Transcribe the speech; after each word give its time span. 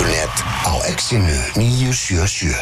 fótbolti.net 0.00 0.36
á 0.64 0.72
exinu 0.88 1.36
977 1.60 2.56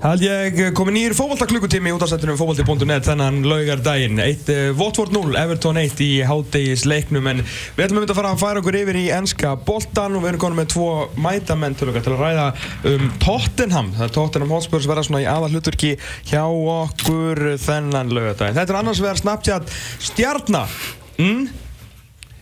Hald 0.00 0.22
ég 0.24 0.56
komið 0.74 0.94
nýjir 0.96 1.14
fókbaltaklukkutími 1.14 1.92
út 1.94 2.02
af 2.02 2.10
setjunum 2.10 2.38
fókbalti.net 2.40 3.04
þennan 3.04 3.44
laugardaginn. 3.44 4.18
Eitt 4.24 4.48
uh, 4.50 4.72
Watford 4.74 5.12
0, 5.14 5.36
Everton 5.38 5.78
1 5.78 6.02
í 6.02 6.08
hádegis-leiknum 6.26 7.28
en 7.30 7.44
við 7.76 7.84
ætlum 7.84 8.02
að 8.02 8.14
fara 8.16 8.32
að 8.32 8.42
færa 8.42 8.62
okkur 8.64 8.80
yfir 8.80 8.98
í 8.98 9.06
ennska 9.12 9.52
boltan 9.68 10.16
og 10.16 10.24
við 10.24 10.32
erum 10.32 10.42
konið 10.46 10.60
með 10.62 10.70
tvo 10.74 10.88
mætamenn 11.20 11.78
til 11.78 11.92
okkar 11.92 12.06
til 12.08 12.16
að 12.16 12.24
ræða 12.24 12.50
um 12.94 13.08
Tottenham. 13.22 13.94
Það 14.00 14.08
er 14.08 14.14
Tottenham 14.18 14.54
Hotspurs 14.56 14.90
verða 14.90 15.06
svona 15.06 15.22
í 15.22 15.30
aðal 15.30 15.52
hlutverki 15.52 15.94
hjá 16.32 16.42
okkur 16.48 17.44
þennan 17.68 18.14
laugardaginn. 18.16 18.56
Þetta 18.56 18.72
er 18.72 18.82
annars 18.82 19.04
vegar 19.04 19.20
Snapchat 19.20 19.74
stjarnar. 20.10 20.80
Mm? 21.20 21.50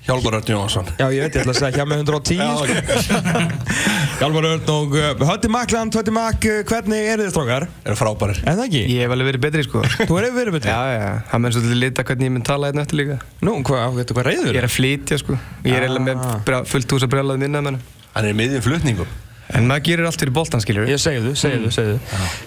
Hjálmar 0.09 0.35
Örn 0.39 0.49
Jónsson 0.49 0.87
Já, 0.97 1.05
ég 1.13 1.21
veit, 1.21 1.35
ég 1.37 1.43
ætla 1.43 1.53
að 1.53 1.59
segja 1.59 1.77
hjá 1.77 1.85
með 1.85 1.99
110 2.09 2.39
sko. 2.63 3.19
Hjálmar 4.19 4.47
Örn 4.49 4.71
og 4.73 4.95
uh, 4.97 5.25
Hötti 5.29 5.51
Makland, 5.53 5.99
Hötti 5.99 6.15
Mak, 6.17 6.47
uh, 6.49 6.63
hvernig 6.71 7.11
eru 7.13 7.27
þið 7.27 7.33
strókar? 7.35 7.67
Er 7.85 7.99
frábærir 7.99 8.41
En 8.49 8.57
það 8.59 8.65
ekki? 8.71 8.83
Ég 8.95 9.05
hef 9.05 9.15
alveg 9.15 9.29
verið 9.31 9.45
betri 9.45 9.67
sko 9.69 9.85
Þú 9.99 10.09
hefur 10.09 10.35
verið 10.41 10.57
betri? 10.59 10.73
Já, 10.73 10.97
já, 10.97 11.13
það 11.31 11.45
með 11.45 11.57
svolítið 11.59 11.81
lita 11.85 12.07
hvernig 12.09 12.31
ég 12.31 12.35
mun 12.39 12.47
tala 12.49 12.73
hérna 12.73 12.87
eftir 12.87 13.01
líka 13.03 13.19
Nú, 13.45 13.57
hvað, 13.69 14.01
hvað 14.15 14.27
reyður? 14.31 14.51
Ég 14.57 14.61
er 14.63 14.69
að 14.71 14.77
flytja 14.79 15.21
sko 15.23 15.39
Ég 15.69 15.77
er 15.77 15.87
eiginlega 15.87 16.07
með 16.09 16.27
Ah. 16.29 16.41
bra- 16.49 16.65
fullt 16.73 16.97
hús 16.97 17.05
að 17.07 17.13
brjálaði 17.15 17.45
minna 17.45 17.61
með 17.63 17.71
hann 17.75 17.81
Hann 18.17 18.25
er 18.25 18.33
í 18.33 18.39
miðjum 18.41 18.65
flutningum 18.65 19.17
En 19.57 19.65
maður 19.65 19.85
gerir 19.87 20.05
allt 20.09 20.21
fyrir 20.21 20.33
boltan, 20.37 20.61
skiljur 20.61 20.89
Ég 20.91 20.99
segju 21.01 21.23
þú, 21.25 21.31
segju 21.41 21.71
þú 21.73 21.93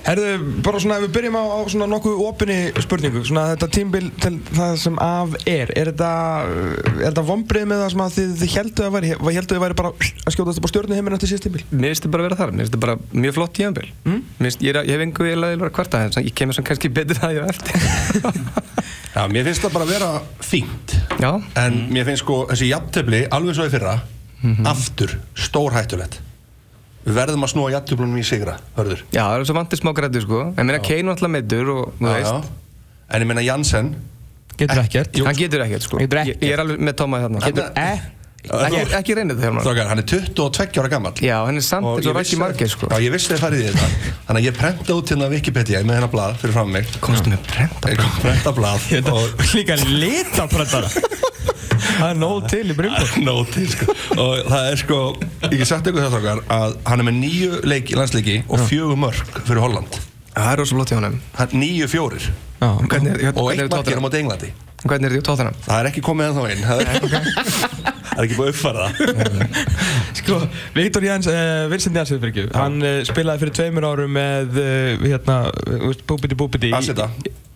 Herðu, 0.06 0.34
bara 0.66 0.82
svona 0.84 1.00
ef 1.00 1.06
við 1.08 1.14
byrjum 1.16 1.38
á, 1.40 1.44
á 1.50 1.60
svona 1.74 1.88
nokkuð 1.90 2.20
opinni 2.28 2.58
spurningu 2.84 3.24
Svona 3.26 3.46
þetta 3.56 3.70
tímbil 3.74 4.12
til 4.22 4.36
það 4.54 4.76
sem 4.84 5.00
af 5.02 5.34
er 5.50 5.72
Er 5.82 5.90
þetta, 5.90 6.12
er 6.92 7.08
þetta 7.08 7.24
vombrið 7.32 7.66
með 7.72 7.82
það 7.82 7.90
sem 7.96 8.04
að 8.06 8.14
þið, 8.20 8.36
þið 8.44 8.54
heldu 8.60 8.86
að 8.86 8.94
væri 8.98 9.12
Hvað 9.18 9.38
heldu 9.40 9.58
að 9.58 9.64
væri 9.66 9.78
bara 9.82 9.94
að 9.98 10.36
skjótast 10.38 10.62
upp 10.62 10.70
á 10.70 10.72
stjórnu 10.76 11.00
heiminn 11.00 11.18
eftir 11.18 11.32
síðast 11.34 11.48
tímbil? 11.48 11.64
Mér 11.72 11.90
finnst 11.90 12.06
þetta 12.06 12.14
bara 12.14 12.22
að 12.24 12.30
vera 12.30 12.40
þar, 12.44 12.54
mér 12.54 12.62
finnst 12.62 12.76
þetta 12.76 12.86
bara 12.86 13.22
mjög 13.26 13.38
flott 13.40 13.54
tíðanbíl 13.58 13.90
mm? 14.06 14.22
ég, 14.46 14.78
að- 14.78 14.86
ég 14.86 14.94
hef 14.94 15.06
engu 15.08 15.30
ég 15.32 15.42
laði 15.42 15.60
að 15.66 15.74
kvarta 15.80 16.04
en 16.06 16.16
ég 16.30 16.34
kemur 16.38 16.58
svona 16.58 16.70
kannski 16.70 16.92
betur 16.94 17.18
það 17.22 17.36
ég 17.36 17.42
er 17.42 17.50
eftir. 17.50 18.42
Já, 19.16 19.22
mér 19.28 19.48
finnst 19.50 19.66
það 19.66 19.74
bara 19.76 19.88
að 19.90 19.94
vera 19.98 20.10
fínt. 20.46 20.94
Já, 21.20 21.32
En 21.60 21.80
mér 21.92 22.06
finnst 22.08 22.24
sko 22.24 22.44
þessi 22.54 22.70
jafntefli 22.72 23.24
alveg 23.36 23.58
svo 23.58 23.66
í 23.68 23.74
fyrra 23.74 23.98
Aftur, 24.72 25.18
stórhættulegt 25.38 26.22
Við 27.02 27.18
verðum 27.18 27.46
að 27.48 27.52
snúa 27.56 27.72
jafnteflunum 27.74 28.20
í 28.22 28.24
sigra, 28.28 28.56
hörður. 28.78 29.02
Já, 29.10 29.24
það 29.26 29.40
er 29.40 29.46
svo 29.50 29.58
vantið 29.58 29.82
smá 29.82 29.92
grættu 29.98 30.22
sko. 30.22 30.42
En 30.54 30.68
mér 30.70 30.78
er 30.78 30.86
Keinu 30.86 31.14
alltaf 31.16 31.32
meittur 31.34 31.72
og 31.74 31.84
þú 31.98 32.08
Já, 32.08 32.14
veist. 32.14 32.32
já. 32.32 32.58
En 33.12 33.26
ég 33.26 33.28
meina 33.32 33.44
Jansen 33.46 33.94
Getur 34.62 34.82
ekkert. 34.84 35.18
Hann 35.26 35.36
getur 35.40 35.64
ekkert 35.66 35.88
sko. 35.88 35.98
Getur 35.98 36.22
Ég, 36.30 36.38
ég 36.46 36.54
er 36.54 36.62
alveg 36.62 36.84
með 36.86 36.98
Tómaði 37.02 37.26
þarna 37.26 37.46
Getur 37.48 38.20
Ekki, 38.42 38.80
ekki 38.98 39.16
reynið 39.18 39.38
það 39.38 39.46
hjálmar 39.46 39.66
Strákar, 39.66 39.90
hann 39.92 40.02
er 40.02 40.06
22 40.10 40.80
ára 40.82 40.90
gammal 40.90 41.12
Já, 41.22 41.36
hann 41.46 41.60
er 41.60 41.66
samt 41.66 41.86
eins 41.92 42.08
og 42.10 42.16
rækki 42.18 42.40
margir 42.42 42.72
sko. 42.74 42.88
Já, 42.90 42.98
ég 43.06 43.14
vissi 43.14 43.30
þið 43.36 43.42
farið 43.44 43.62
í 43.62 43.68
þetta. 43.68 43.90
Þannig 44.26 44.40
að 44.42 44.48
ég 44.48 44.56
prenta 44.58 44.96
út 44.98 45.12
hérna 45.14 45.28
Wikipedia 45.30 45.82
með 45.86 46.00
hennar 46.00 46.12
blað 46.16 46.40
fyrir 46.42 46.56
fram 46.58 46.72
mig. 46.74 46.90
Komstu 47.06 47.30
með 47.34 47.44
brenda 47.52 47.92
Ég 47.94 48.02
kom 48.02 48.16
prenta 48.24 48.54
blað 48.58 48.88
og 49.14 49.46
Líka 49.54 49.78
litapröndara 49.86 50.90
Það 51.82 52.08
er 52.10 52.22
nóg 52.22 52.48
til 52.52 52.64
í 52.64 52.78
brimbo 52.78 53.26
Nóg 53.26 53.52
til 53.54 53.68
sko. 53.72 53.96
Og 54.18 54.48
það 54.48 54.70
er 54.70 54.82
sko 54.82 55.02
Ég 55.52 55.66
sagt 55.70 55.90
ykkur 55.92 56.06
þetta 56.06 56.22
okkar 56.22 56.44
Að 56.58 56.78
hann 56.88 57.04
er 57.04 57.10
með 57.10 57.20
nýju 57.20 57.62
leik, 57.68 57.94
landsleiki 57.98 58.40
Og 58.48 58.66
fjögur 58.70 59.00
mörg 59.00 59.36
fyrir 59.42 59.64
Holland. 59.64 60.02
Það 60.32 60.52
er 60.54 60.62
rosa 60.62 60.78
flott 60.78 60.92
hjá 60.94 61.00
honum. 61.02 61.18
Hann 61.36 61.56
Nýju 61.60 61.88
fjórir. 61.92 62.28
Hvernig 62.62 63.16
er, 63.18 63.34
Og 63.36 63.48
hvernig 63.48 63.66
eitt 63.66 63.74
er 63.74 63.78
markir 63.78 64.00
á 64.00 64.04
móti 64.04 64.22
Englandi. 64.22 64.52
Hvernig 64.82 65.10
er 65.10 65.14
því 65.14 65.22
á 65.22 65.26
tóttunum? 65.28 65.58
Það 65.66 65.80
er 65.80 65.90
ekki 65.92 66.02
komið 66.06 66.30
ennþá 66.32 66.44
inn 66.54 66.64
Það 66.66 66.80
er, 66.82 66.88
er 68.16 68.24
ekki 68.26 68.38
búið 68.40 68.56
það. 68.62 68.80
Sko, 70.22 70.38
Viktor 70.76 71.06
Jans, 71.06 71.30
uh, 71.30 71.66
Vincent 71.72 71.98
Jans 72.00 72.14
fyrir 72.14 72.32
ekki. 72.32 72.46
Hann 72.56 72.80
uh, 72.82 73.00
spilaði 73.08 73.44
fyrir 73.44 73.56
tveimur 73.60 73.88
árum 73.92 74.14
með 74.18 74.58
uh, 74.62 75.06
hérna, 75.06 75.38
uh, 75.52 75.90
búbiti 76.10 76.38
búbiti 76.38 76.72
Aseta. 76.76 77.12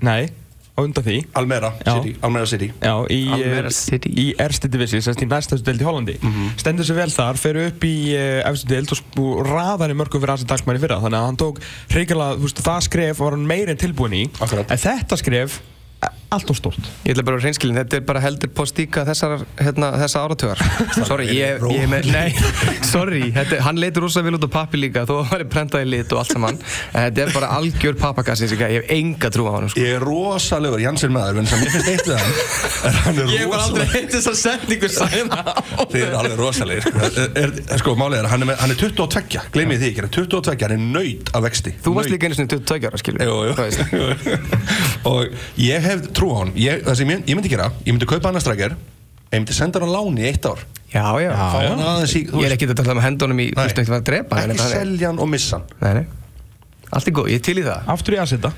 Nei, 0.05 0.29
á 0.75 0.79
undan 0.83 1.05
því 1.05 1.17
Almera 1.39 1.69
Já. 1.79 1.93
City 1.95 2.15
Almera 2.21 2.47
City 2.51 2.67
Já, 2.83 2.93
í, 3.07 3.19
Almere 3.31 3.71
uh, 3.71 3.75
City. 3.75 4.11
í 4.11 4.25
ersti 4.45 4.69
division, 4.71 5.03
semst 5.05 5.23
í 5.23 5.27
næstastu 5.31 5.65
deild 5.69 5.83
í 5.83 5.87
Hollandi 5.87 6.15
stendur 6.59 6.87
sér 6.87 6.99
vel 6.99 7.11
þar, 7.13 7.39
fer 7.39 7.61
upp 7.63 7.85
í 7.87 7.95
uh, 8.15 8.41
efstu 8.49 8.71
deild 8.73 8.91
og, 8.95 9.29
raðar 9.47 9.93
í 9.93 9.97
mörgum 9.97 10.23
fyrir 10.23 10.43
Dalkmann 10.49 10.79
í 10.79 10.83
fyrra, 10.83 10.99
þannig 11.03 11.21
að 11.21 11.29
hann 11.29 11.39
tók 11.39 11.61
hreikala, 11.93 12.33
þú 12.35 12.49
veist, 12.49 12.59
það 12.65 12.83
skref 12.89 13.23
var 13.23 13.37
hann 13.37 13.47
meir 13.47 13.71
en 13.71 13.79
tilbúin 13.79 14.17
í 14.19 14.25
Akkurat. 14.35 14.67
en 14.75 14.83
þetta 14.83 15.19
skref, 15.21 15.59
eh, 15.61 15.74
allt 16.33 16.49
og 16.49 16.57
stórt. 16.57 16.87
Ég 17.05 17.13
ætla 17.13 17.23
bara 17.27 17.37
að 17.39 17.45
reynskilin, 17.47 17.77
þetta 17.77 17.97
er 17.99 18.05
bara 18.07 18.21
heldur 18.23 18.51
postíka 18.55 19.03
þessar, 19.07 19.43
hérna, 19.59 19.91
þessa 20.01 20.23
áratugar. 20.25 20.61
Sorry, 21.09 21.27
ég, 21.37 21.61
ég 21.75 21.89
með, 21.91 22.09
nei, 22.13 22.33
sorry 22.93 23.29
þetta, 23.35 23.59
Hann 23.65 23.79
leitur 23.81 24.05
rosa 24.05 24.23
vel 24.25 24.35
út 24.37 24.45
á 24.47 24.49
pappi 24.51 24.79
líka 24.79 25.05
þó 25.07 25.19
að 25.19 25.29
hann 25.31 25.43
er 25.45 25.49
prentað 25.51 25.85
í 25.85 25.89
lit 25.91 26.13
og 26.15 26.21
allt 26.21 26.33
saman. 26.33 26.57
En 26.93 27.07
þetta 27.07 27.25
er 27.25 27.33
bara 27.35 27.51
algjör 27.59 27.97
pappakassi 27.99 28.49
ég 28.75 28.83
hef 28.85 28.93
enga 28.95 29.31
trú 29.33 29.47
á 29.49 29.51
hann 29.57 29.69
sko. 29.71 29.83
Ég 29.83 29.97
er 29.97 30.05
rosalegur 30.05 30.81
Jansen 30.83 31.13
maður 31.15 31.39
En 31.41 31.49
sem 31.49 31.63
ég 31.65 31.73
finnst 31.75 31.89
eitt 31.93 32.07
við 32.09 32.17
hann 32.19 32.31
er 32.31 32.95
Hann 33.05 33.19
er 33.19 33.25
rosalegur. 33.49 33.93
heitt 33.93 34.11
þess 34.15 34.29
að 34.31 34.37
setningu 34.41 34.89
sæna 34.91 35.39
Þið 35.91 36.01
er 36.01 36.15
alveg 36.19 36.37
rosalegir. 36.39 36.83
Sko. 36.85 36.97
er, 37.25 37.53
er, 37.65 37.79
sko, 37.81 37.95
málið 37.99 38.21
er, 38.21 38.29
hann 38.31 38.45
er, 38.45 38.53
hann 38.61 38.73
er 38.73 38.79
22 38.79 39.43
Gleimið 39.55 39.81
því 39.83 39.89
ekki, 39.91 40.01
hann 40.01 40.09
er 40.09 40.15
22, 40.15 40.55
hann 40.65 40.75
er 40.75 40.83
nöyt 40.95 41.31
af 41.35 41.45
vexti. 41.45 41.75
Þú 41.85 41.95
varst 41.97 42.13
líka 42.13 42.29
einu 42.29 42.37
sinni 46.15 46.23
22 46.23 46.23
ára, 46.23 46.23
skilur 46.23 46.23
Jú, 46.23 46.23
jú, 46.23 46.23
Þú 46.23 46.23
veist. 46.23 46.23
jú. 46.23 46.23
Og 46.23 46.23
ég 46.23 46.23
hef 46.23 46.23
trú 46.23 46.27
á 46.31 46.37
hann 46.39 46.51
ég, 46.55 46.83
Það 46.85 46.95
sem 46.95 47.09
ég, 47.09 47.23
ég 47.27 47.35
myndi 47.35 47.49
gera, 47.51 47.71
ég 47.85 47.93
myndi 47.93 48.05
kaupa 48.09 48.27
hann 48.29 48.35
að 48.39 48.45
strækjar 48.45 48.75
Ég 48.75 49.39
myndi 49.41 49.53
senda 49.53 49.79
hann 49.79 49.89
á 49.89 49.95
láni 49.95 50.21
í 50.21 50.27
eitt 50.29 50.45
ár. 50.45 50.59
Já, 50.93 51.05
já, 51.19 51.31
Fá 51.35 51.59
hann 51.65 51.81
aðeins 51.81 52.15
í 52.15 52.21
þú 52.29 52.39
Ég 52.39 52.45
er 52.45 52.49
veist, 52.49 52.55
ekki 52.55 52.69
að 52.71 52.77
tala 52.79 52.95
með 52.95 53.05
hendunum 53.09 53.39
í, 53.41 53.47
þú 53.51 53.61
veist, 53.65 53.79
ekki 53.83 53.91
að 53.91 54.03
drepa 54.07 54.35
hann, 54.35 54.51
Ekki 54.51 54.55
en 54.55 54.61
það 54.61 54.71
er- 54.71 54.79
selja 54.79 55.07
hann 55.09 55.19
og 55.19 55.27
missa 55.29 55.57
hann. 55.57 55.65
Nei, 55.81 55.93
nei. 55.93 56.05
Allt 56.95 57.07
er 57.07 57.11
góð, 57.17 57.27
ég 57.33 57.35
er 57.35 57.43
til 57.43 57.57
í 57.59 57.63
það. 57.65 57.79
Aftur 57.91 58.13
í 58.15 58.19
Aseta. 58.21 58.51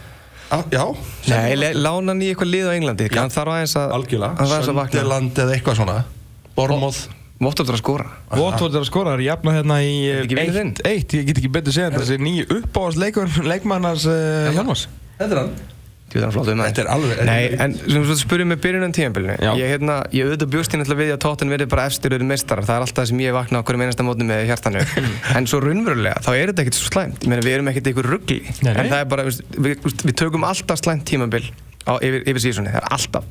Á, 0.47 0.57
Já, 0.71 0.83
Nei, 1.31 1.55
le- 1.55 1.73
lána 1.73 2.11
hann 2.13 2.21
í 2.21 2.29
eitthvað 2.29 2.51
lið 2.51 2.67
á 2.67 2.71
Englandi. 2.77 3.07
Já. 3.09 3.19
Hann 3.21 3.29
þarf 3.33 3.51
aðeins 3.55 3.75
að 3.79 3.95
algjörlega. 3.97 4.37
Hann 4.37 4.47
þarf 4.47 4.57
aðeins 4.57 4.69
að 4.69 4.77
vakna. 4.77 4.99
Sönderland 4.99 5.33
eða 5.43 5.55
eitthvað 5.57 5.75
svona. 5.81 5.97
Bormóð 6.55 7.07
Vottur 7.39 7.69
að 7.69 7.77
skora. 7.77 8.05
Votvort 8.33 8.73
er 8.73 8.81
að 8.81 8.85
skora, 8.89 9.11
það 9.13 9.19
er 9.19 9.25
jafna 9.27 9.51
hérna 9.53 9.75
í 9.85 9.91
Er 10.09 10.23
ekki 10.25 10.37
vinur 10.39 10.55
þinn? 10.57 10.71
1-1, 10.81 11.17
ég 11.19 11.25
get 11.27 11.37
ekki 11.37 11.51
betur 11.53 11.71
segja 11.75 11.91
þetta, 11.91 12.01
þessi 12.01 12.17
nýju 12.17 12.45
uppáðast 12.55 12.97
leikur, 12.97 13.27
leikmannars 13.45 14.05
uh, 14.09 14.49
Hjalmars. 14.55 14.87
Þetta 15.19 15.35
er 15.35 15.41
hann 15.43 15.51
Um 16.07 16.31
það. 16.31 16.61
Þetta 16.61 16.81
er 16.83 16.89
alveg 16.93 17.19
Nei, 17.27 17.41
en 17.59 17.73
sem 17.75 18.05
þú 18.07 18.15
spurðum 18.15 18.51
með 18.53 18.61
byrjunum 18.63 18.93
tíðanbílinu 18.95 19.33
Já. 19.43 19.49
Ég, 19.59 19.71
hérna, 19.73 19.97
ég 20.15 20.29
auðvitað 20.29 20.53
bjóst 20.53 20.73
hérna 20.73 20.87
að 20.87 21.01
við 21.01 21.11
að 21.11 21.19
tóttin 21.25 21.51
verið 21.51 21.69
bara 21.73 21.87
efstir 21.89 22.15
auðvitað 22.15 22.31
meistarar. 22.31 22.67
Það 22.69 22.77
er 22.77 22.85
alltaf 22.85 23.01
það 23.01 23.09
sem 23.11 23.23
ég 23.25 23.35
vakna 23.35 23.59
á 23.59 23.65
hverjum 23.67 23.83
einasta 23.83 24.07
mótni 24.07 24.27
með 24.29 24.43
hjartanu. 24.47 24.85
En 25.37 25.49
svo 25.51 25.59
raunverulega, 25.61 26.23
þá 26.23 26.31
er 26.31 26.53
þetta 26.53 26.63
ekkert 26.63 26.79
svo 26.79 26.91
slæmt. 26.93 27.27
Ég 27.27 27.33
meina, 27.33 27.43
við 27.43 27.57
erum 27.57 27.71
ekkert 27.73 27.91
ykkur 27.91 28.11
ruggli. 28.15 28.39
En 28.63 28.87
það 28.87 28.97
er 29.01 29.09
bara, 29.11 29.27
við, 29.27 29.41
við, 29.67 29.87
við 30.07 30.17
tökum 30.23 30.47
alltaf 30.47 30.79
slæmt 30.79 31.05
tímabil 31.11 31.43
á, 31.87 31.99
yfir, 31.99 32.23
yfir 32.23 32.43
sísunni, 32.47 32.71
það 32.71 32.81
er 32.81 32.91
alltaf. 32.95 33.27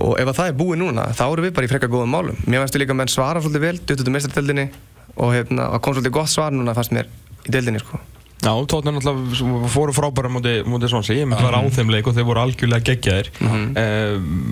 Og 0.00 0.16
ef 0.16 0.32
að 0.32 0.40
það 0.40 0.50
er 0.50 0.58
búið 0.64 0.80
núna, 0.82 1.08
þá 1.12 1.24
erum 1.28 1.46
við 1.46 1.54
bara 1.60 1.68
í 1.68 1.72
frekka 1.72 1.92
góðum 1.92 2.16
málum. 2.16 2.40
Mér 2.48 2.64
fannst 2.64 2.76
við 2.76 2.86
líka 2.86 2.96
menn 2.96 3.12
svara 3.12 3.44
svolítið 3.44 3.64
vel 3.68 3.78
Duttutu 3.84 4.12
meistardeldinni 4.16 4.70
Og 5.18 5.34
hérna, 5.34 5.70
kom 5.82 5.96
svolítið 5.96 6.14
gott 6.14 6.30
svar 6.30 6.54
núna 6.54 6.74
fannst 6.76 6.94
mér 6.94 7.08
í 7.46 7.52
deildinni 7.52 7.80
sko. 7.82 7.98
Já, 8.38 8.54
tóttan 8.70 8.94
náttúrulega 8.94 9.66
fóru 9.66 9.92
frábæra 9.92 10.30
mútið 10.30 10.62
múti 10.70 10.86
Svansi, 10.86 11.16
ég 11.18 11.26
myndi 11.26 11.42
að 11.42 11.48
vera 11.48 11.58
á 11.58 11.66
þeim 11.74 11.90
leik 11.90 12.06
og 12.06 12.14
þeir 12.14 12.26
voru 12.28 12.40
algjörlega 12.44 12.86
geggjaðir. 12.86 13.28
Mm 13.42 13.48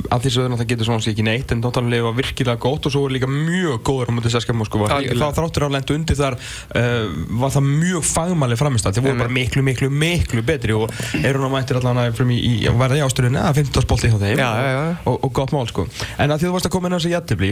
af 0.06 0.22
því 0.22 0.28
að 0.28 0.34
þau 0.34 0.42
náttúrulega 0.50 0.70
getur 0.70 0.86
Svansi 0.86 1.10
ekki 1.12 1.24
neitt 1.26 1.52
en 1.52 1.62
tóttan 1.62 1.90
leik 1.90 2.02
var 2.02 2.14
virkilega 2.16 2.58
gótt 2.62 2.86
og 2.86 2.92
svo 2.92 3.00
voru 3.04 3.14
líka 3.14 3.28
mjög 3.30 3.82
góður 3.86 4.08
á 4.10 4.12
mútið 4.16 4.30
Seskja 4.34 4.54
Moskva. 4.54 4.88
Það 4.90 5.36
þráttur 5.38 5.66
á 5.66 5.68
lendu 5.70 5.94
undir 5.94 6.16
þar 6.18 6.34
uh, 6.36 7.06
var 7.42 7.50
það 7.54 7.64
mjög 7.66 8.02
fagmæli 8.06 8.56
framist 8.58 8.86
þeir 8.90 9.04
voru 9.06 9.18
bara 9.22 9.32
miklu, 9.36 9.62
miklu, 9.66 9.88
miklu 9.90 10.42
betri 10.46 10.72
og 10.74 10.90
eru 11.22 11.38
nú 11.42 11.48
mættir 11.52 11.76
allan 11.80 11.98
að 12.02 12.16
frum 12.18 12.30
í, 12.34 12.38
í 12.38 12.66
ásturinn 12.66 13.38
eða 13.38 13.54
15 13.58 13.82
spolti 13.86 14.10
hjá 14.10 14.18
þeim. 14.18 14.38
Já, 14.38 14.50
já, 14.62 14.70
já. 14.76 14.82
Og, 15.06 15.16
og 15.26 15.30
gott 15.36 15.52
mál 15.54 15.66
sko. 15.70 15.82
En 16.18 16.30
að 16.30 16.38
því 16.42 16.46
þú 16.48 16.54
varst 16.56 16.68
að 16.70 16.74
koma 16.76 16.86
inn 16.88 16.96
á 16.96 16.98
þessi 16.98 17.14
jættibli 17.14 17.50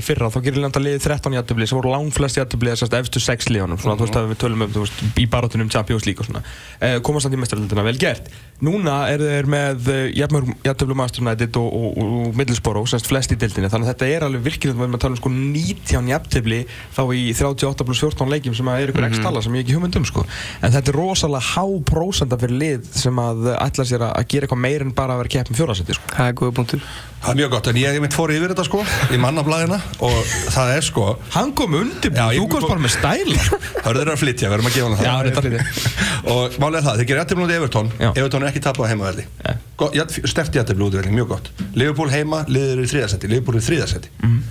fyrra 6.34 6.84
þá 6.84 6.94
gerir 6.94 6.94
landa 6.94 6.94
liðið 6.94 6.94
13 6.94 6.94
jættibli 6.94 6.94
sem 6.94 6.94
voru 6.94 6.94
langflest 6.94 6.94
jættibli 6.94 6.94
þessast 6.94 6.94
efstu 6.94 6.94
6 6.94 6.94
liðunum 6.94 6.94
svona. 6.94 6.94
Að 6.94 6.94
um 6.94 6.94
eh, 6.94 7.00
komast 7.04 7.24
samt 7.24 7.34
í 7.34 7.40
mestaröldina 7.40 7.84
vel 7.84 7.98
gert. 7.98 8.30
Núna 8.64 9.08
eru 9.10 9.28
þeir 9.28 9.48
með 9.50 9.88
jættibli 10.64 10.94
Master 10.94 11.22
United 11.22 11.56
og, 11.58 11.68
og, 11.68 11.98
og, 11.98 12.12
og 12.24 12.36
Middlesbrough 12.38 12.88
semst 12.88 13.08
flest 13.08 13.32
í 13.34 13.38
dildinni 13.38 13.70
þannig 13.72 13.88
að 13.88 13.92
þetta 13.92 14.08
er 14.08 14.26
alveg 14.26 14.44
virkilega 14.44 14.78
við 14.78 14.86
erum 14.86 14.98
að 14.98 15.02
tala 15.04 15.16
um 15.16 15.20
sko 15.20 15.32
19 15.32 16.10
jættibli 16.12 16.60
þá 16.94 17.02
í 17.14 17.24
38 17.34 17.88
plus 17.88 18.02
14 18.04 18.30
leikjum 18.30 18.54
sem 18.54 18.70
að 18.70 18.84
er 18.84 18.92
ykkur 18.92 19.08
x 19.08 19.24
tala 19.24 19.42
sem 19.44 19.56
ég 19.58 19.66
ekki 19.66 19.76
hugmynd 19.78 19.98
um 20.00 20.06
sko. 20.08 20.26
En 20.62 20.74
þetta 20.74 20.92
er 20.92 21.00
rosalega 21.00 21.54
há 21.54 21.64
prósenda 21.90 22.38
fyrir 22.40 22.60
lið 22.62 22.92
sem 22.94 23.24
að 23.24 23.50
ætla 23.58 23.88
sér 23.88 24.06
að 24.06 24.14
að 24.14 24.30
gera 24.30 24.46
eitthvað 24.46 24.62
meir 24.64 24.86
en 24.86 24.94
bara 24.94 25.16
að 25.16 25.24
vera 25.24 25.34
keppin 25.34 25.58
fjórasetti 25.58 25.98
sko. 25.98 26.14
Það 26.14 26.30
er 26.30 26.38
góða 26.38 26.56
punktur. 26.60 26.86
Það 27.24 27.32
er 27.32 27.38
mjög 27.38 27.52
gott, 27.54 27.68
en 27.70 27.78
ég 27.80 27.94
hef 27.94 28.02
mitt 28.04 28.14
fór 28.14 28.30
yfir 28.34 28.52
þetta 28.52 28.64
sko 28.66 28.82
í 29.14 29.18
mannablaðina 29.20 29.78
og 30.04 30.32
það 30.52 30.72
er 30.74 30.84
sko 30.84 31.04
Hann 31.32 31.54
kom 31.56 31.76
undir, 31.78 32.12
þú 32.12 32.44
komst 32.52 32.68
bara 32.68 32.82
með 32.84 32.92
stæla 32.98 33.60
Hörður 33.86 34.02
er 34.02 34.12
að 34.12 34.20
flytja, 34.20 34.50
við 34.50 34.56
erum 34.58 34.68
að 34.68 34.76
gefa 34.76 34.90
hann 34.90 34.98
það. 34.98 35.06
Já, 35.08 35.14
þetta 35.30 36.13
Og 36.24 36.58
er 36.78 36.84
það, 36.84 36.98
þeir 37.00 37.08
gerir 37.10 37.20
jættibli 37.22 37.44
út 37.44 37.52
í 37.52 37.56
Evertón. 37.58 37.90
Evertón 38.14 38.42
er 38.44 38.50
ekki 38.52 38.62
tapað 38.64 38.86
á 38.86 38.90
heimavelli. 38.92 39.24
Nei. 39.44 39.54
Stert 40.30 40.54
jættibli 40.58 40.86
út 40.86 40.94
í 40.94 41.00
velli, 41.00 41.14
mjög 41.14 41.28
gott. 41.28 41.50
Liverpool 41.74 42.10
heima, 42.12 42.44
liður 42.48 42.84
í 42.84 42.90
þriðasetti 42.92 43.30
Liverpool 43.30 43.58
í 43.58 43.64
þriðasetti 43.64 44.12
Mhm. 44.22 44.42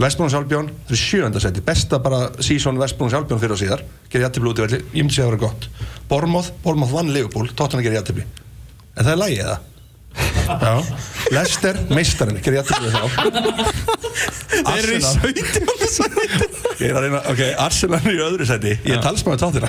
Vestbrún 0.00 0.30
Sjálfbjörn, 0.32 0.68
það 0.88 0.94
er 0.94 0.96
sjönda 0.96 1.40
seti 1.40 1.60
besta 1.60 1.98
bara 2.00 2.30
sísón 2.40 2.78
Vestbrún 2.80 3.10
Sjálfbjörn 3.10 3.40
fyrir 3.42 3.52
og 3.52 3.58
síðar. 3.60 3.82
Gerir 4.08 4.24
jættibli 4.28 4.48
út 4.48 4.58
í 4.58 4.62
velli, 4.64 4.78
ég 4.94 5.02
myndi 5.04 5.18
að 5.18 5.24
það 5.26 5.30
vera 5.30 5.36
gott. 5.36 5.68
Bormoth, 6.08 6.52
Bormoth 6.62 6.92
vann 6.94 7.12
Liverpool. 7.12 7.48
Tottenham 7.48 7.84
gerir 7.84 7.98
jættibli 8.00 8.24
en 8.96 9.04
það 9.04 9.12
er 9.12 9.20
lægið 9.20 9.44
það 9.50 9.58
Já, 10.50 10.72
Leicester, 11.30 11.76
meistarinn 11.94 12.40
gerir 12.42 12.58
jættibli 12.60 12.90
þá. 12.90 13.02
Þeir 14.50 14.80
eru 14.80 14.96
í 14.96 14.98
Arsenal. 14.98 15.30
17. 15.30 15.90
sæti. 15.90 16.48
Ég 16.80 16.90
er 16.90 16.96
að 16.96 17.04
reyna, 17.04 17.20
ok, 17.30 17.40
Arsenal 17.60 18.00
er 18.00 18.16
í 18.16 18.20
öðru 18.24 18.46
seti 18.48 18.72
Ég 18.72 18.94
er 18.96 19.02
talsmaður 19.04 19.40
tóttina 19.42 19.68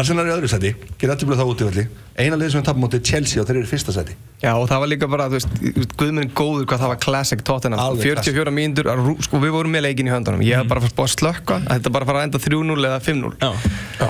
Arsenal 0.00 0.24
er 0.24 0.30
í 0.30 0.34
öðru 0.34 0.50
seti, 0.50 0.70
gerir 0.98 1.12
jættibli 1.14 1.36
þá 1.38 1.44
út 1.46 1.62
í 1.62 1.68
velli. 1.68 1.84
Eina 2.16 2.38
liðið 2.40 2.54
sem 2.54 2.62
við 2.62 2.66
tapum 2.70 2.84
mútið 2.86 3.02
Chelsea 3.10 3.42
og 3.42 3.48
þeir 3.48 3.60
eru 3.60 3.68
í 3.68 3.70
fyrsta 3.70 3.94
seti 3.94 4.16
Já 4.42 4.52
og 4.56 4.66
það 4.70 4.82
var 4.82 4.90
líka 4.92 5.10
bara, 5.12 5.28
þú 5.30 5.38
veist, 5.38 5.92
guðminn 6.00 6.32
góður 6.36 6.66
hvað 6.70 6.82
það 6.84 6.92
var 6.94 7.00
classic 7.06 7.44
Tottenham. 7.46 7.82
Alveg 7.84 8.16
44 8.16 8.56
mínútur, 8.56 8.90
sko 9.28 9.42
við 9.44 9.54
vorum 9.58 9.76
með 9.76 9.86
leikin 9.90 10.08
í 10.10 10.14
höndunum. 10.14 10.44
Ég 10.46 10.62
hef 10.62 10.72
bara 10.72 10.82
fannst 10.84 10.96
búið 10.98 11.10
að 11.10 11.14
slökka 11.18 11.60
þetta 11.68 11.94
bara 11.98 12.08
fara 12.08 12.24
að 12.24 12.28
enda 12.30 12.42
3-0 12.48 12.88
eða 12.90 12.98
5-0 13.06 13.36
Já, 13.44 13.52
Já 14.00 14.08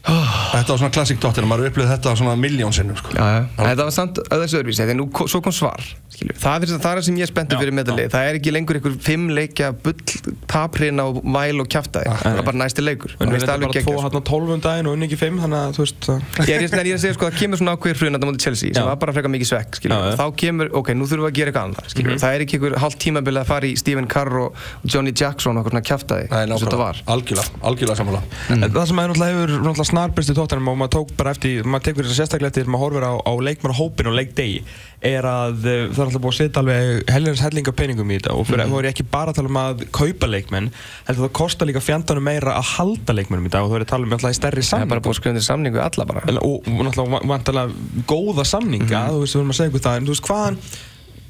Þetta 0.00 0.72
var 0.72 0.78
svona 0.80 0.92
klassík 0.94 1.18
tóttina, 1.20 1.48
maður 1.50 1.70
upplýði 1.70 1.90
þetta 1.92 2.14
svona 2.16 2.36
miljón 2.40 2.72
sinnum 2.72 2.96
sko. 2.96 3.12
Já, 3.12 3.20
já. 3.20 3.40
En 3.58 3.66
Þetta 3.68 3.84
var 3.84 3.94
samt 3.94 4.20
öðvins 4.24 4.54
öðruvísi, 4.56 4.80
þegar 4.80 4.96
nú 4.96 5.04
svo 5.28 5.40
kom 5.44 5.52
svar 5.54 5.82
skilju. 6.10 6.34
Það 6.40 6.54
er 6.56 6.68
það 6.70 6.90
er 6.90 6.96
það 7.00 7.04
sem 7.06 7.16
ég 7.20 7.24
er 7.26 7.30
spenntið 7.30 7.56
fyrir 7.60 7.74
meðalið 7.76 8.08
Það 8.14 8.24
er 8.30 8.34
ekki 8.40 8.50
lengur 8.54 8.74
einhver 8.78 8.94
fimm 9.04 9.24
leikja 9.36 9.68
bull, 9.84 10.00
taprina 10.50 11.02
og 11.08 11.14
væl 11.24 11.58
og 11.62 11.68
kjaftaði 11.70 12.06
Það 12.24 12.38
er 12.40 12.44
bara 12.48 12.58
næsti 12.60 12.80
leikur 12.84 13.10
það 13.14 13.26
bara 13.30 13.52
alveg 13.54 13.68
tvo 13.70 13.72
geggjað, 13.76 13.84
sko. 13.84 14.00
hann 14.04 14.16
á 14.16 14.22
12 14.30 14.54
um 14.56 14.60
daginn 14.64 14.86
og 14.90 14.92
unni 14.96 15.04
ekki 15.08 15.18
5 15.20 15.36
þannig 15.44 15.60
að 15.60 15.70
þú 15.76 15.80
veist 15.84 16.00
það- 16.08 16.20
Ég 16.40 16.54
er, 16.56 16.60
er, 16.64 16.68
er 16.80 16.84
að 16.90 17.02
segja 17.04 17.14
sko, 17.16 17.24
það 17.30 17.36
kemur 17.40 17.56
svona 17.60 17.72
ákveður 17.76 17.98
hrun 18.00 18.16
að 18.16 18.24
móti 18.30 18.42
Chelsea 18.44 18.68
sem 18.74 18.80
Já. 18.80 18.86
var 18.88 18.96
bara 19.00 19.12
frekar 19.16 19.30
mikið 19.30 19.48
svekk 19.50 19.70
skilju. 19.80 19.94
Já, 19.96 20.00
já. 20.10 20.16
þá 20.16 20.26
kemur, 20.40 20.66
ok, 20.80 20.88
nú 20.96 21.04
þurfum 21.06 21.24
við 21.24 21.30
að 21.30 21.36
gera 21.40 21.50
eitthvað 28.40 29.89
að 29.98 30.14
þetta 30.16 30.32
í 30.32 30.38
tóttanum 30.38 30.70
og 30.70 30.78
maður 30.80 30.92
tók 30.94 31.10
bara 31.18 31.32
eftir, 31.34 31.66
maður 31.66 31.86
tekur 31.88 32.06
þess 32.06 32.14
að 32.14 32.20
sérstaklega 32.20 32.50
eftir 32.50 32.64
þegar 32.64 32.72
maður 32.74 32.84
horfir 32.84 33.06
á, 33.06 33.12
á 33.26 33.32
leikmannahópin 33.48 34.10
og 34.10 34.16
leikdegi 34.16 34.60
er 35.10 35.26
að 35.26 35.64
uh, 35.64 35.84
það 35.90 36.00
er 36.00 36.04
alltaf 36.04 36.22
búið 36.24 36.34
að 36.34 36.38
setja 36.38 36.60
alveg 36.60 37.12
helgarins 37.14 37.42
hellinga 37.44 37.74
peningum 37.76 38.12
í 38.12 38.18
þetta 38.18 38.34
og 38.36 38.46
fyrir, 38.48 38.64
mm. 38.66 38.74
þá 38.74 38.80
er 38.82 38.88
ekki 38.90 39.06
bara 39.14 39.32
að 39.32 39.40
tala 39.40 39.50
um 39.50 39.60
að 39.60 39.84
kaupa 39.96 40.28
leikmenn 40.28 40.68
heldur 41.08 41.24
það 41.24 41.32
kostar 41.40 41.70
líka 41.70 41.82
fjandanum 41.84 42.28
meira 42.28 42.56
að 42.58 42.68
halda 42.74 43.16
leikmennum 43.16 43.48
í 43.48 43.54
dag 43.54 43.64
og 43.64 43.72
þú 43.72 43.80
er 43.80 43.86
að 43.86 43.92
tala 43.94 44.08
um 44.08 44.14
alltaf 44.18 44.34
í 44.34 44.38
stærri 44.38 44.66
það 44.66 44.84
er 44.84 44.92
bara 44.92 45.00
samning 45.00 45.06
búið 45.06 45.14
að 45.14 45.20
skrifa 45.20 45.34
undir 45.34 45.46
samningu 45.48 45.82
alla 45.86 46.06
bara. 46.10 46.24
Og, 46.36 46.68
og, 46.68 46.70
og 47.16 47.30
náttúrulega 47.30 48.04
góða 48.10 48.46
samninga 48.48 49.02
þú 49.16 49.24
að 49.54 49.60
það 49.88 50.00
en 50.00 50.10
þú 50.10 50.16
veist, 50.16 50.28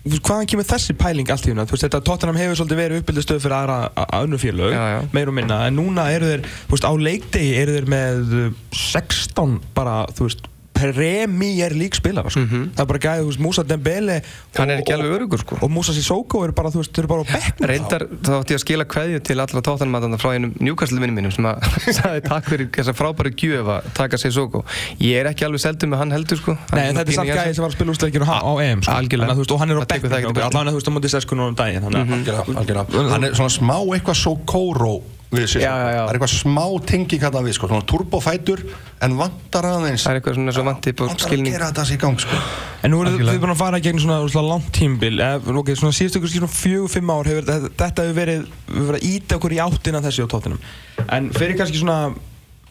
hvaðan 0.05 0.49
kemur 0.49 0.69
þessi 0.69 0.94
pæling 0.97 1.29
allt 1.32 1.44
í 1.44 1.50
hérna 1.50 1.67
þú 1.69 1.76
veist, 1.76 1.85
þetta 1.85 2.00
Tottenham 2.06 2.38
hefur 2.41 2.61
svolítið 2.61 2.81
verið 2.81 3.02
uppbyldastöð 3.02 3.43
fyrir 3.44 3.56
aðra 3.58 3.79
að 4.00 4.25
önnur 4.25 4.41
félög, 4.41 4.76
meir 5.12 5.32
og 5.32 5.37
minna. 5.37 5.58
En 5.69 5.76
núna 5.76 6.06
eru 6.14 6.31
þeir, 6.31 6.47
þú 6.47 6.76
veist, 6.76 6.88
á 6.88 6.93
leikdegi 7.08 7.52
eru 7.61 7.76
þeir 7.76 7.91
með 7.93 8.32
uh, 8.38 8.47
16 8.73 9.58
bara, 9.76 9.99
þú 10.17 10.29
veist, 10.29 10.49
Premier 10.81 11.75
League 11.77 11.97
spilara, 11.99 12.31
sko. 12.32 12.43
það 12.49 12.82
er 12.85 12.88
bara 12.91 13.00
gæðið, 13.05 13.23
þú 13.25 13.31
veist, 13.31 13.43
Musa 13.44 13.65
Dembele 13.69 14.17
Hann 14.56 14.71
er 14.75 14.82
ekki 14.82 14.94
alveg 14.97 15.15
öruggur, 15.19 15.43
sko. 15.44 15.59
og 15.61 15.71
Musa 15.73 15.94
Sissoko 15.97 16.43
eru 16.47 16.55
bara, 16.56 16.73
þú 16.75 16.82
veist, 16.82 16.93
þeir 16.97 17.05
eru 17.05 17.11
bara 17.12 17.25
á 17.25 17.31
bekknum 17.31 17.71
Reyndar 17.71 18.06
þá 18.11 18.32
ætti 18.41 18.55
ég 18.56 18.61
að 18.61 18.65
skila 18.65 18.87
kveðju 18.94 19.21
til 19.31 19.38
allra 19.44 19.62
tóttanmatanda 19.69 20.19
frá 20.21 20.32
einum 20.35 20.55
Newcastle 20.61 21.00
vinnum 21.03 21.19
mínum 21.21 21.35
sem 21.35 21.47
að 21.50 21.69
sagði 22.00 22.25
takk 22.27 22.50
fyrir 22.50 22.71
þessa 22.75 22.94
frábæri 22.97 23.35
gjöf 23.41 23.71
að 23.77 23.91
taka 24.00 24.21
sér 24.21 24.35
sóko. 24.37 24.65
Ég 25.00 25.21
er 25.21 25.31
ekki 25.31 25.47
alveg 25.49 25.62
seldur 25.62 25.91
með 25.93 26.03
hann 26.05 26.17
heldur 26.17 26.41
sko. 26.41 26.56
Hann 26.71 26.81
Nei, 26.81 26.88
en 26.91 26.99
þetta 27.00 27.11
er 27.15 27.19
samt 27.21 27.31
Jensen. 27.31 27.44
gæði 27.44 27.59
sem 27.59 27.65
var 27.67 27.71
að 27.71 27.77
spila 27.79 27.94
úrsleikir 27.94 28.27
á, 28.27 28.38
á 28.41 28.53
EM 28.65 28.82
sko. 28.85 28.97
Algjörlega. 29.00 29.37
Þú 29.37 29.44
veist, 29.44 29.55
og 29.55 29.61
hann 29.62 29.71
er 29.71 29.81
á 29.81 29.85
til 29.91 30.00
allavega 30.00 30.71
þú 30.71 30.81
veist 30.81 30.91
á 30.91 30.94
móti 30.97 31.11
seskunum 31.12 31.50
um 31.50 31.56
daginn 31.59 31.87
algjörlega, 31.91 32.44
algjörlega. 32.61 33.06
hann 33.15 33.25
er 33.29 33.38
svona 33.38 33.53
smá 33.55 33.77
eitthvað 33.94 34.21
Sokoro 34.21 34.94
við 35.31 35.44
sér, 35.47 35.62
Já, 35.62 35.71
já, 35.79 35.91
já. 35.94 36.00
það 36.00 36.09
er 36.11 36.17
eitthvað 36.19 36.32
smá 36.35 36.65
tengi 36.91 37.19
kallað 37.23 37.44
við, 37.47 37.55
sko, 37.59 37.69
svona 37.71 37.87
turbofætur 37.87 38.62
en 39.06 39.12
vantar 39.21 39.69
aðeins 39.69 40.03
Það 40.06 40.11
er 40.17 40.19
eitthvað 40.21 40.38
svona 40.41 40.55
svo 40.56 40.65
vantið 40.67 40.97
på 40.99 41.06
vantar 41.06 41.21
að 41.23 41.29
skilning. 41.31 41.53
gera 41.55 41.69
þetta 41.71 41.85
sér 41.87 41.94
í 41.94 42.00
gang, 42.03 42.19
sko. 42.25 42.41
En 42.82 42.91
nú 42.94 43.03
eru 43.05 43.12
þið 43.21 43.38
búin 43.44 43.53
að 43.55 43.61
fara 43.61 43.79
í 43.79 43.85
gegn 43.85 44.03
svona, 44.03 44.17
svona 44.32 44.49
langt 44.56 44.71
tímbil 44.75 45.21
eh, 45.23 45.50
ok, 45.62 45.71
svona 45.79 45.94
síðustu 45.94 46.19
ykkur 46.19 46.35
svona 46.35 46.50
fjögur, 46.56 46.91
fimm 46.97 47.15
ár 47.15 47.31
hefur 47.31 47.47
þetta, 47.47 47.71
þetta 47.85 48.06
hefur 48.09 48.19
verið, 48.19 48.44
við 48.67 48.88
verið 48.91 48.99
að 49.00 49.09
íta 49.15 49.38
okkur 49.38 49.55
í 49.55 49.62
áttina 49.69 50.03
þessi 50.09 50.27
á 50.27 50.32
tóttinum 50.35 50.67
en 51.06 51.31
fyrir 51.37 51.56
kannski 51.61 51.79
svona 51.81 52.00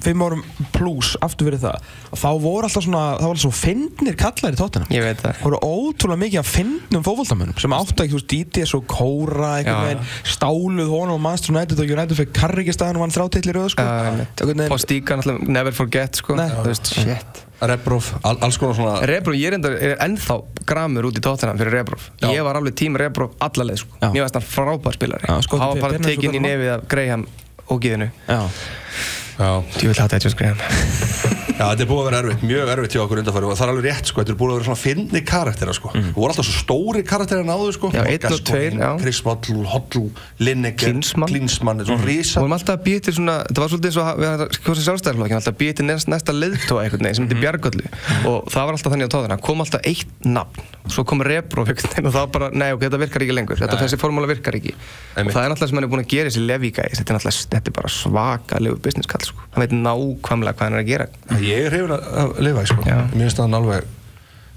fimm 0.04 0.22
árum 0.24 0.44
pluss 0.76 1.16
aftur 1.26 1.50
verið 1.50 1.66
það 1.66 1.88
þá 2.16 2.30
voru 2.40 2.68
alltaf 2.70 2.86
svona, 2.86 3.02
það 3.20 3.26
var 3.26 3.34
alltaf 3.34 3.44
svo 3.44 3.52
fyndnir 3.60 4.16
kallar 4.20 4.56
í 4.56 4.60
tóttinum 4.60 4.94
Ég 4.96 5.04
veit 5.04 5.20
það. 5.24 5.34
Það 5.40 5.48
voru 5.50 5.60
ótrúlega 5.68 6.22
mikið 6.24 6.40
af 6.44 6.52
fyndnum 6.54 7.04
fótboltamönnum 7.04 7.60
sem 7.60 7.76
áttu 7.76 8.06
ekki, 8.06 8.14
þú 8.16 8.22
veist, 8.22 8.30
DTS 8.34 8.74
og 8.80 8.88
Kóra 8.94 9.52
veginn, 9.66 10.06
stáluð 10.24 10.94
honum 10.94 11.18
og 11.18 11.22
Manchester 11.26 11.56
United 11.56 11.84
og 11.84 11.92
United 11.98 12.16
fyrir 12.22 12.32
karrikistæðan 12.40 13.00
og 13.02 13.06
hann 13.08 13.16
þráttillir 13.18 13.60
rauð, 13.60 13.70
sko 13.76 13.84
Einhvern 13.84 14.24
veginn- 14.24 14.72
Postíka 14.72 15.20
náttúrulega 15.20 15.48
never 15.60 15.76
forget 15.76 16.16
sko. 16.24 16.36
Nei. 16.40 16.48
Þú 16.50 16.66
veist, 16.72 16.94
shit. 16.96 17.46
Rebrof, 17.60 18.14
all, 18.24 18.38
alls 18.40 18.56
konar 18.56 18.76
svona 18.78 19.02
Rebro, 19.04 19.34
ég 19.36 19.50
er, 19.52 19.58
enda, 19.58 19.68
er 19.76 19.98
ennþá 20.06 20.38
gramur 20.70 21.10
út 21.10 21.18
í 21.20 21.24
tóttanam 21.26 21.58
fyrir 21.60 21.74
Rebro. 21.76 21.98
Já. 22.22 22.30
Ég 22.32 22.46
var 22.48 22.56
alveg 22.56 22.78
tím 22.80 22.96
Rebro 22.96 23.34
allaleg 23.44 23.82
sko. 23.82 23.98
Já. 24.00 24.14
Mér 24.14 24.24
varst 24.24 24.38
hann 24.40 24.48
frábær 24.48 24.96
spilari. 24.96 25.28
Já, 25.28 25.42
sko, 25.44 25.60
hann 25.60 25.74
var 25.76 25.82
bara 25.90 26.00
tekinn 26.08 26.38
í 26.40 26.44
nefið 26.46 26.72
af 26.78 26.88
Graham 26.88 27.26
og 27.68 27.82
Gíðinu. 27.84 28.08
Ég 29.40 29.88
vil 29.88 29.96
hata 29.96 30.18
Edgeworth 30.20 30.36
Graham. 30.40 30.60
Já, 31.60 31.66
þetta 31.74 31.84
er 31.84 31.88
búið 31.90 32.00
að 32.00 32.06
vera 32.08 32.20
erfitt, 32.24 32.44
mjög 32.48 32.70
erfitt 32.72 32.94
hjá 32.96 33.00
okkur 33.04 33.20
undanfæri 33.20 33.48
og 33.50 33.56
það 33.60 33.66
er 33.66 33.72
alveg 33.74 33.86
rétt, 33.90 34.08
sko, 34.08 34.22
þetta 34.24 34.32
er 34.32 34.38
búið 34.40 34.52
að 34.54 34.56
vera 34.60 34.66
svona 34.70 34.80
fyndni 34.80 35.22
karaktera, 35.28 35.74
sko. 35.76 35.90
Það 35.92 36.14
voru 36.16 36.32
alltaf 36.32 36.48
svo 36.48 36.56
stóri 36.56 37.02
karaktera 37.04 37.44
náðu, 37.44 37.74
sko. 37.76 37.90
Já, 37.92 38.04
einn 38.08 38.28
og 38.32 38.44
tveir, 38.48 38.78
já. 38.80 38.92
Chris 39.02 39.20
Waddle, 39.26 39.66
Hoddle, 39.68 40.08
Lineker, 40.40 40.88
Klinsmann. 40.88 41.28
Klinsmann, 41.34 41.84
svona 41.84 42.00
Og 42.00 42.08
rísa. 42.08 42.40
við 42.40 42.46
erum 42.46 42.56
alltaf 42.56 42.76
að 42.80 42.84
býja 42.88 43.00
til 43.04 43.14
svona, 43.18 43.36
það 43.50 43.60
var 43.60 43.70
svolítið 43.74 43.90
eins 43.92 44.00
og 44.00 44.06
við 44.24 44.64
kjósið 44.70 44.84
sjálfstæðarflokkin, 44.88 45.36
alltaf 45.40 45.52
að 45.52 45.60
býja 45.60 45.74
til 45.76 45.88
næsta, 45.90 46.32
leiðtóa 46.40 46.80
einhvern 46.86 47.04
veginn 47.04 47.20
sem 47.20 47.28
heitir 47.28 47.42
Bjargöllu 47.44 47.86
og 48.32 48.38
það 48.56 48.64
var 48.64 48.74
alltaf 48.80 48.92
þannig 48.96 49.12
á 49.12 49.14
tóðina, 49.18 49.36
kom 49.44 49.60
alltaf 49.60 49.84
eitt 49.84 50.08
nafn, 50.24 50.64
svo 50.88 51.04
kom 51.04 51.20
Rebro 51.28 51.68
einhvern 51.68 51.92
veginn 51.92 52.08
og 52.08 52.16
það 52.16 52.32
bara, 52.40 52.48
nei 52.56 52.72
ok, 52.72 52.88
þetta 52.88 53.02
virkar 53.04 53.28
ekki 53.28 53.36
lengur, 53.36 53.60
þetta 53.60 53.76
þessi 53.84 54.00
formúla 54.00 54.32
virkar 54.32 54.56
ekki 54.56 54.72
og 55.20 55.32
það 55.36 55.44
er 55.44 55.52
alltaf 55.52 55.68
sem 55.68 55.76
hann 55.76 55.84
er 55.84 55.92
búin 55.92 56.06
að 56.06 56.12
gera 56.16 56.32
þessi 56.32 56.46
Levi-gæði, 56.48 56.96
þetta 57.02 57.12
er 57.12 57.20
alltaf, 57.20 57.36
þetta 57.52 57.68
er 58.64 59.29
sko, 59.30 59.46
hann 59.54 59.64
veit 59.66 59.78
nákvæmlega 59.78 60.58
hvað 60.58 60.68
hann 60.68 60.76
er 60.78 60.84
að 60.84 60.90
gera. 60.90 61.08
Ég 61.44 61.70
er 61.70 61.78
hefur 61.78 61.96
að, 61.96 62.12
að 62.24 62.36
lifa, 62.48 62.66
sko. 62.70 62.84
Mér 62.90 63.26
finnst 63.26 63.42
hann 63.44 63.58
alveg, 63.60 63.88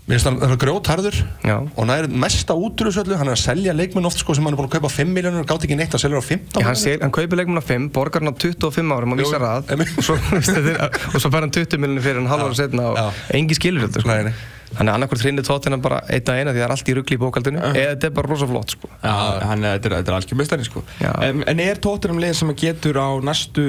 mér 0.07 0.19
finnst 0.19 0.29
hann 0.31 0.57
grjótharður 0.63 1.19
Já. 1.47 1.57
og 1.63 1.77
hann 1.83 1.93
er 1.95 2.09
mesta 2.25 2.57
útrúðsöldu, 2.59 3.15
hann 3.21 3.31
er 3.31 3.37
að 3.37 3.43
selja 3.45 3.75
leikmenn 3.77 4.09
oft, 4.09 4.19
sko, 4.23 4.35
sem 4.37 4.49
hann 4.49 4.57
er 4.57 4.61
búin 4.61 4.71
að 4.71 4.79
kaupa 4.79 4.91
5 4.93 5.13
miljónur 5.15 5.45
og 5.45 5.51
gátt 5.53 5.69
ekki 5.69 5.79
neitt 5.79 5.95
að 5.95 6.03
selja 6.05 6.19
á 6.19 6.25
15 6.27 6.59
Já, 6.59 6.67
hann, 6.67 6.81
sel, 6.81 6.97
hann 7.05 7.15
kaupir 7.15 7.39
leikmann 7.39 7.63
á 7.63 7.65
5, 7.69 7.87
borgar 7.95 8.25
hann 8.25 8.35
á 8.35 8.37
25 8.37 8.97
árum 8.97 9.15
og 9.15 9.23
vísar 9.23 9.47
að 9.47 9.71
og 9.77 10.03
svo, 10.03 10.19
veist, 10.35 10.57
þetta 10.59 10.91
og 11.13 11.21
svo 11.23 11.31
fær 11.31 11.47
hann 11.47 11.55
20 11.55 11.85
miljonir 11.85 12.05
fyrir 12.09 12.21
hann 12.23 12.33
halva 12.33 12.51
ára 12.51 12.59
setna 12.59 12.91
og 12.91 13.23
engi 13.39 13.61
skilur 13.61 13.87
þetta 13.87 14.03
sko. 14.03 14.11
Nei, 14.11 14.33
nei. 14.33 14.35
Þannig 14.73 14.89
að 14.89 14.97
annarkvort 14.97 15.23
hrinni 15.27 15.43
tóttina 15.45 15.79
bara 15.85 15.99
einn 16.09 16.31
að 16.33 16.39
eina 16.41 16.53
því 16.55 16.61
það 16.63 16.65
er 16.65 16.73
allt 16.73 16.89
í 16.89 16.95
ruggli 16.97 17.19
í 17.19 17.21
bókaldinu 17.21 17.61
eða 17.61 17.91
þetta 17.91 18.09
er 18.09 18.15
bara 18.17 18.31
rosa 18.31 18.49
flott 18.49 18.73
sko. 18.73 18.89
Já, 19.03 19.13
hann 19.51 19.67
er, 19.69 19.77
þetta 19.77 19.91
er, 19.91 19.95
þetta 19.99 20.13
er 20.13 20.17
algjör 20.17 20.39
meistari 20.41 20.65
sko. 20.65 20.83
En, 21.27 21.43
en 21.53 21.61
er 21.61 21.81
Tottenham 21.85 22.23
lið 22.23 22.39
sem 22.39 22.53
getur 22.63 22.97
á 22.97 23.09
næstu 23.21 23.67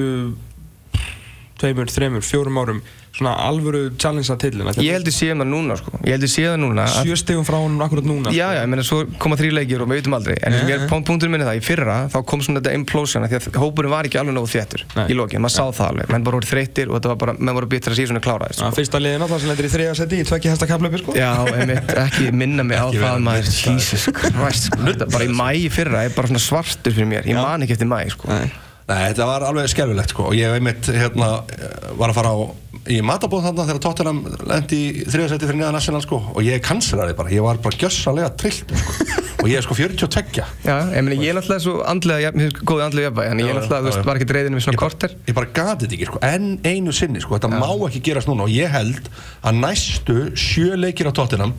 tveimur, 1.61 1.91
þreimur, 1.93 2.25
fjórum 2.25 2.59
árum 2.61 2.83
svona 3.13 3.33
alvöru 3.45 3.91
challenge 4.01 4.31
að 4.33 4.39
tillina 4.41 4.73
Ég 4.81 4.95
held 4.95 5.05
ég 5.09 5.13
séum 5.13 5.41
það 5.43 5.49
núna 5.51 5.75
sko. 5.77 5.91
Ég 6.01 6.15
held 6.15 6.25
ég 6.25 6.31
séum 6.33 6.53
það 6.55 6.61
núna 6.63 6.85
að, 6.87 6.95
sjö 7.05 7.17
stegum 7.21 7.45
frá 7.45 7.57
honum 7.61 7.83
akkurat 7.85 8.07
núna 8.09 8.33
Já, 8.33 8.47
já, 8.55 8.61
ég 8.63 8.71
meina 8.71 8.85
svo 8.87 9.03
koma 9.21 9.37
þrý 9.37 9.51
leikir 9.53 9.83
og 9.85 9.91
við 9.91 10.01
veitum 10.01 10.15
aldrei 10.17 10.33
En 10.39 10.55
yeah. 10.57 10.81
nei. 10.81 10.87
punkturinn 10.89 11.35
minni 11.35 11.45
það, 11.45 11.59
í 11.59 11.63
fyrra 11.67 11.97
þá 12.09 12.17
kom 12.31 12.41
svona 12.41 12.63
þetta 12.63 12.73
implosion 12.79 13.27
Því 13.29 13.39
að 13.43 13.59
hópurinn 13.61 13.93
var 13.93 14.09
ekki 14.09 14.21
alveg 14.21 14.37
nógu 14.39 14.49
þéttur 14.49 14.85
í 15.05 15.17
lokin, 15.19 15.43
maður 15.45 15.55
sá 15.59 15.77
það 15.77 15.91
alveg 15.91 16.13
Menn 16.15 16.25
bara 16.25 16.39
voru 16.39 16.49
þreyttir 16.49 16.89
og 16.89 16.97
þetta 16.97 17.13
var 17.13 17.21
bara, 17.21 17.37
menn 17.37 17.57
voru 17.59 17.71
bitur 17.75 17.93
að 17.93 18.01
síðan 18.01 18.23
kláraðist 18.25 18.63
Já, 18.63 18.65
sko. 18.65 18.73
fyrsta 18.79 19.03
liðin 19.03 19.27
alltaf 19.27 19.43
sem 19.45 19.53
lendir 19.53 19.69
í 19.69 19.73
þriða 19.75 19.93
seti 20.01 20.23
í 20.23 20.27
tvekki 20.27 20.51
hesta 20.53 20.69
kaplöpi 20.69 21.03
sko. 21.03 21.15
Já, 21.17 21.31
einmitt, 21.53 21.93
ekki 22.07 22.33
minna 22.33 22.65
mig 22.65 22.81
á 22.81 22.89
það 22.89 23.23
maður. 23.29 23.53
Jesus 23.69 24.09
Christ, 24.09 24.71
sko. 24.71 24.97
Bara 25.05 25.29
í 25.29 25.31
mæ 25.33 25.47
í 25.61 25.69
fyrra 25.73 26.05
er 26.07 26.17
bara 26.17 26.33
svona 26.33 26.43
svartur 26.43 26.97
fyrir 26.97 27.09
mér 27.13 27.29
Ég 27.29 27.37
man 27.37 27.65
ekki 27.65 27.77
eftir 27.77 27.89
mæ, 27.89 28.01
sko 28.13 28.41
Nei. 28.89 28.99
Þetta 29.13 29.25
var 29.29 29.45
alveg 29.47 29.69
skelfilegt 29.71 30.11
sko. 30.11 30.27
Og 30.31 30.35
ég 30.35 30.53
einmitt 30.57 30.89
hérna 30.91 31.29
var 31.99 32.11
að 32.11 32.17
fara 32.17 32.33
á 32.35 32.37
í 32.91 32.97
matabóð 33.05 33.45
þarna 33.45 33.63
þegar 33.69 33.81
Tottenham 33.85 34.17
lendi 34.49 34.79
í 34.83 35.05
þriðasæti 35.07 35.47
fyrir 35.47 35.59
neðan 35.61 35.77
Arsenal 35.79 36.01
sko. 36.03 36.19
Og 36.33 36.43
ég 36.43 36.59
kansleraði 36.65 37.15
bara, 37.15 37.31
ég 37.31 37.45
var 37.45 37.61
bara 37.63 37.79
gjössalega 37.79 38.33
trillt 38.41 38.73
sko. 38.75 39.21
Og 39.43 39.49
ég 39.51 39.59
er 39.59 39.65
sko 39.65 39.75
42 39.75 40.43
Já, 40.67 40.75
ég 40.91 41.03
meina, 41.03 41.15
ég 41.19 41.31
er 41.31 41.35
náttúrulega 41.39 41.63
svo 41.63 41.77
andlega, 41.87 42.21
jafn- 42.27 42.39
mér 42.39 42.49
finnst 42.51 42.61
góði 42.69 42.83
andlega 42.85 43.09
jafnvægi 43.09 43.31
Þannig 43.31 43.43
ég 43.43 43.49
er 43.49 43.55
Já, 43.55 43.59
náttúrulega, 43.59 43.79
þú 43.79 43.83
já, 43.83 43.87
veist, 43.89 43.99
já. 44.03 44.07
var 44.09 44.19
ekki 44.19 44.29
dreiðinu 44.31 44.59
við 44.59 44.65
svona 44.67 44.81
korter? 44.83 45.15
ég 45.27 45.37
bara 45.39 45.51
gati 45.57 45.83
þetta 45.87 45.97
ekki 45.97 46.07
sko. 46.11 46.21
En 46.27 46.45
einu 46.71 46.95
sinni 46.95 47.23
sko, 47.23 47.35
þetta 47.39 47.51
má 47.55 47.71
ekki 47.89 48.01
gerast 48.07 48.31
núna. 48.31 48.47
Og 48.47 48.53
ég 48.55 48.71
held 48.71 49.09
að 49.43 49.59
næstu 49.63 50.17
sjö 50.39 50.77
leikir 50.79 51.07
á 51.07 51.13
Tottenham 51.15 51.55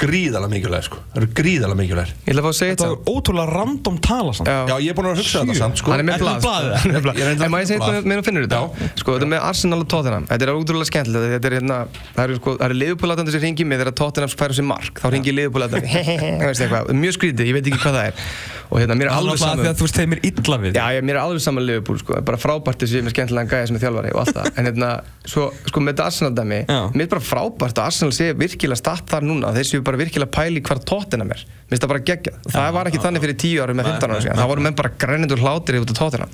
gríðalega 0.00 0.50
mikilvægir 0.52 0.86
sko. 0.88 0.98
Það 1.12 1.20
eru 1.20 1.28
gríðalega 1.38 1.78
mikilvægir. 1.80 2.12
Ég 2.24 2.32
ætla 2.32 2.42
að 2.42 2.46
fá 2.46 2.50
að 2.50 2.56
segja 2.58 2.74
Þetta 2.74 2.86
þetta 2.88 2.94
var 2.94 3.14
ótrúlega 3.14 3.54
random 3.54 3.98
tala 4.04 4.32
samt. 4.34 4.48
Já. 4.50 4.58
Já, 4.70 4.74
ég 4.84 4.90
er 4.90 4.96
búin 4.98 5.08
að 5.10 5.20
hugsa 5.22 5.42
þetta 5.44 5.56
samt 5.60 5.80
sko. 5.80 5.92
Hann 5.94 6.02
er 6.02 6.08
með 6.08 6.24
reyndar 6.24 7.44
En 7.44 7.52
má 7.54 7.58
ég 7.62 7.68
segja 7.70 8.00
með 8.02 8.20
að 8.20 8.26
finnur 8.28 8.46
þetta? 8.48 8.90
Sko, 9.00 9.14
þetta 9.18 9.28
með 9.30 9.46
Arsenal 9.50 9.80
og 9.84 9.88
Tottenham. 9.94 10.26
Þetta 10.30 10.48
er 10.48 10.52
útrúlega 10.58 10.90
skemmtilegt 10.90 11.34
Þetta 11.36 11.50
er 11.50 11.56
hérna 11.60 11.78
Það 12.16 12.24
eru 12.24 12.38
sko 12.40 12.56
Það 12.58 12.66
eru 12.68 12.78
liðupúlatandi 12.82 13.34
sem 13.36 13.44
ringi 13.44 13.68
mig 13.68 13.80
Þegar 13.82 13.96
Tottenham 14.02 14.34
færa 14.34 14.58
sér 14.58 14.68
mark. 14.68 15.00
Þá 15.04 15.08
ringi 15.14 15.34
liðupúlatandi 15.38 16.04
Veist 16.48 16.64
eitthvað. 16.66 16.92
Mjög 17.04 17.16
skrítið 17.18 17.50
Ég 17.50 17.58
veit 17.58 17.70
ekki 17.70 17.82
hvað 17.84 17.98
það 18.00 18.10
er. 18.10 18.28
Og 18.74 18.80
hérna 18.80 18.96
Mér 18.98 19.10
er 19.10 19.14
alveg 19.14 19.34
Alltaf 19.34 19.44
því 19.44 19.44
saman 19.44 19.70
að 19.70 19.78
þú 19.78 19.86
veist 19.86 19.98
þeim 20.00 20.14
er 20.14 20.20
illa 20.30 20.56
við 20.64 20.78
Já, 20.78 20.84
mér 21.04 21.14
er 21.14 21.20
alveg 21.20 21.42
saman 21.44 21.66
Liverpool 21.68 21.98
sko, 22.00 22.16
bara 22.26 22.38
frábært 22.40 22.80
þessi 22.82 23.02
með 23.04 23.14
skemmtilegan 23.14 23.50
gæja 23.52 23.68
sem 23.68 23.76
er 23.78 23.82
þjálfari 23.84 24.12
og 24.14 24.20
allt 24.24 24.38
það, 24.38 24.48
en 24.58 24.68
hérna, 24.70 24.88
svo, 25.30 25.44
sko 25.68 25.82
með 25.84 25.92
þetta 25.94 26.06
Arsenal 26.10 26.32
dæmi, 26.38 26.58
mér 26.96 27.04
er 27.06 27.10
bara 27.12 27.24
frábært 27.28 27.80
að 27.82 27.90
Arsenal 27.92 28.16
sé 28.16 28.30
virkilega 28.40 28.80
statt 28.80 29.12
þar 29.12 29.26
núna, 29.28 29.52
þeir 29.54 29.68
séu 29.68 29.83
bara 29.86 30.00
virkilega 30.00 30.30
pæli 30.34 30.60
hvar 30.64 30.78
tóttina 30.88 31.24
mér, 31.28 31.42
mér 31.44 31.74
finnst 31.74 31.84
það 31.84 31.92
bara 31.94 32.02
geggjað, 32.10 32.36
og 32.44 32.52
það 32.54 32.72
var 32.76 32.90
ekki 32.90 33.00
þannig 33.04 33.22
fyrir 33.24 33.36
10 33.44 33.62
árum 33.64 33.78
með 33.80 33.88
15 33.90 34.10
árum 34.14 34.22
síðan, 34.24 34.38
það 34.40 34.50
voru 34.52 34.64
menn 34.66 34.76
bara 34.80 34.90
grænendur 35.04 35.42
hlátir 35.44 35.78
út 35.80 35.92
af 35.94 35.98
tóttina, 36.00 36.28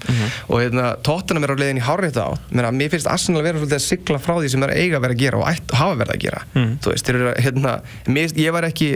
og 0.50 0.56
hérna, 0.62 0.86
tóttina 1.06 1.42
mér 1.44 1.54
á 1.54 1.56
leiðin 1.60 1.80
í 1.80 1.84
hárið 1.86 2.18
á, 2.20 2.28
mér, 2.50 2.88
finnst 2.90 3.10
Arsenal 3.10 3.42
vera 3.46 3.58
svolítið 3.60 3.78
að 3.78 3.84
sigla 3.86 4.18
frá 4.22 4.34
því 4.40 4.50
sem 4.54 4.66
er 4.66 4.74
eiga 4.76 4.98
að 4.98 5.04
vera 5.06 5.14
að 5.16 5.22
gera 5.24 5.40
og 5.40 5.48
ætt, 5.50 5.74
hafa 5.80 5.98
verið 6.02 6.14
að 6.16 6.22
gera, 6.26 6.42
þú 6.54 6.92
veist, 6.94 7.06
þeir 7.10 7.20
eru, 7.20 7.32
hérna, 7.46 7.74
mér, 8.10 8.34
ég 8.40 8.52
var 8.56 8.68
ekki, 8.68 8.90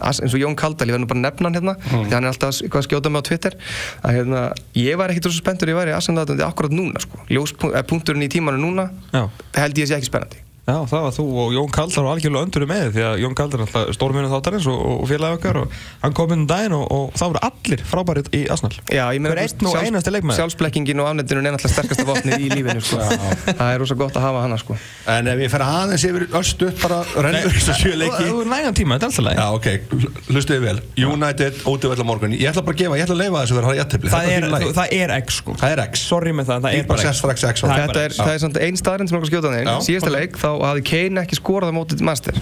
eins 0.00 0.34
og 0.34 0.40
Jón 0.40 0.56
Kaldal, 0.56 0.88
ég 0.90 0.96
verð 0.96 1.04
nú 1.04 1.10
bara 1.10 1.20
að 1.20 1.26
nefna 1.28 1.48
hann 1.50 1.58
hérna, 1.60 1.74
því 1.90 2.12
hann 2.14 2.24
er 2.24 2.30
alltaf 2.32 2.54
að- 2.56 2.76
að 2.80 2.86
skjóta 2.88 3.10
mig 3.12 3.20
á 3.20 3.28
Twitter, 3.30 3.56
að 4.04 4.14
hérna, 4.18 4.44
ég 4.74 4.96
var 4.96 5.12
ekkit 5.12 5.28
svo 5.28 5.36
spenntur 5.38 5.68
ég 5.68 5.76
væri 5.76 5.92
aðsendandi 5.96 6.42
akkurat 6.46 6.72
núna 6.72 7.00
sko. 7.00 7.20
ljóspunkturinn 7.28 8.24
í 8.24 8.30
tímanu 8.32 8.58
núna 8.60 8.90
Já. 9.12 9.28
held 9.54 9.74
ég 9.76 9.86
sé 9.90 9.96
ekki 9.98 10.08
spennandi 10.10 10.40
Já, 10.68 10.76
það 10.86 11.00
var 11.06 11.14
þú 11.16 11.24
og 11.42 11.52
Jón 11.56 11.70
Kaldar 11.74 12.04
var 12.04 12.14
algjörlega 12.14 12.46
öndur 12.46 12.64
með 12.68 12.90
því 12.94 13.02
að 13.08 13.14
Jón 13.24 13.34
Kaldar 13.38 13.60
er 13.62 13.64
alltaf 13.64 13.94
stórminu 13.96 14.28
þáttarins 14.30 14.66
og, 14.70 14.82
og 15.00 15.06
félagi 15.10 15.38
okkar 15.38 15.56
og 15.62 15.72
hann 16.04 16.14
kom 16.14 16.34
inn 16.34 16.42
um 16.44 16.48
daginn 16.50 16.74
og, 16.76 16.84
og 16.94 17.16
það 17.18 17.32
voru 17.32 17.40
allir 17.48 17.82
frábærið 17.90 18.28
í 18.36 18.42
Arsenal. 18.54 18.76
Já, 18.92 19.02
ég 19.16 19.22
meina, 19.24 19.32
Hver 19.34 19.40
einn 19.42 19.70
og 19.70 19.78
einasti 19.80 20.12
leikmaður. 20.14 20.38
Sjálfsblekkingin 20.38 21.00
og 21.02 21.08
afnettinun 21.10 21.48
er 21.50 21.56
náttúrulega 21.56 21.74
sterkasta 21.74 22.06
vopnið 22.06 22.44
í 22.44 22.50
lífinu 22.52 22.84
sko. 22.86 23.00
Það 23.48 23.64
er 23.72 23.82
rosa 23.82 23.96
gott 23.98 24.18
að 24.20 24.26
hafa 24.28 24.44
hana 24.44 24.60
sko. 24.60 24.76
En 25.10 25.30
ef 25.32 25.42
ég 25.42 25.50
fer 25.56 25.64
aðeins 25.66 26.04
yfir 26.10 26.26
östu 26.38 26.70
bara 26.84 27.00
rennur 27.26 27.56
þessu 27.56 27.76
sjö 27.80 27.96
leiki. 27.98 28.28
Þú 28.30 28.44
er 28.44 28.52
nægan 28.52 28.78
tíma, 28.78 29.00
þetta 29.00 29.08
er 29.08 29.10
alltaf 29.10 29.26
leið 29.26 29.40
Já, 29.40 29.46
ok, 29.56 30.28
hlustuðu 30.30 30.62
vel. 30.68 30.76
United, 31.08 31.60
ótöfell 31.66 32.04
á 32.04 32.06
morgun. 32.06 32.36
Ég 32.36 32.52
ætla 32.52 32.62
bara 32.68 32.76
að 32.76 32.84
gefa, 32.84 33.00
ég 33.00 33.08
ætla 33.08 33.16
að 33.16 33.22
leifa 33.24 33.42
þessu 33.42 33.56
að 33.56 33.60
vera 33.60 33.72
að 33.74 33.80
jættibli 33.80 34.12
það, 34.14 34.30
er, 34.36 34.48
þú- 34.54 34.72
það 34.78 34.94
er 35.00 35.14
X 35.18 35.40
sko. 35.40 35.56
Það 35.60 35.74
er 35.74 35.82
X. 35.88 36.04
Sorry 36.10 36.34
með 36.36 36.50
það, 36.52 36.64
það 36.68 36.76
Ég 36.76 36.84
er 36.84 36.88
bara 36.90 37.00
bara 37.00 37.06
sett 37.06 37.16
X. 37.16 37.22
strax 37.24 37.46
X 37.50 37.64
á 37.64 37.66
Það 37.66 37.70
er 37.70 37.80
það. 37.80 37.90
Þetta 37.90 38.04
er, 38.04 38.16
það 38.20 38.32
er 38.36 38.42
samt 38.44 38.60
einn 38.60 38.80
staðrind 38.80 39.10
sem 39.10 39.16
er 39.16 39.20
okkur 39.24 39.32
skjóta 39.32 39.50
Já, 39.50 39.64
hann 39.70 39.86
Síðasta 39.86 40.12
leik 40.14 40.38
þá 40.40 40.50
hafði 40.66 40.84
Kane 40.90 41.22
ekki 41.24 41.38
skorað 41.40 41.72
á 41.72 41.74
mótið 41.78 42.02
master. 42.06 42.36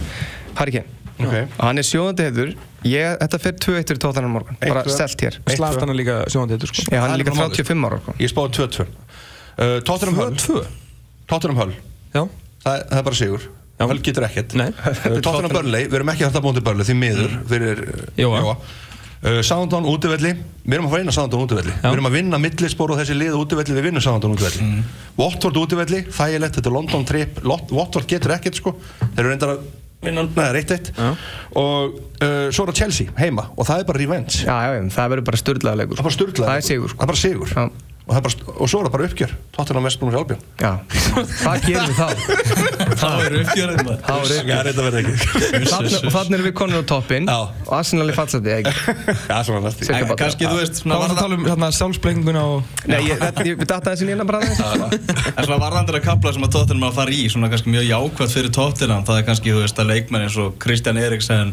Harry 0.59 0.75
Kane. 0.79 0.95
Ok. 1.19 1.33
og 1.35 1.63
hann 1.67 1.81
er 1.81 1.87
sjóðandi 1.87 2.25
heitur. 2.29 2.51
Ég, 2.87 3.17
Þetta 3.19 3.39
fer 3.43 3.55
2-1 3.59 3.89
fyrir 3.91 3.99
tóttanum 4.05 4.31
morgun. 4.37 4.59
Bara 4.63 4.85
1-2. 4.87 4.93
selt 4.95 5.23
hér. 5.27 5.39
Eitt, 5.43 5.57
Slatan 5.59 5.91
er 5.91 5.97
líka 5.99 6.19
sjóðandi 6.31 6.55
þetta 6.55 6.69
sko. 6.71 6.85
Hann 6.95 7.15
er 7.15 7.19
líka 7.19 7.33
bara 7.35 7.49
málið. 7.49 7.57
35 7.59 7.89
ára 7.89 7.99
sko. 8.05 8.15
Ég 8.23 8.31
spáði 8.31 8.53
2-2 8.61 8.87
uh, 8.87 9.81
Tottenham 9.89 10.21
Hull. 10.21 10.37
2 10.39 10.63
Tottenham 11.33 11.59
Hull. 11.65 11.73
Já, 12.15 12.23
Það, 12.63 12.85
það 12.91 13.01
er 13.01 13.07
bara 13.09 13.19
sigur. 13.19 13.49
Hull 13.79 13.99
getur 14.07 14.25
ekkert. 14.29 14.55
Nei. 14.59 14.69
uh, 14.71 15.19
Tottenham 15.23 15.53
Burnley, 15.55 15.89
við 15.91 15.99
erum 16.01 16.13
ekki 16.15 16.27
hægt 16.29 16.39
að 16.39 16.47
bóndi 16.47 16.63
Burnley 16.67 16.87
því 16.87 16.97
miður 17.03 17.35
fyrir 17.51 17.83
uh, 17.83 18.07
Jóa. 18.19 18.57
Uh, 19.19 19.41
Southampton 19.43 19.89
útivelli. 19.91 20.31
Við 20.63 20.77
erum 20.77 20.87
að 20.87 20.93
fara 20.95 21.03
inn 21.03 21.11
á 21.11 21.43
útivelli. 21.43 21.73
Já. 21.75 21.89
Við 21.89 21.97
erum 21.97 22.09
að 22.11 22.17
vinna 22.19 22.39
millispor 22.43 22.93
og 22.95 23.01
þessi 23.01 23.17
lið 23.19 23.35
útivelli 23.41 23.75
Við 23.75 23.89
vinnum 23.89 24.05
Southampton 24.05 24.37
útivelli. 24.37 24.69
Watford 25.19 25.59
útivelli, 25.59 26.05
þægilegt, 26.15 26.59
þetta 26.61 26.71
er 26.71 26.77
London 26.77 27.09
trip. 27.09 27.43
Watford 27.43 28.07
getur 28.11 28.37
ekkert 28.37 28.61
sko. 28.61 28.77
Þeir 29.03 29.25
eru 29.25 29.33
reyndar 29.33 29.55
að 29.57 29.67
vinna, 30.07 30.23
neða, 30.29 30.53
reitt 30.55 30.75
eitt. 30.77 30.93
Og 31.59 31.99
uh, 31.99 32.47
svo 32.55 32.69
er 32.69 32.71
það 32.71 32.81
Chelsea 32.85 33.19
heima. 33.19 33.49
Og 33.59 33.67
það 33.67 33.83
er 33.83 33.91
bara 33.91 34.05
revenge. 34.05 34.45
Já, 34.45 34.55
já, 34.55 34.79
já, 34.79 34.89
það 34.95 35.13
verður 35.17 35.29
bara 35.33 35.43
styrlaða 35.43 35.83
leikur 35.83 35.99
Það 35.99 36.05
er 36.05 36.11
bara 36.11 36.19
sturglega 36.21 36.51
Það 36.53 36.63
er 36.63 36.69
sigur 36.71 36.95
sko. 36.95 37.01
Það 37.01 37.09
er 37.09 37.15
bara 37.15 37.25
sigur. 37.25 37.55
Já. 37.57 37.88
Og, 38.09 38.13
það 38.15 38.19
er 38.19 38.23
bara, 38.25 38.35
og 38.59 38.67
svo 38.73 38.79
er 38.81 38.85
það 38.89 38.95
bara 38.97 39.05
uppgjör. 39.09 39.33
Tottenham 39.53 39.85
Vestbrún 39.85 40.09
og 40.09 40.15
Sjálfbjörn 40.17 40.43
Já, 40.59 40.73
hvað 41.43 41.57
gerum 41.69 41.89
við 41.89 41.97
þá? 41.99 42.09
Er 42.89 42.97
Þá 42.99 43.11
er 43.19 43.33
Og 46.09 46.13
þannig 46.15 46.35
erum 46.39 46.47
við 46.49 46.55
konur 46.57 46.81
á 46.81 46.83
toppin 46.89 47.25
og 47.29 47.49
Arsenal 47.79 48.09
er 48.09 48.15
bara- 50.09 50.21
Kannski 50.23 50.45
þú 50.49 50.57
veist 50.61 50.77
hvað 50.85 50.99
var 51.03 51.09
það 51.09 51.17
að 51.17 51.23
tala 51.23 51.35
um 51.39 51.45
hérna, 51.49 51.69
sjálfsblenginguna 51.79 52.43
og 52.49 52.59
Nei, 52.89 53.01
ég, 53.09 53.17
þetta- 53.23 53.47
ég 53.49 53.55
datta 53.65 53.91
þessi 53.95 54.05
nýjana 54.09 54.25
bara 54.29 54.39
aðeins. 54.41 54.61
En 55.37 55.43
svona 55.45 55.61
varðandur 55.63 55.97
að 56.01 56.05
kapla 56.09 56.29
sem 56.37 56.45
að 56.49 56.53
Tottenham 56.57 56.89
að 56.91 56.97
fara 57.01 57.13
í 57.19 57.21
svona 57.33 57.49
kannski 57.53 57.69
mjög 57.75 57.87
jákvæmt 57.91 58.35
fyrir 58.39 58.53
Tottenham 58.55 59.03
það 59.09 59.17
er 59.23 59.27
kannski, 59.29 59.49
þú 59.55 59.61
veist, 59.65 59.79
að 59.83 59.91
leikmenn 59.93 60.25
eins 60.29 60.39
og 60.41 60.49
Kristján 60.63 61.01
Eriksen, 61.03 61.49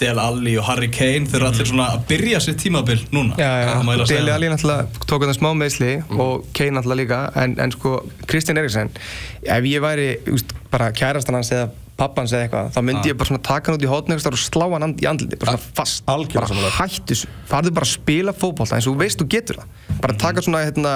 Del 0.00 0.18
Alli 0.22 0.54
og 0.56 0.64
Harry 0.64 0.88
Kane 0.92 1.28
þeir 1.28 1.40
eru 1.42 1.48
allir 1.50 1.68
svona 1.68 1.90
að 1.94 2.06
byrja 2.08 2.40
sitt 2.40 2.60
tímabil 2.62 3.02
núna. 3.12 3.36
Já, 3.36 3.50
já, 3.60 3.68
það. 3.74 4.30
Alli 4.34 4.48
náttúrulega 4.54 5.04
tók 5.10 5.26
hann 5.26 5.36
smá 5.36 5.50
meðsli 5.60 5.92
og 6.16 6.46
Kane 6.56 6.78
náttúrulega 6.78 7.02
líka 7.02 7.20
en, 7.42 7.58
en 7.60 7.74
sko, 7.76 7.98
Kristján 8.30 8.60
Eriksen 8.62 8.92
ef 9.44 9.68
ég 9.68 9.84
væri, 9.84 10.08
úst, 10.32 10.56
bara 10.72 10.88
kærastan 10.96 11.36
hans 11.40 11.52
eða 11.52 11.68
pappans 12.00 12.32
eða 12.32 12.46
eitthvað, 12.46 12.70
þá 12.72 12.80
myndi 12.86 13.10
ég 13.12 13.18
bara 13.20 13.28
svona 13.28 13.44
taka 13.44 13.70
hann 13.70 13.76
út 13.76 13.84
í 13.84 13.90
hótnögustar 13.90 14.36
og 14.36 14.40
slá 14.40 14.66
hann 14.72 14.96
í 14.96 15.08
andliti 15.10 15.36
bara 15.40 15.56
svona 15.58 15.74
fast, 15.76 16.04
algjörlega 16.08 16.56
bara 16.62 16.76
hættu 16.78 17.18
farðu 17.50 17.74
bara 17.76 17.88
að 17.88 17.92
spila 17.92 18.34
fótbolta 18.36 18.78
eins 18.78 18.88
og 18.88 18.96
þú 18.96 19.02
veist 19.04 19.20
þú 19.20 19.28
getur 19.34 19.60
það 19.60 19.79
bara 20.00 20.16
taka 20.20 20.44
svona, 20.44 20.62
hérna, 20.68 20.92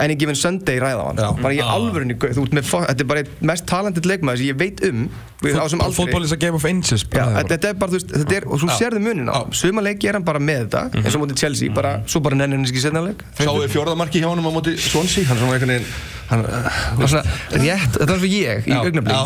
any 0.00 0.16
given 0.18 0.38
Sunday 0.38 0.80
ræða 0.82 1.00
á 1.00 1.06
hann, 1.10 1.20
Já. 1.20 1.30
bara 1.42 1.54
í 1.54 1.60
Já. 1.60 1.66
alvörunni 1.74 2.16
gauð, 2.20 2.36
þú 2.38 2.46
ert 2.46 2.56
með, 2.58 2.70
þetta 2.70 3.04
er 3.04 3.10
bara 3.12 3.24
einn 3.24 3.50
mest 3.52 3.66
talented 3.70 4.08
leikmaður 4.08 4.42
sem 4.42 4.50
ég 4.50 4.60
veit 4.60 4.84
um. 4.88 5.04
Fótból 5.40 6.24
is 6.24 6.32
a 6.32 6.36
game 6.36 6.54
of 6.54 6.64
inches 6.68 7.06
þetta 7.08 7.70
er 7.70 7.76
bara, 7.80 7.90
þú 7.92 7.96
veist, 7.98 8.10
þetta 8.12 8.36
er, 8.36 8.46
og 8.48 8.60
svo 8.60 8.74
sérðu 8.76 9.00
munin 9.04 9.30
á. 9.32 9.48
Suma 9.56 9.84
leiki 9.84 10.10
er 10.10 10.18
hann 10.18 10.26
bara 10.26 10.42
með 10.42 10.66
þetta 10.66 11.00
eins 11.00 11.16
og 11.16 11.24
mútið 11.24 11.42
Chelsea, 11.44 11.72
bara, 11.72 11.94
svo 12.10 12.20
bara 12.24 12.36
nennir 12.36 12.60
hann 12.60 12.68
ekki 12.68 12.82
setna 12.84 13.04
leik. 13.04 13.24
Sáðu 13.38 13.64
þið 13.64 13.76
fjórðamarki 13.76 14.20
hjá 14.20 14.28
honum 14.28 14.50
á 14.50 14.52
móti 14.52 14.76
Swansea 14.80 15.24
Hann 15.28 15.38
er 15.38 15.44
svona 15.44 15.56
einhvern 15.56 15.72
veginn 15.74 15.88
hann, 16.30 16.44
Það 16.50 17.00
var 17.00 17.12
svona 17.14 17.62
rétt, 17.64 17.96
þetta 17.96 18.10
var 18.12 18.20
svo 18.20 18.30
ég 18.30 18.68
í 18.68 18.76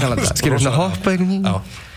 talandi, 0.04 0.30
skilur 0.34 0.62
svona 0.62 0.76
hoppa 0.78 1.14
einhvern 1.14 1.34
veginn 1.34 1.50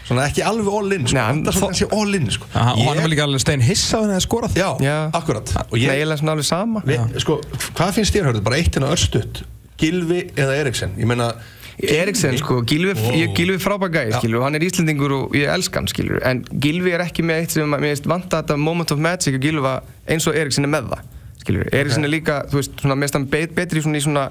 svona 0.07 0.25
ekki 0.29 0.43
alveg 0.47 0.71
all 0.79 0.91
in 0.95 1.05
sko. 1.07 1.17
Nei, 1.17 1.23
hann- 1.27 1.43
Það 1.43 1.51
er 1.53 1.57
svona 1.59 1.73
kannski 1.73 1.87
all 1.99 2.15
in 2.15 2.29
sko. 2.31 2.45
Já, 2.53 2.63
og 2.71 2.85
hann 2.87 3.01
var 3.03 3.11
líka 3.11 3.23
alveg 3.27 3.43
stein 3.43 3.61
hissa 3.61 3.97
þegar 3.97 4.07
hann 4.07 4.15
hefði 4.15 4.27
skorað 4.27 4.57
Já, 4.57 4.69
Já. 4.87 4.95
akkurat 5.19 5.53
Og 5.71 5.77
ég, 5.77 5.89
er 5.91 6.17
svona 6.17 6.31
alveg 6.37 6.45
sama 6.47 6.81
við, 6.87 7.19
sko, 7.21 7.41
Hvað 7.75 7.93
finnst 7.99 8.15
þér 8.15 8.31
hörðu? 8.31 8.43
Bara 8.47 8.55
eitt 8.61 8.73
hérna 8.75 8.91
örstutt 8.95 9.43
Gilvi 9.77 10.23
eða 10.35 10.55
Eriksen 10.63 10.95
Ég 10.97 11.05
meina 11.05 11.33
Eriksen, 11.77 12.33
sko, 12.41 12.63
Gilvi, 12.65 12.95
ég, 13.13 13.35
Gilvi 13.37 13.59
frábær 13.61 13.91
gæði, 13.93 14.09
Já. 14.15 14.17
skilur, 14.17 14.41
hann 14.41 14.55
er 14.57 14.63
Íslendingur 14.65 15.11
og 15.13 15.35
ég 15.37 15.45
elska 15.53 15.77
hann, 15.77 15.85
skilur, 15.91 16.17
en 16.25 16.39
Gilvi 16.59 16.89
er 16.95 17.03
ekki 17.05 17.21
með 17.21 17.43
eitt 17.43 17.51
sem 17.53 17.69
að 17.69 17.83
mér 17.83 17.91
veist 17.93 18.07
vanta 18.09 18.39
þetta 18.41 18.57
moment 18.57 18.89
of 18.95 18.97
magic 18.97 19.35
og 19.37 19.43
Gilva 19.45 19.75
eins 20.09 20.25
og 20.25 20.33
Eriksen 20.41 20.65
er 20.65 20.71
með 20.73 20.87
það, 20.89 21.03
skilur, 21.43 21.69
Eriksen 21.77 22.03
er 22.03 22.09
líka, 22.09 22.39
þú 22.49 22.57
veist, 22.57 22.73
svona, 22.81 22.95
mér 22.97 23.05
veist 23.05 23.13
hann 23.19 23.27
bet, 23.29 23.53
betri 23.53 23.83
svona 23.85 24.01
í 24.01 24.01
svona, 24.07 24.23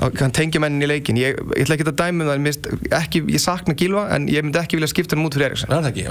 hann 0.00 0.32
tengja 0.32 0.60
mennin 0.62 0.86
í 0.86 0.88
leikin, 0.88 1.18
ég, 1.20 1.36
ég 1.52 1.64
ætla 1.66 1.76
ekki 1.76 1.86
að 1.90 1.96
dæma 2.00 2.24
um 2.24 2.30
það, 2.30 2.44
veist, 2.46 2.68
ekki, 2.96 3.24
ég 3.34 3.42
sakna 3.42 3.76
Gilva, 3.76 4.06
en 4.16 4.28
ég 4.32 4.44
myndi 4.44 4.60
ekki 4.62 4.78
vilja 4.78 4.88
skipta 4.88 5.18
hann 5.18 5.26
út 5.28 5.36
fyrir 5.36 5.52
er 5.52 5.64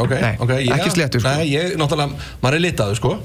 ok, 0.03 0.13
Nei, 0.21 0.33
ok 0.37 0.53
ég, 0.59 0.73
ekki 0.75 0.93
sléttur, 0.93 1.23
sko. 1.23 1.33
Nei, 1.39 1.47
ég, 1.49 1.77
náttúrulega, 1.81 2.27
maður 2.43 2.59
er 2.59 2.65
litaður 2.67 3.01
sko 3.01 3.15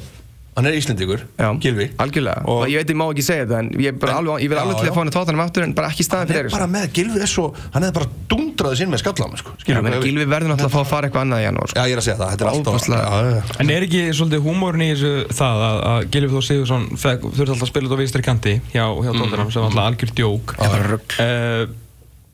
Hann 0.57 0.65
er 0.71 0.73
Íslendingur, 0.73 1.21
Gilvi 1.61 1.91
algjörlega, 2.01 2.43
Og- 2.49 2.63
og 2.63 2.69
ég 2.73 2.79
veit 2.81 2.89
ég 2.89 2.97
má 2.97 3.05
ekki 3.13 3.23
segja 3.27 3.45
þetta, 3.45 3.59
en 3.61 3.69
ég, 3.77 3.99
bara 4.01 4.13
En- 4.13 4.19
alveg, 4.25 4.41
ég 4.41 4.49
vil 4.49 4.57
Já, 4.57 4.63
alveg 4.63 4.77
til 4.81 4.89
að 4.89 4.95
fá 4.95 5.01
hann 5.03 5.11
að 5.11 5.17
tóta 5.17 5.27
hann 5.35 5.41
aftur, 5.45 5.63
en 5.67 5.73
bara 5.77 5.89
ekki 5.93 6.05
Hann 6.11 6.27
fyrir 6.27 6.41
Eriksen. 6.41 6.59
bara 6.59 6.69
með, 6.73 6.87
Gilvi 6.97 7.27
svo 7.29 7.45
Hann 7.75 7.85
er 7.85 7.93
bara 7.93 8.07
dundraði 8.33 8.77
sinn 8.81 8.91
með 8.91 9.03
skallam 9.05 9.37
sko. 9.37 9.51
Gilvi 9.67 10.25
verður 10.25 10.49
náttúrulega 10.49 10.71
að 10.71 10.77
fá 10.77 10.81
að 10.81 10.87
fara 10.87 11.09
eitthvað 11.11 11.25
annað 11.27 11.41
í 11.41 11.45
janúar, 11.47 11.69
sko. 11.69 11.77
Já, 11.77 11.85
ég 11.87 11.93
er 11.93 12.01
að 12.01 12.07
segja 12.09 12.17
það, 12.17 12.31
þetta 12.33 12.45
er 12.47 12.51
alltaf. 12.57 12.89
Já, 12.89 12.97
já, 12.97 13.31
já. 13.37 13.43
En 13.61 13.71
er 13.77 13.83
ekki 13.87 14.03
svolítið 14.17 14.41
húmórin 14.49 14.85
í 14.87 14.91
þessu 14.97 15.13
það 15.37 15.57
að, 15.69 15.79
að 15.93 16.11
Gilvi 16.17 16.31
Þór 16.33 16.45
Sigursson 16.49 16.85
fekk- 16.97 17.29
þurfti 17.37 17.53
alltaf 17.53 17.67
að 17.69 17.73
spila 17.75 17.87
út 17.87 17.93
á 17.93 18.01
vinstri 18.01 18.23
kanti 18.25 18.55
hjá, 18.73 18.85
hjá 18.97 19.13
Tottenham 19.13 19.51
sem 19.53 19.61
var 19.63 19.69
alltaf 19.71 19.87
algjör 19.93 20.11
djók 20.17 20.57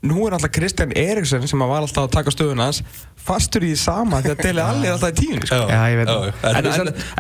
Nú 0.02 0.24
er 0.26 0.34
alltaf 0.34 0.50
Kristján 0.50 0.90
Eriksen 0.98 1.44
sem 1.46 1.60
að 1.62 1.68
var 1.70 1.84
alltaf 1.84 2.08
að 2.08 2.14
taka 2.16 2.30
stöðuna 2.34 2.64
hans 2.70 2.80
fastur 3.22 3.62
í 3.62 3.68
því 3.70 3.76
sama 3.78 4.18
því 4.18 4.30
að 4.32 4.40
Dele 4.42 4.62
Alli 4.66 4.88
er 4.88 4.94
alltaf 4.96 5.12
í 5.12 5.14
tíunni 5.20 5.46
sko. 5.46 5.58
Já, 5.70 5.78
ég 5.92 5.98
veit 6.00 6.08
það. 6.10 6.24
En, 6.42 6.66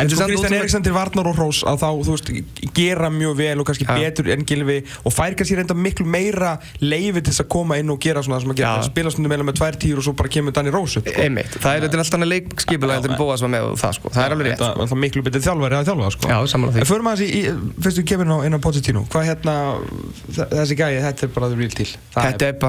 en, 0.02 0.08
sko 0.10 0.26
Kristján 0.26 0.56
Eriksson 0.56 0.82
til 0.82 0.94
Varnar 0.96 1.28
og 1.30 1.36
Hrós 1.38 1.60
að 1.70 1.76
þá, 1.78 1.90
þú 2.08 2.12
veist, 2.16 2.26
gera 2.74 3.06
mjög 3.14 3.34
vel 3.38 3.62
og 3.62 3.66
kannski 3.68 3.86
betur 3.86 4.26
en 4.34 4.42
Gilvi 4.48 4.78
og 5.06 5.14
fær 5.14 5.32
kannski 5.38 5.54
reynda 5.60 5.76
miklu 5.78 6.02
meira 6.10 6.56
leifi 6.82 7.20
til 7.20 7.30
þess 7.30 7.44
að 7.44 7.50
koma 7.54 7.78
inn 7.78 7.86
og 7.94 8.02
gera 8.02 8.18
svona 8.26 8.40
það 8.40 8.44
sem 8.48 8.54
að 8.56 8.60
gera, 8.64 8.82
spila 8.88 9.14
stundum 9.14 9.30
meila 9.30 9.46
með 9.46 9.54
tvær 9.60 9.74
tíur 9.84 9.98
og 10.02 10.06
svo 10.08 10.14
bara 10.18 10.26
kemur 10.34 10.50
Danny 10.58 10.74
Rose 10.74 10.98
upp, 10.98 11.06
sko. 11.06 11.22
Einmitt, 11.22 11.54
það 11.54 11.70
er, 11.78 11.86
þetta 11.86 11.94
er 11.94 12.02
alltaf 12.02 12.18
annað 12.18 12.34
leikskipulega 12.34 12.98
heldur 12.98 13.14
en 13.14 13.22
Bóas 13.22 13.38
var 13.46 13.54
með 13.54 13.62
og 13.68 13.78
það 13.78 13.92
sko, 14.00 14.06
það 14.16 14.24
er 14.26 14.30
alveg 14.34 14.46
rétt 14.50 14.58
Það 14.62 14.70
er 14.72 14.76
alltaf 14.82 14.98
miklu 15.06 15.22
betur 15.28 15.42
þjálfari 15.46 15.74
að 15.78 15.86
þjálfa 15.86 16.10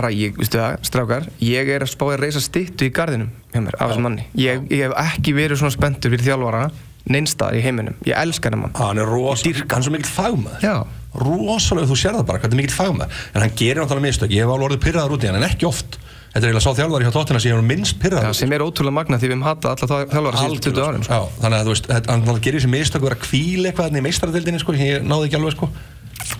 sko. 0.04 0.14
Já, 0.14 0.14
bara 0.14 0.14
ég, 0.14 0.40
veistu 0.40 0.60
það, 0.60 0.80
strákar 0.90 1.30
Ég 1.44 1.70
er 1.74 1.86
að 1.86 1.94
spáði 1.94 2.18
að 2.18 2.24
reysa 2.24 2.42
styttu 2.44 2.88
í 2.88 2.94
gardinum 2.94 3.32
hjá 3.54 3.62
mér, 3.64 3.78
af 3.80 3.94
þessum 3.94 4.08
manni. 4.08 4.26
Ég, 4.36 4.66
ég 4.70 4.84
hef 4.88 4.98
ekki 5.04 5.36
verið 5.38 5.62
svona 5.62 5.76
spenntur 5.76 6.14
fyrir 6.14 6.28
þjálfara 6.28 6.68
neinstaðar 7.04 7.58
í 7.60 7.64
heiminum, 7.64 7.98
ég 8.08 8.16
elska 8.16 8.48
hennar 8.48 8.62
mann. 8.64 8.76
Hann 8.80 9.02
er 9.02 9.10
rosa, 9.10 9.50
hann 9.52 9.82
er 9.82 9.88
svo 9.88 9.92
mikill 9.92 10.08
fagmaður. 10.08 10.64
Já, 10.64 10.76
rosalega, 11.20 11.90
þú 11.90 11.98
sér 12.00 12.16
það 12.16 12.30
bara, 12.30 12.40
hvað 12.44 12.56
er 12.56 12.62
mikill 12.62 12.78
fagmaður. 12.78 13.26
En 13.34 13.44
hann 13.44 13.58
gerir 13.60 13.82
náttúrulega 13.82 14.08
mistök, 14.08 14.32
ég 14.32 14.46
hef 14.46 14.54
alveg 14.54 14.70
orðið 14.70 14.84
pyrraður 14.86 15.18
út 15.18 15.26
í 15.26 15.30
hann 15.30 15.40
en 15.42 15.48
ekki 15.50 15.68
oft. 15.68 16.00
Þetta 16.34 16.48
er 16.48 16.50
eiginlega 16.50 16.64
sá 16.66 16.78
þjálfari 16.80 17.06
hjá 17.06 17.14
Tottenham 17.14 17.42
sem 17.44 17.52
ég 17.52 17.60
er 17.60 17.66
minnst 17.68 17.94
Já, 17.94 18.02
pyrrað 18.02 18.32
sem 18.40 18.54
er 18.56 18.64
ótrúlega 18.66 18.96
magna 18.96 19.20
því 19.22 19.28
við 19.28 19.36
hefum 19.36 19.44
hatað 19.46 19.84
alla 19.84 20.06
þjálfara 20.10 20.40
síðan 20.40 20.64
20 20.66 20.88
árum 20.88 21.04
sko. 21.06 21.20
Já, 21.20 21.36
þannig 21.44 21.60
að 21.60 21.68
þú 21.68 21.74
veist, 21.76 21.90
hann 21.94 22.24
hann 22.26 22.40
gerir 22.48 22.58
þessi 22.58 22.72
mistök 22.74 23.04
að 23.04 23.10
vera 23.12 23.20
kvíl 23.22 23.68
eitthvað 23.68 23.86
þarna 23.86 24.02
í 24.02 24.06
meistaradildinni 24.08 24.62
sko, 24.64 24.74
sem 24.74 24.88
ég 24.88 25.06
náði 25.06 25.28
ekki 25.28 25.38
alveg 25.38 25.54
sko 25.54 25.70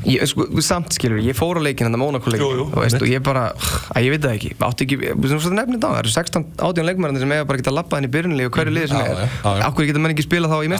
ég, 0.08 0.24
sko, 0.30 0.46
samt 0.64 0.94
skilur, 0.96 1.20
ég 1.24 1.36
fór 1.38 1.60
á 1.60 1.62
leikin 1.64 1.88
hann 1.88 1.96
að 1.98 2.02
Jú, 2.04 2.08
jú, 2.08 2.14
Mónaco-leikin 2.14 3.04
og, 3.04 3.08
ég 3.10 3.24
bara, 3.26 3.44
að 3.94 4.06
ég 4.06 4.14
veit 4.14 4.24
það 4.26 4.36
ekki. 4.38 4.52
Átti 4.68 4.86
ekki, 4.88 4.98
við 5.02 5.34
sem 5.46 5.56
nefnir 5.58 5.80
það, 5.82 5.94
það 5.94 6.02
eru 6.04 6.14
16 6.14 6.46
átján 6.68 6.88
leikmærandi 6.90 7.24
sem 7.24 7.34
eiga 7.36 7.46
bara 7.50 7.58
að 7.60 7.64
geta 7.64 7.74
labbað 7.78 8.02
inn 8.02 8.08
í 8.08 8.12
byrjunli 8.16 8.48
og 8.48 8.58
hverju 8.58 8.74
liði 8.76 8.90
sem 8.92 9.04
er, 9.04 9.24
hverju 9.78 9.90
geta 9.92 10.04
menn 10.04 10.14
ekki 10.16 10.26
spila 10.28 10.52
þá 10.52 10.58
í 10.64 10.72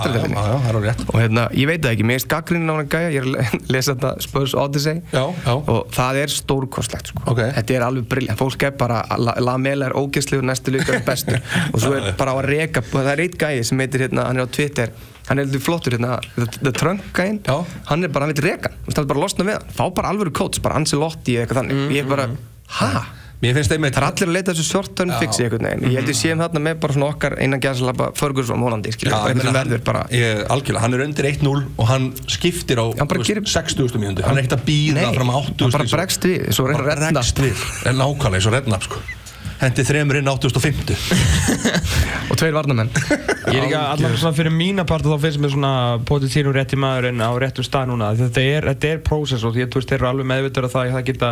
það 0.64 0.68
er 0.74 0.80
rétt. 0.88 1.06
Og 1.14 1.20
hérna, 1.22 1.46
ég 1.60 1.70
veit 1.72 1.82
það 1.86 1.96
ekki, 1.96 2.08
mér 2.10 2.20
erst 2.20 2.30
gaggrinnin 2.34 2.74
á 2.74 2.76
hann 2.80 2.92
gæja 2.94 3.14
ég 3.14 3.20
er 3.22 3.30
að 3.30 3.58
lesa 3.74 3.96
þetta 3.96 4.14
Spurs 4.28 4.56
Odyssey. 4.64 5.02
Já, 5.14 5.24
já. 5.46 5.54
og 5.56 5.82
það 5.96 6.22
er 6.24 6.36
stórkostlegt 6.38 7.14
sko. 7.14 7.24
Ok. 7.34 7.42
þetta 7.60 7.78
er 7.78 7.88
alveg 7.88 8.10
briljant, 8.12 8.40
fólk 8.40 8.68
er 8.68 8.76
bara 8.80 9.02
La- 9.20 9.38
Lamela 9.44 9.90
er 9.90 9.98
ógeðslegur 10.00 10.46
næstu 10.48 10.74
líka 10.76 11.00
bestur. 11.08 11.40
Og 11.74 11.82
svo 11.82 11.96
er 11.98 12.12
bara 12.20 12.36
að 12.38 12.50
reka 12.52 12.84
það 12.94 13.12
er 13.14 14.94
hann 15.28 15.40
er 15.40 15.44
hann 15.44 15.44
heldur 15.46 15.64
flottur 15.64 15.96
hérna, 15.98 16.20
The, 16.36 16.72
Trunk 16.76 17.10
gæjin 17.16 17.42
Já. 17.48 17.58
hann 17.90 18.04
er 18.04 18.14
bara, 18.14 18.28
hann 18.28 18.36
veit 18.36 18.44
reka 18.46 18.72
hann, 18.74 18.94
hann 18.94 19.04
er 19.04 19.10
bara 19.10 19.20
að 19.20 19.26
losna 19.26 19.48
við 19.50 19.60
hann, 19.60 19.76
fá 19.78 19.84
bara 19.96 20.14
alvöru 20.14 20.34
coach 20.36 20.62
bara 20.64 20.80
Ancelotti 20.80 21.38
eða 21.38 21.46
eitthvað 21.48 21.62
þannig, 21.62 21.84
ég 21.96 22.04
er 22.06 22.10
bara 22.16 22.30
ha? 22.80 23.06
Mér 23.44 23.58
finnst 23.58 23.74
einmitt 23.76 23.98
Það 23.98 24.04
er 24.04 24.08
allir 24.08 24.30
að 24.30 24.36
leita 24.38 24.54
þessu 24.56 24.64
short 24.64 24.92
term 24.96 25.10
fixi 25.20 25.44
einhvern 25.44 25.66
veginn. 25.68 25.90
Ég 25.92 25.98
held 26.00 26.12
ég 26.14 26.16
séum 26.16 26.40
þarna 26.40 26.62
með 26.64 26.78
bara 26.80 26.96
svona 26.96 27.10
okkar 27.12 27.34
einan 27.44 27.60
gæðsalapa 27.64 28.06
Ferguson 28.16 28.62
vonandi, 28.64 28.94
skilja, 28.96 29.18
eitthvað 29.20 30.00
hann, 30.00 30.14
algjörlega, 30.56 30.84
hann 30.86 30.96
er 30.96 31.04
undir 31.04 31.28
1-0 31.28 31.52
og 31.76 31.90
hann 31.90 32.06
skiptir 32.32 32.80
á 32.80 32.86
Hann 32.96 33.10
bara 33.12 33.20
þú 33.20 33.26
veist, 33.26 33.34
gerir- 33.34 33.52
60.000 33.52 34.00
mínútu 34.00 34.24
hann 34.24 34.40
er 34.40 34.46
ekkert 34.46 34.62
að 34.62 34.64
býða 34.70 35.10
fram 35.18 35.34
á 35.36 35.36
hann 35.36 35.52
80.000 35.60 35.76
bara 35.76 35.90
bregst 35.98 36.30
við, 36.30 36.48
svo 36.56 36.70
reynir 36.70 36.88
að 36.88 36.94
redna. 36.94 37.26
nákvæmlega 38.00 38.40
eins 38.40 38.48
og 38.48 38.56
rednaf 38.56 38.88
sko. 38.88 39.04
Hendi 39.64 39.86
þremur 39.88 40.20
inn 40.20 40.30
8050 40.32 40.98
og 42.32 42.40
tveir 42.40 42.56
varnamenn 42.56 42.92
Ég 43.54 43.60
er 43.60 43.66
ekki 43.68 43.78
allan 43.78 44.16
svona 44.18 44.36
fyrir 44.38 44.54
mína 44.56 44.86
part 44.88 45.06
þá 45.06 45.18
finnst 45.22 45.42
mér 45.44 45.52
svona 45.54 45.74
Pochettino 46.08 46.54
rétti 46.56 46.80
maðurinn 46.80 47.22
á 47.22 47.30
réttum 47.38 47.66
stað 47.68 47.92
núna. 47.92 48.14
Þetta 48.18 48.42
er, 48.42 48.68
þetta 48.72 48.90
er 48.90 49.04
prósess 49.06 49.44
og 49.44 49.54
því 49.54 49.66
að 49.66 49.74
þú 49.74 49.82
veist 49.82 49.92
þeir 49.92 50.00
eru 50.00 50.10
alveg 50.10 50.30
meðvitað 50.32 50.68
að 50.70 50.74
það, 50.74 50.94
það 50.96 51.06
geta 51.10 51.32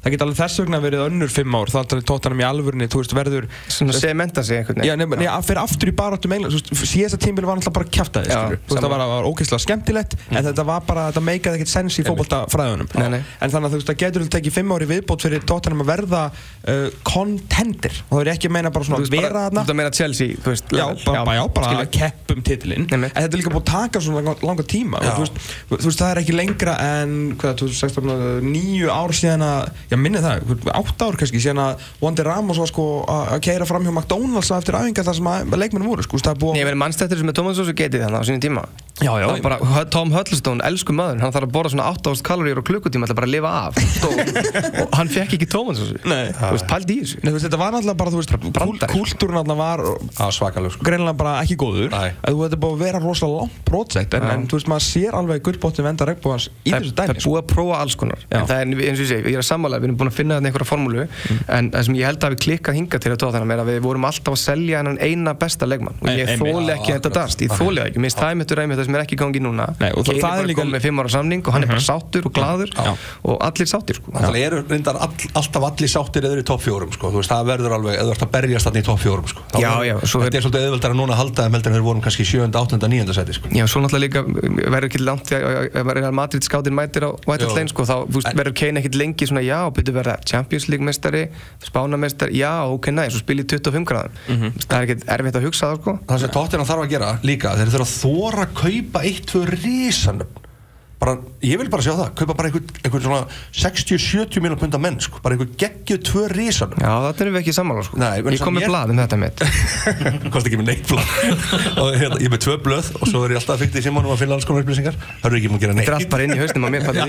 það 0.00 0.10
geta 0.14 0.24
alveg 0.26 0.38
þess 0.40 0.56
vegna 0.62 0.78
verið 0.82 1.00
önnur 1.06 1.30
fimm 1.32 1.52
ár. 1.56 1.68
Þá 1.72 1.78
er 1.82 1.86
tóttanum 2.08 2.40
í 2.40 2.44
alvörunni, 2.46 2.86
þú 2.90 2.98
veist, 3.02 3.14
verður 3.16 3.44
svona 3.68 3.92
sementa 3.96 4.40
sig 4.46 4.56
einhvern 4.60 4.80
Já, 4.80 4.82
veginn 4.94 5.02
nefnir, 5.04 5.28
að 5.32 5.44
fyrir 5.50 5.62
aftur 5.62 5.88
í 5.90 5.92
baráttum 6.00 6.32
England, 6.36 6.52
þú 6.54 6.58
veist, 6.76 6.92
síðasta 6.92 7.18
tímbil 7.20 7.44
var 7.48 7.54
alltaf 7.58 7.74
bara 7.76 7.86
kjaftaði, 7.90 8.26
Já, 8.30 8.34
skilur. 8.38 8.58
Þú 8.64 8.70
veist, 8.74 8.84
það 8.84 8.92
var, 8.94 9.00
var 9.12 9.24
ógeðslega 9.30 9.62
skemmtilegt, 9.66 10.12
en 10.30 10.42
þetta 10.48 10.64
var 10.70 10.80
bara, 10.88 11.02
þetta 11.10 11.22
meikaði 11.26 11.54
ekkert 11.60 11.72
sens 11.74 11.94
í 12.00 12.02
nei. 13.14 13.22
En 13.40 13.48
þannig 13.52 13.66
að 13.66 13.70
þú 13.70 13.76
veist, 13.80 13.90
það 13.90 14.00
getur 14.04 14.20
tekið 14.36 14.52
fimm 14.56 14.70
ári 14.74 14.86
viðbót 14.90 15.20
fyrir 15.26 15.40
Tottenham 15.48 15.82
að 15.84 15.90
verða 15.90 16.22
uh, 16.30 16.88
contender. 17.06 17.94
Og 18.08 18.14
það 18.16 18.22
er 18.24 18.30
ekki 18.34 18.46
að 18.50 18.54
meina 18.56 18.70
bara 18.74 18.84
svona 18.88 19.00
að 19.04 19.14
vera 19.14 19.40
þarna. 19.46 19.62
að 19.90 19.96
þú 25.10 25.10
veist 29.89 29.89
Já, 29.90 29.96
level. 29.96 29.98
bara, 29.98 29.98
já, 29.98 29.98
bara 29.98 29.98
skilur. 29.98 29.98
að 29.98 29.98
keppum 29.98 29.98
titilinn 29.98 29.98
Nei, 29.98 29.98
En 29.98 29.98
nei. 29.98 29.98
þetta 29.98 29.98
líka 29.98 29.98
búið 29.98 29.98
að 29.98 29.98
taka 29.98 29.98
svona 29.98 29.98
langa, 29.98 29.98
langa 29.98 29.98
tíma 29.98 29.98
og, 29.98 29.98
þú, 29.98 29.98
veist, 29.98 29.98
þú 29.98 29.98
veist, 29.98 29.98
það 29.98 29.98
ekki 29.98 29.98
lengra 29.98 29.98
en 29.98 29.98
hvað, 29.98 29.98
2016, 29.98 29.98
nýju 29.98 29.98
ár 29.98 29.98
síðan 29.98 29.98
að 29.98 29.98
Já, 29.98 29.98
minni 30.00 30.18
það, 30.20 30.40
átt 30.80 31.02
ár 31.02 31.16
kannski 31.20 31.40
síðan 31.42 31.60
að 31.64 31.74
Wandi 32.00 32.22
Ramos 32.26 32.58
var 32.60 32.68
sko 32.70 32.84
að 33.10 33.24
að 33.34 33.40
keyra 33.46 33.66
fram 33.66 33.84
hjá 33.86 33.92
McDonalds 33.94 34.50
eftir 34.54 34.74
æfingar 34.78 35.04
þar 35.08 35.16
sem 35.18 35.26
að 35.30 35.36
leikmennum 35.60 35.88
voru 35.90 36.02
sko, 36.06 36.16
það 36.20 36.30
er 36.30 36.36
búið 36.40 36.52
Nei, 36.54 36.60
ég 36.60 36.66
verið 36.70 36.80
mannstættir 36.84 37.18
sem 37.20 37.28
er 37.28 37.32
Thomas 37.40 37.56
Sosa 37.58 37.72
getið 37.74 38.00
þannig 38.06 38.20
á 38.20 38.22
sínum 38.28 38.42
tíma 38.44 38.62
Já, 39.00 39.16
já, 39.16 39.24
bara, 39.40 39.56
Tom 39.88 40.12
Huddlestone, 40.12 40.60
elsku 40.68 40.92
maður 40.92 41.22
hann 41.24 41.32
þarf 41.32 41.48
að 41.48 41.52
borða 41.54 41.70
svona 41.72 41.86
8000 41.88 42.20
kaloríur 42.28 42.60
á 42.60 42.64
klukkutíma 42.68 43.08
ætla 43.08 43.16
bara 43.16 43.24
að 43.30 43.32
lifa 43.32 43.48
af 43.48 43.72
og 44.84 44.92
hann 44.98 45.08
fekk 45.08 45.32
ekki 45.38 45.48
Thomas 45.48 45.80
Sosa 45.80 45.96
Nei. 46.04 46.28
Þú 46.36 46.52
veist, 46.52 46.68
pældi 46.68 46.92
í 46.92 47.00
þessu 47.00 47.16
Nei, 47.22 47.30
þú 47.30 47.34
veist, 47.38 47.46
þetta 47.48 47.56
var 47.62 47.72
náttúrulega 47.72 47.96
bara, 48.02 48.12
þú 48.12 48.18
veist, 48.20 48.28
kúltúrun 48.92 49.40
náttúrulega 49.40 49.56
var 49.56 49.80
Já, 50.20 50.28
svakalega 50.36 50.68
sko. 50.76 50.84
greinilega 50.84 51.16
bara 51.16 51.40
ekki 51.40 51.56
góður 51.64 51.88
að 51.96 52.12
þú 52.28 52.44
þetta 52.44 52.52
er 52.58 52.60
búið 52.60 52.76
að 52.76 52.84
vera 52.84 53.00
rosalega 53.00 53.40
langt 53.40 53.56
projekt 53.64 54.12
en, 54.20 54.28
en 54.36 54.44
þú 54.50 54.54
veist, 54.60 54.68
maður 54.68 54.84
sér 54.90 55.16
alveg 55.16 55.40
gullbóttin 55.48 55.80
venda 55.88 56.04
regnbúans 56.10 56.50
í 56.60 56.68
það, 56.68 56.84
þessu 56.84 56.92
það 56.92 57.00
dæmi 57.00 57.16
er 59.84 59.88
er 59.88 59.88
og 59.88 59.88
er 59.88 59.88
við 59.88 59.88
erum 59.88 59.98
búin 60.00 60.10
að 60.10 60.18
finna 60.20 60.34
þarna 60.38 60.50
einhverja 60.50 60.70
formúlu 60.70 61.06
en 61.48 61.70
það 61.70 61.84
sem 61.86 61.94
ég 61.94 62.06
held 62.10 62.24
að 62.24 62.34
við 62.34 62.40
klikkað 62.46 62.74
hinga 62.80 63.00
til 63.00 63.12
að 63.12 63.18
tóða 63.22 63.32
þannig 63.40 63.54
er 63.56 63.62
að 63.64 63.70
við 63.70 63.80
vorum 63.84 64.04
alltaf 64.04 64.36
að 64.36 64.42
selja 64.44 64.80
hennan 64.80 64.98
eina 65.00 65.34
besta 65.34 65.66
leikmann 65.66 65.96
og 66.00 66.08
ég 66.10 66.28
Já, 66.30 66.76
ekki 66.80 66.92
þetta 66.96 67.10
dast, 67.14 67.40
ég 67.44 67.50
þóli 67.50 67.80
það 67.80 67.90
ekki 67.90 68.02
minnst 68.04 68.20
það 68.20 68.30
er 68.30 68.38
mitt 68.40 68.54
ræmi 68.60 68.76
það 68.78 68.84
sem 68.88 68.94
er 68.94 69.04
ekki 69.04 69.16
í 69.16 69.20
gangi 69.20 69.42
núna 69.42 69.66
Nei, 69.80 69.90
og 69.96 70.08
er 70.08 70.20
bara 70.22 70.46
líka- 70.46 70.62
komið 70.62 70.74
með 70.76 70.84
fimm 70.86 71.00
ára 71.00 71.10
samning 71.10 71.42
og 71.46 71.52
hann 71.54 71.62
er 71.64 71.70
bara 71.70 71.80
sáttur 71.84 72.26
og 72.26 72.32
gladur 72.32 72.70
Já. 72.74 72.94
og 73.24 73.36
allir 73.40 73.68
sáttir 73.70 73.98
sko. 73.98 74.12
Það 74.14 74.38
eru 74.40 74.62
reyndar 74.68 74.96
all, 75.00 75.14
alltaf 75.34 75.66
allir 75.70 75.90
sáttir 75.90 76.26
eða 76.26 76.40
í 76.40 76.46
topp 76.46 76.62
fjórum 76.64 76.92
sko. 76.92 77.10
Þú 77.10 77.20
veist, 77.20 77.30
það 77.32 77.46
verður 77.50 77.74
alveg, 77.76 77.98
eða 78.00 78.14
ert 78.14 78.24
að 78.26 78.32
berjast 78.36 78.68
þarna 78.68 78.80
í 78.82 78.86
topp 78.86 79.00
fjórum 79.00 79.28
sko. 79.30 79.42
Þá 79.50 79.58
Já, 79.60 79.70
verður- 79.70 79.88
já, 79.90 79.96
svo 80.06 80.20
Þetta 80.20 80.36
er 80.36 80.44
svolítið 80.46 80.66
auðveldar 80.66 80.90
að 80.94 81.00
núna 81.00 81.14
halda 81.20 81.42
þeim 81.46 81.56
heldur 81.58 81.70
en 81.70 81.76
þeir 81.78 81.86
vorum 81.86 82.02
kannski 82.04 82.22
í 82.22 82.30
7. 82.30 82.50
8. 82.60 82.88
9. 82.90 83.14
seti 83.14 83.32
sko. 83.32 83.48
Já, 83.50 83.64
svo 83.66 83.80
náttúrulega 83.80 84.06
líka 84.06 84.22
verður 84.70 84.88
ekki 84.90 85.02
langt 85.04 85.26
þegar 85.30 86.12
Madrid 86.12 86.42
skátin 86.44 86.74
mætir 86.76 87.06
á 87.06 87.10
White 87.26 87.44
Hart. 87.46 87.56
Lane 87.56 87.68
sko, 87.68 87.84
þá 87.84 87.96
verður 88.34 88.54
Kane 88.54 88.80
ekkit 88.80 88.94
lengi 88.98 89.26
svona 89.26 89.42
já, 89.44 89.69
byrju 89.76 89.94
verða 89.94 90.16
Champions 90.24 90.68
League 90.68 90.84
mestari 90.86 91.22
Spánamestari, 91.64 92.36
já, 92.40 92.52
ok, 92.70 92.90
næ, 92.92 93.08
svo 93.10 93.18
spil 93.22 93.40
í 93.42 93.46
25 93.46 93.84
gráðum 93.84 94.10
Mhm. 94.28 94.52
það 94.68 94.76
er 94.78 94.86
ekkit 94.86 95.04
erfitt 95.16 95.36
að 95.40 95.44
hugsa 95.46 95.66
það 95.70 95.80
sko. 95.80 95.98
Það 96.06 96.20
sem 96.20 96.30
Tottenham 96.30 96.66
þarf 96.66 96.84
að 96.84 96.90
gera 96.90 97.10
líka 97.22 97.56
þeir 97.56 97.72
þurfa 97.74 97.88
að 97.88 97.96
þóra 98.02 98.46
að 98.46 98.54
kaupa 98.62 99.02
eitt, 99.04 99.26
tvö 99.26 99.42
risanöfn 99.54 100.46
bara, 101.00 101.14
ég 101.40 101.56
vil 101.60 101.70
bara 101.72 101.82
sjá 101.84 101.94
það, 101.96 102.10
kaupa 102.20 102.34
bara 102.36 102.50
einhvern, 102.50 103.02
svona 103.04 103.20
60-70 103.56 104.42
miljonar 104.44 104.58
punda 104.60 104.80
menn 104.82 104.98
sko, 105.00 105.20
bara 105.24 105.36
einhvern 105.36 105.54
geggju 105.60 105.96
tvö 106.04 106.26
risanöfn 106.32 106.82
Já, 106.84 106.90
þetta 107.06 107.24
erum 107.24 107.36
við 107.38 107.40
ekki 107.40 107.54
sammála 107.56 107.84
sko. 107.86 108.00
Nei, 108.02 108.10
Ég 108.34 108.42
kom 108.44 108.56
með 108.58 108.66
ég- 108.66 108.72
blað 108.72 108.92
um 108.94 109.00
þetta 109.00 109.18
mitt. 109.22 109.44
Kosti 110.34 110.50
ekki 110.52 110.60
með 110.60 110.68
neitt 110.70 110.84
blað. 110.90 111.14
Og 111.80 111.90
hérna, 111.96 112.20
ég 112.20 112.28
er 112.28 112.34
með 112.36 112.42
tvö 112.44 112.56
blöð 112.68 112.92
og 113.00 113.08
svo 113.08 113.24
er 113.24 113.34
ég 113.34 113.40
alltaf 113.40 113.56
að 113.56 113.64
fykta 113.64 113.80
í 113.80 113.86
Simonum 113.88 114.12
að 114.14 114.22
finna 114.24 114.36
alls 114.38 114.48
konar 114.50 114.66
upplýsingar. 114.66 115.00
Það 115.22 115.28
eru 115.30 115.40
ekki 115.40 115.52
múin 115.54 115.60
að 115.60 115.64
gera 115.64 115.78
Þetta 115.80 115.80
er 115.80 115.90
neitt 115.90 116.00
allt 116.00 116.12
bara 116.12 116.28
inn 116.28 116.36
í 116.36 116.40
hausnum 116.44 116.64
á 116.64 116.70
mér 116.76 116.84
er 116.84 116.94
því 117.00 117.02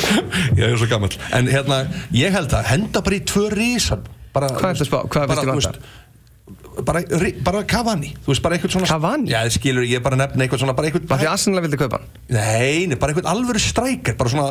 ég 0.60 0.66
er 0.72 0.76
svo 0.80 0.88
gammal 0.90 1.12
en 1.36 1.50
hérna, 1.52 1.80
ég 2.16 2.34
held 2.36 2.56
að 2.56 2.70
henda 2.72 3.02
bara 3.04 3.18
í 3.20 3.22
tvö 3.28 3.46
risan 3.52 4.04
bara, 4.36 4.48
Hvað 4.56 4.72
ertu 4.74 4.84
að 4.84 4.90
spá? 4.90 4.98
Hvað 5.12 5.30
þú 5.30 5.36
vantar? 5.36 5.56
veist, 5.56 5.78
bara, 6.84 7.02
bara 7.46 7.62
Cavani. 7.68 8.12
Þú 8.24 8.32
veist, 8.32 8.42
bara 8.44 8.56
einhvern 8.56 8.74
svona 8.76 8.88
Cavani? 8.90 9.30
já, 9.30 9.40
skilur, 9.54 9.86
ég 9.88 10.02
bara 10.04 10.18
nefna 10.20 10.44
einhvern 10.44 10.60
svona 10.62 10.74
bara 10.76 10.90
einhvern 10.90 11.06
Bara 11.08 11.22
því 11.22 11.30
Arsenal 11.30 11.62
vildi 11.64 11.78
kaupa 11.80 12.00
hann? 12.00 12.10
Nei, 12.28 12.86
nei, 12.90 12.98
bara 13.00 13.14
einhvern 13.14 13.30
alvöru 13.30 13.62
strækir 13.62 14.16
bara 14.18 14.32
svona, 14.32 14.48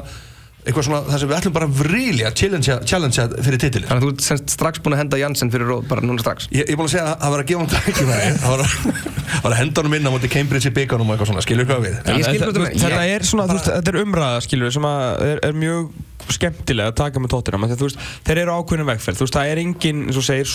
eitthvað 0.65 0.87
svona 0.87 1.01
það 1.05 1.21
sem 1.21 1.29
við 1.31 1.37
ætlum 1.39 1.55
bara 1.55 1.69
really 1.89 2.25
að 2.25 2.37
challenge, 2.41 2.77
challenge 2.89 3.27
fyrir 3.45 3.61
titilin 3.61 3.89
Þannig 3.89 4.01
að 4.01 4.07
þú 4.07 4.13
ert 4.15 4.25
semst 4.25 4.55
strax 4.55 4.81
búin 4.85 4.97
að 4.97 5.03
henda 5.03 5.21
Janssen 5.21 5.53
fyrir 5.53 5.69
róð 5.69 5.85
bara 5.91 6.05
núna 6.05 6.23
strax? 6.23 6.49
Ég, 6.49 6.65
ég 6.65 6.73
er 6.73 6.79
búin 6.79 6.89
að 6.89 6.95
segja 6.95 7.05
að 7.11 7.21
það 7.21 7.35
var 7.35 7.43
að 7.43 7.51
gefa 7.51 7.61
hann 7.61 7.73
tækifæri 7.75 8.31
það 8.41 8.55
var 8.55 8.65
að, 8.65 9.05
var 9.45 9.51
að 9.51 9.59
henda 9.61 9.83
honum 9.83 9.97
inn 9.99 10.09
á 10.09 10.11
móti 10.15 10.31
Cambridge 10.33 10.71
í 10.71 10.75
bygganum 10.79 11.11
og 11.11 11.15
eitthvað 11.15 11.31
svona, 11.33 11.45
skilur 11.45 11.69
hvað 11.69 11.85
við? 11.85 12.01
Þetta, 12.09 13.05
er 13.05 13.29
svona, 13.29 13.47
þú 13.51 13.59
veist, 13.59 13.71
þetta 13.77 13.93
er 13.93 14.01
umræða 14.01 14.43
skilur 14.47 14.73
sem 14.73 14.89
að 14.89 15.25
er, 15.29 15.43
er 15.45 15.57
mjög 15.61 15.93
skemmtilega 16.31 16.91
að 16.91 16.97
taka 16.99 17.21
með 17.21 17.33
tóttina 17.35 17.59
þú 17.75 17.87
veist, 17.87 17.99
þeir 18.25 18.41
eru 18.43 18.55
ákveðinu 18.59 18.87
vegferð. 18.89 19.21
Veist, 19.21 19.35
það 19.35 19.51
er 19.51 19.61
engin, 19.61 19.99
eins 20.09 20.17
og 20.19 20.25
segir, 20.25 20.47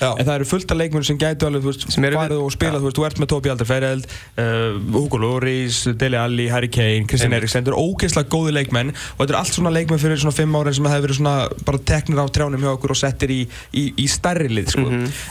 Já. 0.00 0.10
en 0.18 0.26
það 0.26 0.34
eru 0.34 0.46
fullt 0.48 0.70
af 0.72 0.78
leikmenn 0.78 1.04
sem 1.06 1.18
gætu 1.20 1.46
alveg, 1.48 1.62
veist, 1.68 1.82
Sem 1.92 2.02
farið 2.04 2.40
og 2.42 2.52
spilað, 2.54 2.86
þú 2.96 3.04
ert 3.06 3.18
með 3.20 3.28
Tobi 3.32 3.48
Alderfereld 3.52 4.04
uh, 4.40 4.78
Hugo 4.94 5.18
Lloris, 5.20 5.78
Dele 6.00 6.18
Alli, 6.20 6.46
Harry 6.50 6.70
Kane 6.72 7.06
Kristjan 7.10 7.36
Eriksson, 7.36 7.62
þetta 7.62 7.72
eru 7.74 7.82
ógeðslega 7.92 8.28
góði 8.32 8.52
leikmenn 8.58 8.90
og 8.94 9.20
þetta 9.20 9.32
eru 9.32 9.40
allt 9.40 9.54
svona 9.54 9.72
leikmenn 9.74 10.02
fyrir 10.02 10.18
svona 10.20 10.36
fimm 10.36 10.56
ára 10.58 10.72
sem 10.74 10.88
hefur 10.88 11.06
verið 11.06 11.18
svona 11.20 11.36
bara 11.66 11.78
teknir 11.92 12.22
á 12.24 12.26
trjánum 12.34 12.62
hjá 12.64 12.72
okkur 12.72 12.94
og 12.94 12.98
settir 12.98 13.30
í, 13.34 13.40
í, 13.76 13.84
í 14.00 14.06
stærri 14.10 14.48
lið, 14.50 14.68
sko. 14.74 14.86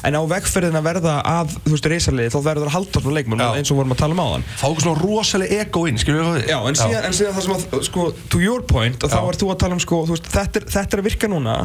En 0.08 0.14
á 0.18 0.22
vegferðin 0.30 0.80
að 0.80 0.88
verða 0.88 1.16
að, 1.28 1.48
þú 1.66 1.74
veist, 1.76 1.90
reysarlið 1.94 2.34
þá 2.34 2.40
verður 2.40 2.64
það 2.64 2.70
að 2.70 2.76
halda 2.78 2.98
svona 3.04 3.18
leikmenn 3.20 3.44
Já. 3.44 3.50
eins 3.60 3.72
og 3.74 3.78
vorum 3.80 3.94
að 3.94 4.02
þá 9.24 9.32
ert 9.32 9.44
þú 9.44 9.52
að 9.54 9.62
tala 9.64 9.78
um, 9.78 9.84
sko, 9.84 10.02
veist, 10.10 10.28
þetta 10.34 10.60
er, 10.60 10.68
þetta 10.76 10.98
er 10.98 11.02
að 11.02 11.08
virka 11.08 11.30
núna 11.32 11.56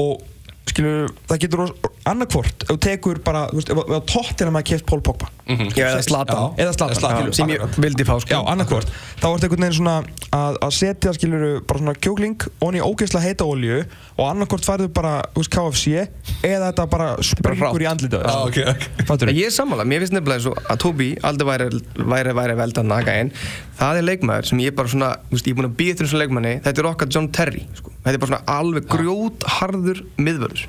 og, 0.00 0.26
skilur, 0.68 1.14
það 1.30 1.42
getur 1.46 1.64
annarkvort, 2.08 2.64
ef 2.64 2.70
þú 2.70 2.76
tekur 2.86 3.20
bara, 3.24 3.44
þú 3.50 3.58
veist, 3.60 3.70
ef 3.74 3.92
ef 3.96 4.06
tóttina 4.10 4.52
maður 4.54 4.68
keft 4.72 4.86
Pól 4.88 5.02
Pogba. 5.04 5.28
Zlatan. 5.50 6.36
Já. 6.56 6.64
eða 6.64 6.72
Zlatan, 6.76 6.94
Eða 6.94 6.98
Zlatan, 7.00 7.32
sem 7.34 7.50
ég 7.50 7.78
vildi 7.82 8.06
fá 8.06 8.14
sko. 8.22 8.30
Já, 8.30 8.38
annarkvort, 8.52 8.90
þá 9.20 9.26
ertu 9.32 9.48
einhvern 9.48 9.64
veginn 9.66 9.78
svona 9.80 9.96
að, 10.36 10.58
að 10.62 10.74
setja, 10.76 11.14
skilur, 11.16 11.46
bara 11.66 11.82
svona 11.82 11.94
kjókling 11.98 12.46
onni 12.62 12.80
í 12.80 12.84
ógeðslega 12.86 13.24
heita 13.26 13.48
olju 13.50 13.80
og 14.16 14.22
annarkvort 14.28 14.68
færðu 14.68 14.88
bara, 14.94 15.16
þú 15.34 15.42
veist, 15.42 15.52
KFC 15.56 16.46
eða 16.46 16.70
þetta 16.70 16.86
bara 16.92 17.08
springur 17.26 17.82
í 17.82 17.88
andlitið 17.90 18.28
Já, 18.30 18.36
ok, 18.46 18.60
ok. 18.74 18.86
Fattur 19.10 19.34
Ég 19.34 19.50
er 19.50 19.56
sammála, 19.56 19.88
mér 19.88 20.04
finnst 20.04 20.14
nefnilega 20.14 20.38
eins 20.38 20.48
og 20.52 20.62
að 20.70 20.80
Tobi 20.84 21.10
aldrei 21.26 21.50
væri, 21.50 21.82
væri, 22.14 22.36
væri 22.38 22.56
veldan 22.62 22.90
naga 22.90 23.16
einn 23.18 23.34
það 23.80 24.00
er 24.00 24.06
leikmaður 24.06 24.50
sem 24.50 24.62
ég 24.62 24.76
bara 24.76 24.92
svona 24.92 25.10
þú 25.26 25.36
veist, 25.36 25.48
ég 25.48 25.54
er 25.54 25.58
búin 25.60 25.70
að 25.70 25.76
býða 25.78 25.96
til 25.96 26.06
þessu 26.06 26.20
leikmanni. 26.20 26.54
Þetta 26.64 26.82
er 26.82 26.88
okkar 26.90 27.10
John 27.14 27.28
Terry 27.32 27.62
sko. 27.78 27.92
þetta 28.04 28.12
er 28.12 28.22
bara 28.22 28.32
svona 28.34 28.58
alveg 28.60 28.88
grjótharður 28.92 30.02
miðvörður 30.20 30.66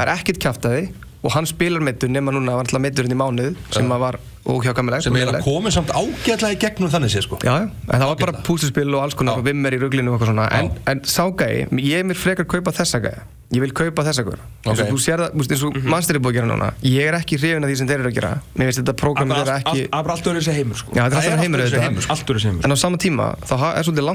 það 0.00 0.08
er 0.08 0.12
ekkert 0.16 0.40
kjaftaði 0.46 0.82
og 1.20 1.34
hann 1.34 1.44
spilar 1.44 1.82
meittur 1.84 2.08
nema 2.08 2.32
núna 2.32 2.54
var 2.56 2.64
alltaf 2.64 2.80
meitturinn 2.80 3.12
í 3.12 3.16
mánuð 3.20 3.56
sem 3.76 3.90
að 3.92 3.98
var 4.00 4.16
óhjákamilegt 4.48 5.04
sem 5.04 5.16
er 5.20 5.28
að 5.34 5.42
komið 5.44 5.74
samt 5.76 5.90
ágætlega 5.92 6.54
í 6.54 6.60
gegnum 6.62 6.88
þannig 6.90 7.12
sé 7.12 7.20
sko. 7.26 7.36
Já, 7.44 7.58
en 7.68 7.92
það 8.00 8.06
var 8.08 8.16
bara 8.22 8.40
púsluspil 8.46 8.88
og 8.96 9.02
alls 9.04 9.14
konar 9.14 9.36
og 9.36 9.44
vimmer 9.44 9.76
í 9.76 9.80
ruglinu 9.82 10.14
og 10.14 10.16
eitthvað 10.16 10.30
svona. 10.32 10.46
En, 10.56 10.70
en 10.88 11.02
sá 11.04 11.26
gæi, 11.28 11.68
ég 11.76 12.00
er 12.00 12.08
mér 12.08 12.16
frekar 12.16 12.48
kaupa 12.48 12.72
þessa 12.72 13.02
gæi. 13.04 13.18
Ég 13.52 13.60
vil 13.60 13.72
kaupa 13.76 14.04
þessa 14.06 14.22
hver 14.24 14.38
eins 14.40 14.78
Ok. 14.78 14.80
og 14.86 14.92
þú 14.94 14.98
sér 15.02 15.18
það, 15.26 15.30
eins 15.42 15.62
og 15.66 15.76
Mhm. 15.76 15.88
Manchester 15.90 16.16
er 16.16 16.20
búið 16.24 16.30
að 16.30 16.36
gera 16.38 16.48
núna. 16.54 16.68
Ég 16.86 17.04
er 17.10 17.14
ekki 17.18 17.36
hrifin 17.36 17.64
af 17.64 17.68
því 17.70 17.76
sem 17.76 17.88
þeir 17.90 17.98
eru 18.00 18.08
að 18.08 18.14
gera. 18.14 18.30
Mér 18.56 18.64
finnst 18.70 18.80
þetta 18.80 18.94
prógram 18.96 19.28
Það 19.28 19.36
þeirra 19.40 19.54
er 19.56 19.60
ekki 19.60 19.80
allt- 19.82 19.94
allt 20.14 20.24
öðru 20.30 20.40
þessi 20.40 20.54
heimur 20.56 20.76
sko. 20.80 20.90
Já, 20.94 21.02
þetta 21.02 21.10
Það 21.10 21.20
er 21.20 21.26
er 21.26 21.36
alltaf 21.36 21.44
alltaf 21.44 22.02
sko. 22.06 22.14
Öðru 22.30 22.38
þessi 22.40 22.48
heimur. 22.48 22.64
En 22.64 22.70
á 22.72 22.76
sama 22.78 22.96
tíma, 22.96 23.26
þá 23.44 23.54
er 23.76 23.82
svolítið 23.84 24.06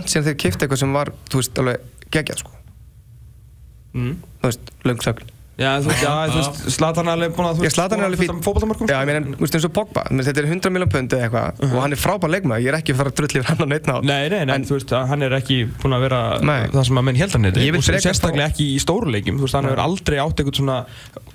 langt 4.90 5.35
eitthvað 5.56 5.86
veist, 5.86 5.86
sko. 5.86 5.90
Veist. 5.90 6.04
Já, 6.04 6.12
þú 6.28 6.36
veist, 6.36 6.58
veist, 6.60 6.76
Zlatan 6.76 7.08
er 7.08 7.14
alveg 7.16 7.36
búin 7.36 7.48
að, 7.48 7.56
þú 7.56 7.64
Ég 7.66 7.74
Zlatan 7.76 8.02
er 8.02 8.06
alveg 8.10 8.20
fínn. 8.20 8.42
Fótboltamörkum 8.44 8.90
Já, 8.92 8.98
ég 9.00 9.08
meina, 9.08 9.22
þú 9.26 9.44
veist, 9.46 9.56
eins 9.56 9.68
og 9.68 9.74
Pogba, 9.76 10.02
þetta 10.12 10.42
er 10.42 10.48
100 10.50 10.74
miljón 10.76 10.92
pund 10.92 11.10
eða 11.16 11.24
eitthvað 11.30 11.48
og 11.66 11.78
hann 11.80 11.96
er 11.96 12.00
frábær 12.02 12.30
leikmaður, 12.34 12.62
ég 12.66 12.70
er 12.72 12.78
ekki 12.80 12.92
að 12.92 13.00
fara 13.00 13.10
að 13.12 13.18
drulli 13.22 13.38
yfir 13.40 13.50
hann 13.52 13.64
á 13.64 13.68
neitt 13.72 13.86
nátt. 13.88 14.04
Nei, 14.10 14.24
nei, 14.34 14.44
nei, 14.50 14.58
þú 14.68 14.74
veist, 14.76 14.92
hann 15.12 15.22
er 15.26 15.32
ekki 15.40 15.58
búin 15.80 15.96
að 15.96 16.02
vera 16.06 16.20
Nei. 16.44 16.62
það 16.74 16.84
sem 16.90 17.00
að 17.00 17.06
menn 17.08 17.20
held 17.22 17.34
hann 17.38 17.46
Ég 17.56 17.72
vil 17.72 17.80
og 17.80 17.86
frekar 17.88 18.06
sérstaklega 18.10 18.48
ekki 18.52 18.66
í 18.74 18.78
stóru 18.84 19.08
leikjum 19.16 19.38
þú 19.40 19.44
veist, 19.48 19.56
hann 19.56 19.68
hefur 19.70 19.82
aldrei 19.86 20.18
átt 20.20 20.38
eitthvað 20.44 20.60
svona 20.60 20.78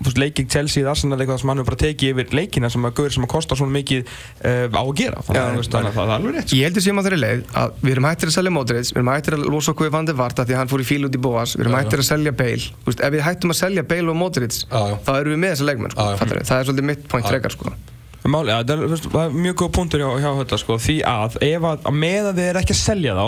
þú 0.00 0.04
veist, 0.04 0.20
leikið 0.20 0.44
Chelsea 0.52 0.80
eða 0.84 0.92
Arsenal 0.92 1.18
eitthvað 1.20 1.40
sem 1.40 1.48
hann 1.50 1.60
hefur 1.60 1.70
bara 1.70 1.80
tekið 1.80 2.08
yfir 2.12 2.26
leikina 2.36 2.68
sem 2.72 2.84
að 2.84 2.94
gauður 2.98 3.14
sem 3.16 3.24
að 3.24 3.32
kosta 3.32 3.52
svona 3.56 3.74
mikið 3.78 4.00
uh, 4.04 4.66
á 4.68 4.82
að 4.82 4.94
gera 5.00 5.18
þannig 5.24 5.40
að 5.40 5.48
þú 5.50 5.60
veist, 5.60 5.72
þannig 5.74 5.90
að 5.90 5.96
það 5.96 6.06
er 6.10 6.14
alveg 13.70 14.09
Bale 14.10 14.16
og 14.16 14.18
Modric, 14.20 14.58
þá 15.06 15.10
erum 15.20 15.34
við 15.36 15.40
með 15.46 15.54
þessa 15.54 15.68
leikmenn, 15.70 15.94
sko, 15.94 16.02
Já, 16.02 16.10
já. 16.10 16.18
fattarðu? 16.20 16.46
Það 16.50 16.60
er 16.60 16.68
svolítið 16.68 16.88
mitt 16.90 17.06
point 17.12 17.30
frekar, 17.30 17.54
sko. 17.56 17.72
Máli, 18.30 18.50
ja, 18.52 18.58
það, 18.60 18.74
er, 18.74 18.82
þú 18.84 18.90
veist, 18.92 19.06
það 19.14 19.22
er 19.30 19.36
mjög 19.46 19.54
góð 19.62 19.70
punktur 19.78 20.02
hjá, 20.02 20.08
hjá 20.20 20.30
þetta 20.42 20.58
sko, 20.60 20.76
því 20.84 20.96
að 21.08 21.38
ef 21.46 21.64
að, 21.70 21.86
að 21.88 21.94
meðan 22.02 22.36
þið 22.36 22.48
er 22.50 22.58
ekki 22.60 22.74
að 22.76 22.80
selja 22.82 23.14
þá 23.16 23.26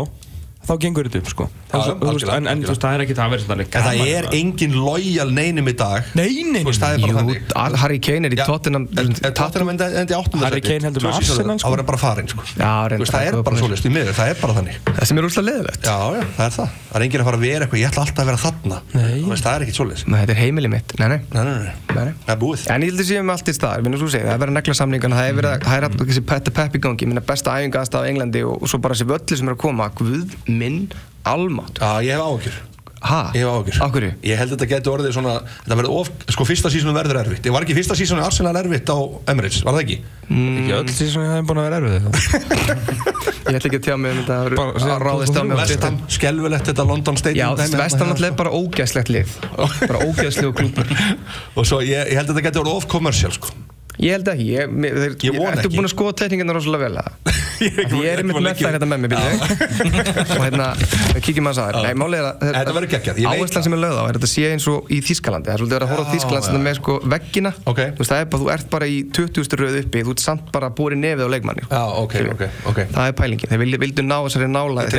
þá 0.63 0.73
gengur 0.83 1.09
þetta 1.09 1.21
upp 1.23 1.29
sko. 1.33 1.45
En, 1.73 2.47
en 2.47 2.61
þú 2.63 2.69
veist, 2.71 2.83
það 2.83 2.95
er 2.95 3.03
ekki 3.05 3.15
það 3.17 3.25
að 3.25 3.33
vera 3.33 3.69
það 3.73 4.01
er 4.13 4.27
engin 4.37 4.75
lojal 4.77 5.29
neinum 5.33 5.71
í 5.71 5.75
dag 5.81 6.11
Nei, 6.19 6.43
nei, 6.45 6.61
Þú 6.63 6.69
veist, 6.69 6.83
það 6.83 6.93
nei, 6.93 6.95
er 6.95 7.01
bara 7.03 7.09
Jú, 7.09 7.17
þannig 7.17 7.55
Al- 7.63 7.79
Harry 7.83 7.99
Kane 8.05 8.29
er 8.29 8.33
í 8.37 8.39
Tottenham, 8.43 8.85
en- 8.93 9.09
en 9.17 9.33
Tottenham 9.39 9.69
endi 9.73 10.15
áttunda 10.15 10.45
Harry 10.47 10.61
Kane 10.63 10.85
heldur 10.87 11.03
með 11.07 11.17
Arsenal, 11.17 11.57
sko. 11.59 11.65
Það 11.65 11.73
var 11.77 11.83
bara 11.89 12.01
farin 12.03 12.29
sko. 12.29 12.41
Já, 12.53 12.53
Þú 12.53 12.89
reyndar, 12.93 12.99
veist, 13.03 13.13
Það 13.17 13.25
er 13.27 13.33
bara 13.49 13.57
svolítið, 13.63 13.87
í 13.89 13.93
miður, 13.97 14.15
það 14.21 14.29
er 14.29 14.37
bara 14.43 14.53
þannig 14.61 14.77
það 14.93 15.05
sem 15.09 15.17
er 15.19 15.25
úrslega 15.29 15.47
leðilegt. 15.49 15.83
Já, 15.83 15.97
já, 16.13 16.23
það 16.37 16.47
er 16.47 16.53
það 16.59 16.69
Það 16.93 16.97
er 17.01 17.03
engin 17.09 17.21
að 17.23 17.27
fara 17.31 17.39
að 17.41 17.45
vera 17.49 17.63
eitthvað, 17.67 17.81
ég 17.83 17.89
ætla 17.89 18.03
alltaf 18.03 18.23
að 18.23 18.29
vera 18.29 18.41
þarna 18.43 18.77
Nei. 18.93 19.17
Þú 19.23 19.29
veist, 19.33 19.43
Það 19.43 19.55
er 19.57 19.61
ekkit 19.65 19.77
svolítið 19.81 20.03
Nei, 20.13 20.21
Þetta 20.23 20.33
er 20.37 20.41
heimili 20.43 20.69
mitt, 20.69 20.89
nei, 21.01 21.09
nei. 21.09 21.21
Nei, 21.33 21.43
nei, 21.43 21.57
nei, 21.57 21.73
nei, 21.97 22.05
nei. 22.05 22.15
það 22.27 22.35
er 22.37 22.41
búið 22.43 22.61
En 22.69 22.81
ég 22.83 22.89
held 22.93 23.01
að 23.01 23.09
séum 23.09 23.33
allt 23.33 23.49
í 23.49 23.55
stað, 23.57 23.73
það 23.73 23.79
er 23.81 24.39
verið 24.43 25.47
að 30.43 30.52
í 30.53 30.59
minn 30.61 30.79
almátt. 31.29 31.81
Já, 31.83 31.97
ég 32.05 32.15
hef 32.17 32.29
áhugjur 32.29 32.61
Ha? 33.03 33.33
Ég 33.35 33.43
hef 33.43 33.51
áhugjur 33.51 33.79
Af 33.83 33.91
hverju? 33.97 34.09
Ég 34.23 34.39
held 34.39 34.53
að 34.53 34.61
þetta 34.61 34.67
getur 34.71 34.93
orðið 34.93 35.15
svona 35.17 35.33
Þetta 35.43 35.77
verður 35.81 35.95
of, 35.99 36.11
sko 36.31 36.45
fyrsta 36.47 36.71
sísonu 36.71 36.93
verður 36.95 37.19
erfitt 37.25 37.49
Ég 37.49 37.55
var 37.57 37.65
ekki 37.67 37.75
fyrsta 37.75 37.97
sísonu 37.99 38.23
Arsenal 38.23 38.53
erfitt 38.61 38.93
á 38.95 38.99
Emirates, 39.33 39.65
var 39.67 39.75
það 39.75 39.83
ekki? 39.83 39.97
Ekki 40.31 40.77
öll 40.77 40.93
því 40.93 41.09
sem 41.11 41.25
ég 41.25 41.33
hef 41.35 41.49
búin 41.49 41.59
að 41.59 41.67
vera 41.67 41.81
erfið 41.83 42.63
Ég 43.51 43.59
ætla 43.59 43.73
ekki 43.73 43.81
að 43.81 43.87
tjá 43.89 43.97
mig 43.99 44.15
um 44.15 44.21
þetta 44.23 44.37
að- 44.87 45.03
ráðist 45.03 45.35
á 45.35 45.43
mig 45.43 45.59
Vestam, 45.59 45.99
skelvilegt 46.15 46.71
þetta 46.71 46.87
London 46.93 47.19
Stadium 47.19 47.43
Já, 47.59 47.75
Vestam 47.83 48.15
er 48.15 48.39
bara 48.39 48.55
ógæslegt 48.55 49.11
lið, 49.11 49.35
bara 49.91 49.99
ógæslegu 50.07 50.55
klúpur. 50.63 50.95
Og 51.59 51.67
svo 51.67 51.83
ég, 51.83 52.07
ég 52.07 52.15
held 52.21 52.31
að 52.31 52.37
þetta 52.39 52.47
getur 52.47 52.63
orðið 52.63 52.79
of 52.85 52.87
commercial 52.95 53.35
sko 53.35 53.51
Ég 54.01 54.15
held 54.17 54.29
ekki, 54.33 54.47
ég, 54.57 54.71
mér- 54.73 54.97
þeir, 54.97 55.13
Ég 55.29 55.37
Ertu 55.43 55.67
ekki. 55.67 55.77
búin 55.77 55.87
að 55.89 55.93
skoða 55.93 56.13
teikningarna 56.23 56.55
rosalega 56.57 56.83
vel 56.89 56.97
að? 57.03 57.09
Ég 57.63 57.77
er 57.79 57.93
Ég 57.93 58.07
er 58.11 58.19
einmitt 58.23 58.37
að 58.39 58.43
með 58.43 58.57
þær 58.59 58.73
hérna 58.75 58.87
með 58.91 58.99
mér, 59.03 59.11
byrju 59.13 59.27
Og 60.39 60.43
hérna, 60.43 60.67
kíkjum 61.23 61.47
að 61.51 61.55
það 61.61 61.77
Nei, 61.85 61.95
málið 62.01 62.19
er 62.19 62.27
að 62.27 62.35
Þetta 62.57 62.73
verður 62.77 62.91
geggjað, 62.95 63.17
ég 63.23 63.27
Áherslan 63.31 63.65
sem 63.67 63.77
er 63.77 63.81
lögð 63.83 63.99
á 64.01 64.03
er 64.03 64.09
að 64.09 64.17
þetta 64.17 64.31
sé 64.33 64.43
eins 64.51 64.67
og 64.73 64.79
í 64.89 64.99
Þískalandi 65.07 65.47
Það 65.47 65.55
er 65.55 65.61
svolítið 65.63 65.77
verið 65.77 65.87
að 65.87 65.93
horfa 65.93 66.03
á 66.03 66.11
er 66.57 66.65
með 66.67 66.75
sko 66.81 66.93
veggina. 67.13 67.53
Ok. 67.69 67.81
Þú 67.93 68.01
veist, 68.03 68.13
það 68.13 68.19
er 68.23 68.27
bara, 68.33 68.41
þú 68.43 68.47
ert 68.57 68.69
bara 68.73 68.87
í 68.89 68.99
20. 69.13 69.57
röð 69.63 69.75
uppi. 69.83 69.99
Þú 70.03 70.13
ert 70.17 70.23
samt 70.25 70.45
bara 70.55 70.67
að 70.71 70.77
búið 70.81 70.91
nefið 71.03 71.23
á 71.23 71.29
leikmanni 71.33 71.63
sko. 71.67 71.73
Já, 71.77 71.85
ok, 72.03 72.15
ok, 72.33 72.43
ok. 72.73 72.79
Það 72.97 73.05
er 73.07 73.15
pælingin, 73.21 73.49
þeir 73.53 73.61
vildu, 73.63 73.77
ná 74.09 74.17
þessari 74.27 74.49
nála 74.51 74.81
Ég. 74.89 74.97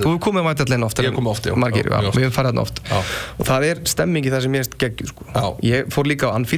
Þú 0.00 0.14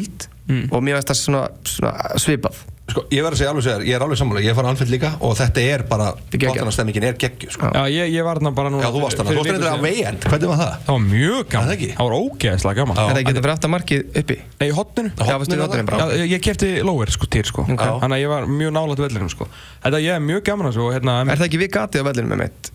komið 0.03 0.42
þarna 0.53 0.69
Já. 0.69 0.77
Og 0.77 0.85
mér 0.87 0.99
veist 1.01 1.09
það 1.13 1.19
svona, 1.23 1.43
svona 1.65 2.21
svipað 2.23 2.61
Sko, 2.93 3.05
ég 3.15 3.23
verður 3.23 3.37
að 3.37 3.39
segja 3.39 3.51
alveg 3.53 3.65
sér, 3.65 3.83
ég 3.87 3.95
er 3.95 4.03
alveg 4.05 4.19
sammála 4.19 4.41
Ég 4.43 4.57
fara 4.59 4.71
anfitt 4.73 4.91
líka 4.91 5.13
og 5.23 5.37
þetta 5.39 5.63
er 5.65 5.85
bara 5.89 6.09
er. 6.13 6.33
Tottenham-stemmingin 6.35 7.05
er 7.07 7.15
geggju 7.23 7.53
sko. 7.55 7.71
Já, 7.73 7.85
ég, 7.89 8.11
ég 8.11 8.27
var 8.27 8.41
þarna 8.41 8.51
bara 8.59 8.73
núna 8.75 8.83
Já, 8.83 8.91
þú 8.93 9.03
varst 9.05 9.23
hana, 9.23 9.31
þú 9.31 9.39
varst 9.39 9.53
á 9.55 9.63
síðan. 9.63 9.85
veiend 9.87 10.27
Hvernig 10.27 10.51
var 10.51 10.59
það? 10.59 10.75
Það 10.89 10.97
var 10.97 11.05
mjög 11.07 11.47
gaman, 11.55 11.69
það 11.71 11.77
ekki? 11.77 11.89
það 11.95 12.11
var 12.11 12.17
ógeðslega 12.19 12.77
gaman 12.83 12.99
það 12.99 13.23
getur 13.29 13.47
fyrir 13.47 13.55
aftan 13.55 13.73
markið 13.77 14.19
uppi 14.23 14.37
Nei, 14.43 14.67
í 14.67 14.75
hotninu 14.77 15.15
Já, 15.15 15.39
veistu, 15.39 15.57
í 15.57 15.63
hotninu 15.63 15.89
bara. 15.93 16.11
Já, 16.11 16.27
ég- 16.35 16.45
kefti 16.49 16.73
lower 16.83 17.15
sko 17.15 17.31
til 17.33 17.45
sko. 17.49 17.65
Þannig 17.71 18.19
að 18.19 18.23
ég 18.27 18.35
var 18.35 18.51
mjög 18.51 18.75
nálægt 18.77 19.05
vellinum 19.07 19.31
sko 19.33 19.49
Þetta 19.87 20.03
ég 20.03 20.19
er 20.19 20.27
mjög 20.27 20.43
gaman 20.51 20.69
að 20.73 20.77
svo 20.77 20.91
hérna, 20.93 21.21
Er 21.23 21.39
það 21.39 21.49
ekki 21.49 21.63
við 21.63 21.73
gatið 21.79 22.03
á 22.03 22.09
vellinu 22.11 22.35
með 22.35 22.45
mitt? 22.45 22.73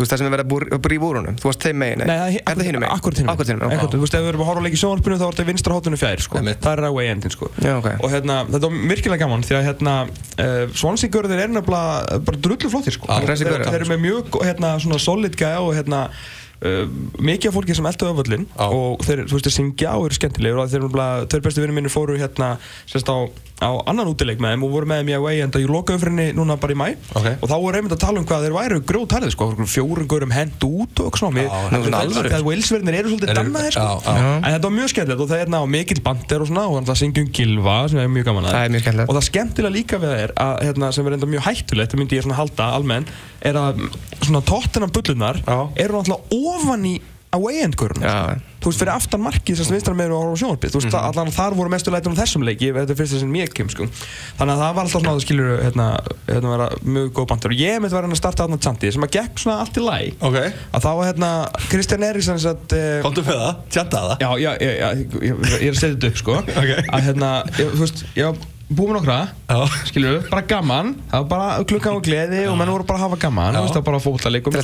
Þú 0.00 0.04
veist 0.06 0.12
það 0.14 0.20
sem 0.22 0.26
er 0.30 0.32
verið 0.32 0.46
að 0.46 0.50
búr- 0.50 0.68
að 0.72 0.80
brífa 0.86 1.04
úr 1.10 1.16
honum 1.20 1.34
Þú 1.36 1.48
varst 1.50 1.64
þeim 1.66 1.76
megin, 1.82 2.02
Nei, 2.08 2.14
það 2.16 2.36
er 2.40 2.56
það 2.56 2.68
hinum 2.70 2.80
megin? 2.80 2.94
Akkurat 2.96 3.18
hinum 3.20 3.32
Akkurat 3.34 3.50
hinum 3.50 3.60
megin, 3.68 3.80
já. 3.84 3.90
Þú 3.92 4.00
veist, 4.00 4.14
ef 4.16 4.24
við 4.24 4.30
erum 4.30 4.40
að 4.44 4.48
horfa 4.50 4.60
á 4.60 4.64
leik 4.64 4.76
í 4.76 4.80
sjónvarpinu 4.80 5.18
þá 5.20 5.24
er 5.26 5.34
þetta 5.36 5.46
vinstra 5.50 5.76
hotinu 5.76 5.98
fjær 6.00 6.22
sko. 6.24 6.38
Einmitt. 6.40 6.60
Það 6.64 6.72
er 6.80 6.88
away 6.88 7.10
endin 7.12 7.34
sko. 7.34 7.50
Já, 7.60 7.74
ok. 7.76 7.88
Og 8.00 8.14
hérna, 8.14 8.38
þetta 8.48 8.70
var 8.70 8.80
virkilega 8.94 9.20
gaman 9.26 9.44
því 9.44 9.58
að 9.60 9.66
hérna 9.68 9.94
uh, 10.08 10.64
Swansea-görðir 10.80 11.44
er 11.44 11.52
nefnilega 11.52 12.20
bara 12.24 12.40
drullu 12.48 12.72
flottir 12.72 12.96
sko 12.96 13.12
Þeir- 13.12 13.68
eru 13.76 13.90
með 13.92 14.02
mjög 14.08 14.40
hérna, 14.48 14.72
svona 14.80 15.00
solid 15.04 15.36
gæja 15.36 15.60
og 15.60 15.74
hérna 15.76 16.06
Uh, 16.60 16.84
mikið 17.24 17.48
af 17.48 17.54
fólki 17.56 17.72
sem 17.72 17.86
eldu 17.88 18.04
öfvöllin 18.10 18.42
Já. 18.52 18.66
og 18.68 19.00
þeir, 19.06 19.22
þú 19.30 19.32
veist, 19.38 19.46
þeir 19.48 19.54
syngja 19.54 19.92
og 19.96 20.10
eru 20.10 20.16
skemmtilegir 20.18 20.58
og 20.60 20.66
þeir, 20.68 20.82
eru 20.84 21.04
þeir 21.32 21.40
bestu 21.46 21.62
vinnir 21.62 21.72
mínir 21.78 21.92
fóru 21.94 22.18
hérna 22.20 22.50
sérst 22.84 23.08
á, 23.08 23.16
á 23.64 23.70
annan 23.88 24.10
útileik 24.12 24.36
með 24.44 24.52
þeim 24.58 24.66
og 24.66 24.74
voru 24.74 24.84
með 24.90 25.00
þeim 25.00 25.08
í 25.08 25.14
away 25.16 25.40
enda 25.40 25.56
í 25.56 25.64
lokaumfrinni 25.64 26.26
núna 26.36 26.58
bara 26.60 26.76
í 26.76 26.76
mæ 26.76 26.90
Ok. 27.16 27.28
og 27.40 27.48
þá 27.48 27.54
voru 27.64 27.80
einmitt 27.80 27.94
að 27.96 28.02
tala 28.04 28.20
um 28.20 28.26
hvað 28.28 28.44
þeir 28.44 28.56
væru 28.58 28.80
grótarðið 28.92 29.32
sko, 29.38 29.48
fjórum 29.72 30.04
gaurum 30.12 30.36
hend 30.36 30.60
út 30.68 31.00
og 31.06 31.16
svona 31.16 31.46
þegar 31.72 32.44
Walesverðinir 32.44 33.00
eru 33.00 33.08
svolítið 33.14 33.32
Eru- 33.32 33.40
dannaðir 33.40 33.72
sko. 33.78 33.80
já, 33.80 34.12
já. 34.20 34.36
en 34.36 34.50
þetta 34.52 34.68
var 34.68 34.76
mjög 34.76 34.92
skemmtilegt 34.92 35.24
og 35.24 35.32
það 35.32 35.40
er 35.46 35.52
ná 35.56 35.60
mikill 35.78 36.02
bandir 36.04 36.44
og 36.44 36.48
svona 36.52 36.68
og 36.68 36.84
það 36.92 37.00
syngjum 37.06 37.32
gilva 37.40 37.78
sem 37.88 38.04
er 38.04 38.12
mjög 38.12 38.28
gaman 38.28 38.44
að 38.44 38.52
Það 38.52 38.64
er 38.68 38.72
mjög 38.76 38.84
skemmtilegt. 38.84 39.08
og 39.08 39.16
það 39.16 39.28
skemmtilega 39.32 39.76
líka 39.80 39.96
við 40.04 40.12
það 40.12 40.24
er 40.28 40.32
að 40.44 40.54
hérna, 40.68 40.92
sem 40.92 41.04
er 43.40 43.60
að 43.60 43.86
svona 44.20 44.42
tóttina 44.46 44.90
bullunar 44.92 45.40
eru 45.46 46.00
náttúrulega 46.00 46.42
ofan 46.56 46.86
í 46.90 46.98
away 47.30 47.60
end 47.62 47.76
görunum 47.78 48.02
Já. 48.02 48.40
þú 48.58 48.70
veist 48.72 48.80
fyrir 48.82 48.90
aftan 48.90 49.22
markið 49.22 49.60
sem 49.60 49.70
vinstra 49.70 49.94
meður 49.94 50.34
á 50.34 50.38
sjónvarpið 50.40 50.72
þú 50.74 50.80
veist 50.80 50.90
mm 50.90 51.06
allan 51.10 51.30
þar 51.34 51.54
voru 51.54 51.70
mestu 51.70 51.92
lætur 51.94 52.14
á 52.14 52.18
þessum 52.18 52.42
leiki 52.46 52.72
þetta 52.74 52.92
er 52.92 52.98
fyrst 52.98 53.14
þess 53.14 53.26
að 53.26 53.30
mér 53.36 53.52
kem 53.54 53.70
sko. 53.70 53.86
Þannig 54.40 54.52
að 54.56 54.62
það 54.62 54.74
var 54.74 54.82
alltaf 54.82 54.94
svona 54.96 55.12
það 55.14 55.22
skilur 55.24 55.62
hérna, 55.62 55.86
hérna 56.26 56.52
vera 56.54 56.66
mjög 56.82 57.12
góð 57.16 57.28
bandur 57.30 57.54
og 57.54 57.62
ég 57.62 57.78
myndi 57.80 57.96
vera 57.96 58.10
að 58.10 58.18
starta 58.20 58.46
þarna 58.46 58.60
tjandi 58.66 58.92
sem 58.96 59.06
að 59.06 59.14
gekk 59.16 59.42
svona 59.44 59.58
allt 59.62 59.78
í 59.78 59.84
læg 59.86 60.26
Ok, 60.26 60.38
að 60.74 60.86
þá 60.86 60.90
var 60.90 61.10
hérna 61.10 61.30
Kristján 61.70 62.06
Eriksson 62.10 62.40
sem 62.42 62.50
sagt, 62.50 62.74
eh, 62.76 62.98
komdu 63.06 63.24
með 63.26 63.40
það, 63.44 63.64
tjanta 63.76 64.04
það. 64.08 64.26
Já, 64.26 64.30
já, 64.42 64.50
já, 64.58 64.72
já, 64.82 64.88
ég, 64.98 65.44
ég 65.46 65.68
er 65.70 65.76
að 65.76 65.82
setja 65.84 65.94
þetta 65.94 66.10
upp 66.10 66.22
sko. 66.24 66.40
Ok. 66.60 66.72
að 66.90 67.06
hérna, 67.08 67.30
ég, 67.56 67.76
þú 67.78 67.84
veist, 67.86 68.04
ég 68.18 68.26
var 68.28 68.49
búið 68.70 68.90
með 68.90 68.96
nokkra 69.00 69.18
Já. 69.50 69.58
skilur 69.88 70.26
bara 70.30 70.42
gaman. 70.46 70.92
Það 71.10 71.22
var 71.24 71.28
bara 71.30 71.64
klukkan 71.66 71.96
og 71.98 72.04
gleði 72.06 72.42
og 72.46 72.54
menn 72.58 72.70
voru 72.70 72.84
bara 72.86 73.00
að 73.00 73.04
hafa 73.08 73.18
gaman. 73.24 73.56
Þú 73.56 73.62
veist, 73.64 73.74
það 73.74 73.80
var 73.80 73.86
bara 73.88 74.00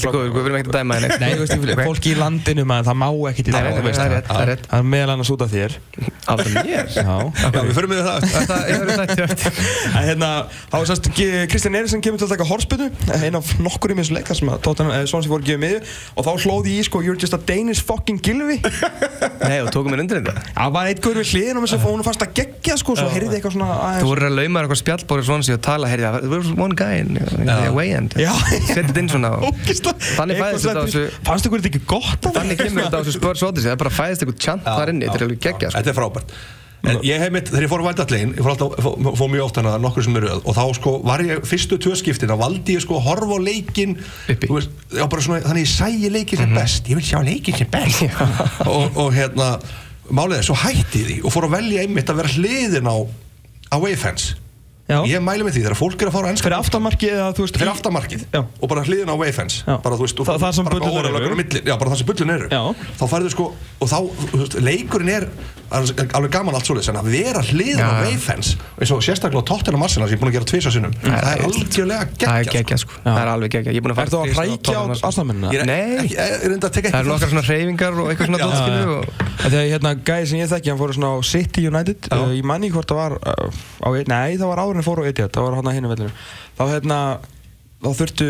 er 0.07 0.15
góður, 0.15 0.31
við 0.37 0.47
erum 0.47 0.59
ekkert 0.61 0.71
að 0.71 0.79
dæma 0.79 0.93
henni 1.01 1.09
Nei, 1.23 1.31
þú 1.33 1.43
veist, 1.43 1.55
okay. 1.57 1.87
fólki 1.89 2.09
í 2.13 2.17
landinu 2.21 2.63
maður, 2.71 2.87
það 2.87 2.97
má 3.03 3.09
ekki 3.31 3.43
til 3.47 3.53
Nei, 3.57 3.61
það, 3.67 3.73
er 4.05 4.13
rétt, 4.15 4.29
það 4.31 4.45
rétt. 4.51 4.65
Það 4.71 4.83
meðal 4.93 5.11
annars 5.17 5.31
út 5.35 5.43
af 5.43 5.51
þér. 5.51 5.71
Alltaf 6.27 6.51
mér? 6.55 6.87
Já. 6.95 7.17
Já, 7.43 7.49
við 7.57 7.75
förum 7.77 7.91
með 7.91 8.01
það. 8.07 8.19
Er 9.97 10.05
hérna, 10.07 10.31
þá 10.71 10.77
er 10.79 10.87
sérst 10.91 11.07
Kristján 11.51 11.79
Eriksson 11.81 12.03
kemur 12.05 12.19
til 12.21 12.27
að 12.29 12.35
taka 12.37 12.47
horspötu 12.47 12.87
einn 13.17 13.37
af 13.39 13.47
nokkur 13.63 13.91
í 13.91 13.97
þessu 13.99 14.15
leik 14.17 14.27
þar 14.31 14.39
sem 14.39 14.51
að 14.53 14.59
fór 15.27 15.41
að 15.41 15.49
gefa 15.51 15.61
miður. 15.63 15.83
Og 16.15 16.23
þá 16.27 16.33
hlóði 16.45 16.71
ég 16.79 16.85
sko 16.87 16.99
You're 17.07 17.19
just 17.19 17.35
a 17.35 17.41
Danish 17.41 17.83
fucking 17.87 18.21
Gylfi. 18.23 18.59
Nei, 19.43 19.59
og 19.63 19.71
tókum 19.75 19.91
mér 19.95 20.03
undir 20.05 20.19
þetta? 20.21 20.35
Það 20.53 20.71
var 20.77 20.85
eitt 20.91 21.03
að 23.97 24.05
Þú 24.05 24.11
voru 24.11 24.29
að 24.29 24.37
lauma 24.41 24.63
eitthvað 24.63 24.81
spjallbóri 24.83 25.27
svona 25.27 25.57
og 25.57 25.63
tala, 25.67 25.91
heyrði 25.93 26.07
það, 26.07 26.19
there 26.27 26.43
was 26.43 26.53
one 26.67 26.77
guy 26.79 27.01
in 27.03 27.17
the 27.17 27.57
away 27.71 27.95
end. 27.97 28.19
Já. 28.21 28.33
Settu 28.53 28.85
þetta 28.91 29.03
inn 29.03 29.11
svona. 29.15 29.33
Þannig 30.19 30.43
fæðist 30.43 30.69
þetta 30.69 30.77
á 30.77 30.87
þessu 30.87 31.07
Fannst 31.27 31.49
ykkur 31.49 31.65
þetta 31.65 31.73
ekki 31.73 31.83
gott? 31.91 32.31
Þannig 32.37 32.63
kemur 32.63 32.87
þetta 32.87 33.01
á 33.01 33.03
þessu 33.03 33.17
spörs 33.17 33.49
odyssey, 33.49 33.73
það 33.73 33.83
bara 33.87 33.97
fæðist 33.97 34.25
eitthvað 34.25 34.45
tjant 34.47 34.71
þar 34.71 34.95
inni, 34.95 35.09
þetta 35.09 35.21
er 35.21 35.27
alveg 35.29 35.43
geggja 35.49 35.73
sko. 35.73 35.81
Þetta 35.81 35.93
er 35.93 36.01
frábært. 36.01 36.39
En 36.87 37.01
ég 37.03 37.19
hef 37.19 37.33
mitt, 37.35 37.49
þegar 37.51 37.65
ég 37.65 37.71
fór 37.71 37.83
á 37.83 37.87
vældallegin, 37.89 38.35
ég 38.37 38.45
fór 38.45 38.53
alltaf, 38.53 38.87
fór, 39.19 39.31
mjög 39.33 39.47
oft 39.49 39.59
hana 39.59 39.73
nokkur 39.83 40.05
sem 40.07 40.19
er 40.21 40.27
röð 40.29 40.45
og 40.45 40.55
þá 40.55 40.63
sko 40.77 40.93
var 41.07 41.25
ég 41.25 41.43
fyrstu 41.49 41.79
tvö 41.83 41.97
skiptin 41.99 42.31
að 42.31 42.43
valdi 42.45 42.77
ég 42.77 42.85
sko 42.85 43.01
að 43.01 43.09
horfa 43.09 43.39
á 43.41 43.41
leikin 43.43 43.97
veist, 44.29 44.71
já, 44.93 45.03
svona, 45.09 45.41
þannig 45.49 45.65
ég 45.65 45.73
sæi 45.73 46.13
leikin 46.13 46.43
sem 46.45 46.55
best, 46.55 46.91
ég 46.93 47.01
vil 47.01 47.09
sjá 47.09 47.19
leikin 47.27 47.59
sem 47.59 47.71
best. 47.73 48.05
Og, 48.77 49.01
og 49.03 49.11
hérna 49.17 49.57
málið 50.15 50.41
er, 50.41 50.47
svo 50.47 50.59
hætti 50.61 51.03
því 51.09 51.17
og 51.25 51.35
fór 51.35 51.49
að 51.49 51.57
velja 51.57 51.87
einmitt 51.87 52.13
að 52.13 52.21
vera 52.21 52.35
hliðin 52.37 52.91
á 52.93 52.97
away 53.73 53.95
fans 53.97 54.35
Já. 54.87 55.01
Ég 55.11 55.19
mæli 55.19 55.43
með 55.43 55.57
því 55.57 55.63
þegar 55.65 55.75
fólk 55.81 56.03
er 56.03 56.09
að 56.09 56.15
fara 56.15 56.27
á 56.27 56.31
ennska 56.31 56.47
Fyrir 56.47 56.59
þú 57.35 57.43
veist 57.43 57.57
fyrir 57.59 57.67
í- 57.67 57.75
aftamarkið 57.75 58.21
Já. 58.31 58.41
og 58.63 58.69
bara 58.71 58.85
hliðin 58.87 59.11
á 59.11 59.17
Wayfans 59.19 59.57
bara 59.67 59.97
þú 59.99 60.05
veist 60.07 60.21
og 60.23 60.27
Það- 60.29 60.39
það 60.45 60.53
sem 60.55 60.65
óralega 61.03 61.27
eru. 61.27 61.35
á 61.35 61.59
já 61.67 61.75
bara 61.81 61.91
það 61.91 61.97
sem 61.99 62.07
bullun 62.07 62.31
eru 62.37 62.47
Já. 62.55 62.63
þá 63.01 63.05
færðu 63.11 63.31
sko 63.35 63.45
og 63.83 63.89
þá 63.91 63.99
þú 64.31 64.37
veist, 64.39 64.55
leikurinn 64.63 65.11
er 65.11 65.27
alveg 65.75 66.15
alveg 66.15 66.31
gaman 66.31 66.55
allt 66.55 66.63
svoleiðis 66.71 66.89
en 66.93 67.01
að 67.03 67.09
vera 67.11 67.43
hliðin 67.43 67.83
á 67.83 67.91
Já. 67.91 68.07
Wayfans 68.07 68.49
eins 68.79 68.91
og 68.95 69.03
sérstaklega 69.03 69.43
á 69.43 69.49
Tottenham 69.51 69.83
Arsenal 69.83 70.07
sem 70.07 70.15
ég 70.15 70.21
er 70.21 70.23
búin 70.23 70.31
að 70.31 70.37
gera 70.39 70.47
tvisa 70.55 70.71
sinnum 70.71 70.95
það 71.03 71.31
er 71.35 71.43
algjörlega 71.51 72.07
Það 72.15 72.31
er 72.31 72.47
geggjað 72.47 72.47
sko. 72.47 72.55
geggjað 72.55 72.79
sko, 72.79 72.93
það 73.03 73.19
er 73.19 73.31
alveg 73.35 73.51
geggjað 73.57 73.73
Ég 73.75 73.77
er 73.77 73.83
búin 73.83 73.95
að 73.97 73.99
Ertu 74.07 74.15
að 74.15 74.23
þrisvar 74.23 74.47
hrækja 74.47 74.71
á 74.71 74.87
er 75.61 75.67
Nei. 75.67 76.07
er 76.47 76.51
að 76.63 76.71
Það 76.87 76.87
ekki 76.87 77.11
nokkar 77.11 77.31
svona 77.35 77.47
svona 84.77 84.85
hann 84.85 84.89
fór 84.91 85.03
svona 85.03 85.09
á 85.09 85.09
Etihad 85.11 85.35
Það 85.37 85.49
var 85.49 85.59
hann 85.61 85.73
að 85.73 85.79
hinna 85.81 85.95
vellinu 85.95 86.15
Þá 86.57 86.63
hérna 86.75 87.01
þá 87.77 87.91
þurftu, 87.93 88.27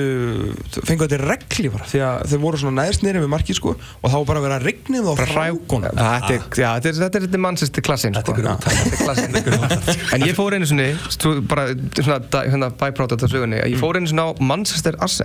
fengu 0.84 1.06
þetta 1.06 1.18
regli 1.22 1.68
bara 1.70 1.86
því 1.86 2.00
að 2.02 2.22
þeir 2.32 2.40
voru 2.42 2.58
svona 2.60 2.82
neðst 2.82 3.04
nýrið 3.06 3.22
við 3.22 3.30
markið 3.30 3.58
sko 3.60 3.74
og 3.76 4.08
þá 4.10 4.16
bara 4.26 4.40
að 4.40 4.46
vera 4.46 4.56
regnið 4.64 5.10
og 5.12 5.20
frákonum 5.20 6.00
Þetta 6.00 6.32
er, 6.34 6.40
þetta 6.56 6.92
þetta 6.98 7.20
þetta 7.26 7.40
mannsestir 7.44 7.86
klassin 7.86 8.16
sko. 8.16 8.34
Þetta 8.34 8.72
er 8.74 8.88
er 8.90 9.04
klassin 9.04 9.36
En 10.16 10.26
ég 10.26 10.34
fór 10.36 10.56
einu 10.56 10.66
sinni 10.66 10.88
svo 11.14 11.36
bara 11.46 11.68
svona, 11.94 12.18
hérna, 12.50 12.72
byproduct 12.82 13.26
af 13.28 13.32
sögunni 13.32 13.62
að 13.62 13.70
ég 13.76 13.80
fór 13.80 14.00
einu 14.00 14.10
sinni 14.10 14.26
á 14.26 14.30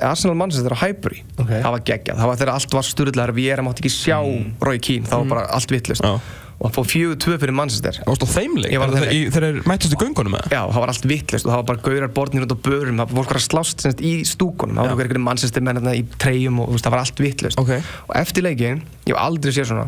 Arsenal 0.06 0.38
Manchester 0.38 0.78
á 0.78 0.82
Highbury. 0.84 1.26
Það 1.42 1.70
var 1.74 1.86
geggjað, 1.90 2.22
það 2.22 2.32
var 2.32 2.42
þegar 2.44 2.54
allt 2.60 2.78
var 2.78 2.88
sturðlega 2.92 3.38
við 3.42 3.52
erum 3.58 3.72
átt 3.74 3.82
ekki 3.82 3.94
sjá 3.98 4.20
Roy 4.62 4.78
Keane, 4.78 5.10
það 5.10 5.26
var 5.26 5.34
bara 5.34 5.50
allt 5.58 5.74
vittlust. 5.74 6.06
Og 6.62 6.70
það 6.70 6.76
fór 6.78 6.88
fjögur 6.92 7.18
tvö 7.26 7.38
fyrir 7.42 7.56
Manchester. 7.58 7.98
Það 8.06 8.34
þeimleik 8.36 8.76
var 8.78 8.92
á 8.92 8.94
þeim 8.94 9.06
leik. 9.08 9.32
Þeir 9.34 9.46
eru 9.48 9.64
mættast 9.66 9.96
í 9.96 10.00
göngunum 10.02 10.36
með 10.36 10.52
Já, 10.54 10.60
það 10.62 10.82
var 10.84 10.92
allt 10.94 11.08
vittlust 11.10 11.48
og 11.48 11.52
það 11.52 11.62
var 11.62 11.68
bara 11.72 11.82
gaurar 11.88 12.12
borðnir 12.18 12.46
út 12.46 12.54
á 12.54 12.60
börum, 12.68 13.00
það 13.02 13.16
fólk 13.18 13.32
var 13.34 13.40
að 13.42 13.48
slást 13.48 13.82
semst, 13.86 14.04
í 14.06 14.12
stúkunum, 14.30 14.78
það 14.78 14.92
var 14.92 15.02
einhverjum 15.08 15.26
mannsestir 15.26 15.66
menn 15.66 15.82
í 15.90 16.04
treyjum 16.22 16.62
og 16.62 16.78
það 16.78 16.94
var 16.94 17.02
allt 17.02 17.24
vittlust 17.26 17.62
Ok. 17.62 17.74
og 17.82 18.14
eftir 18.22 18.46
leikin, 18.46 18.84
ég 19.10 19.16
hef 19.16 19.24
aldrei 19.26 19.56
séð 19.56 19.72
svona. 19.72 19.88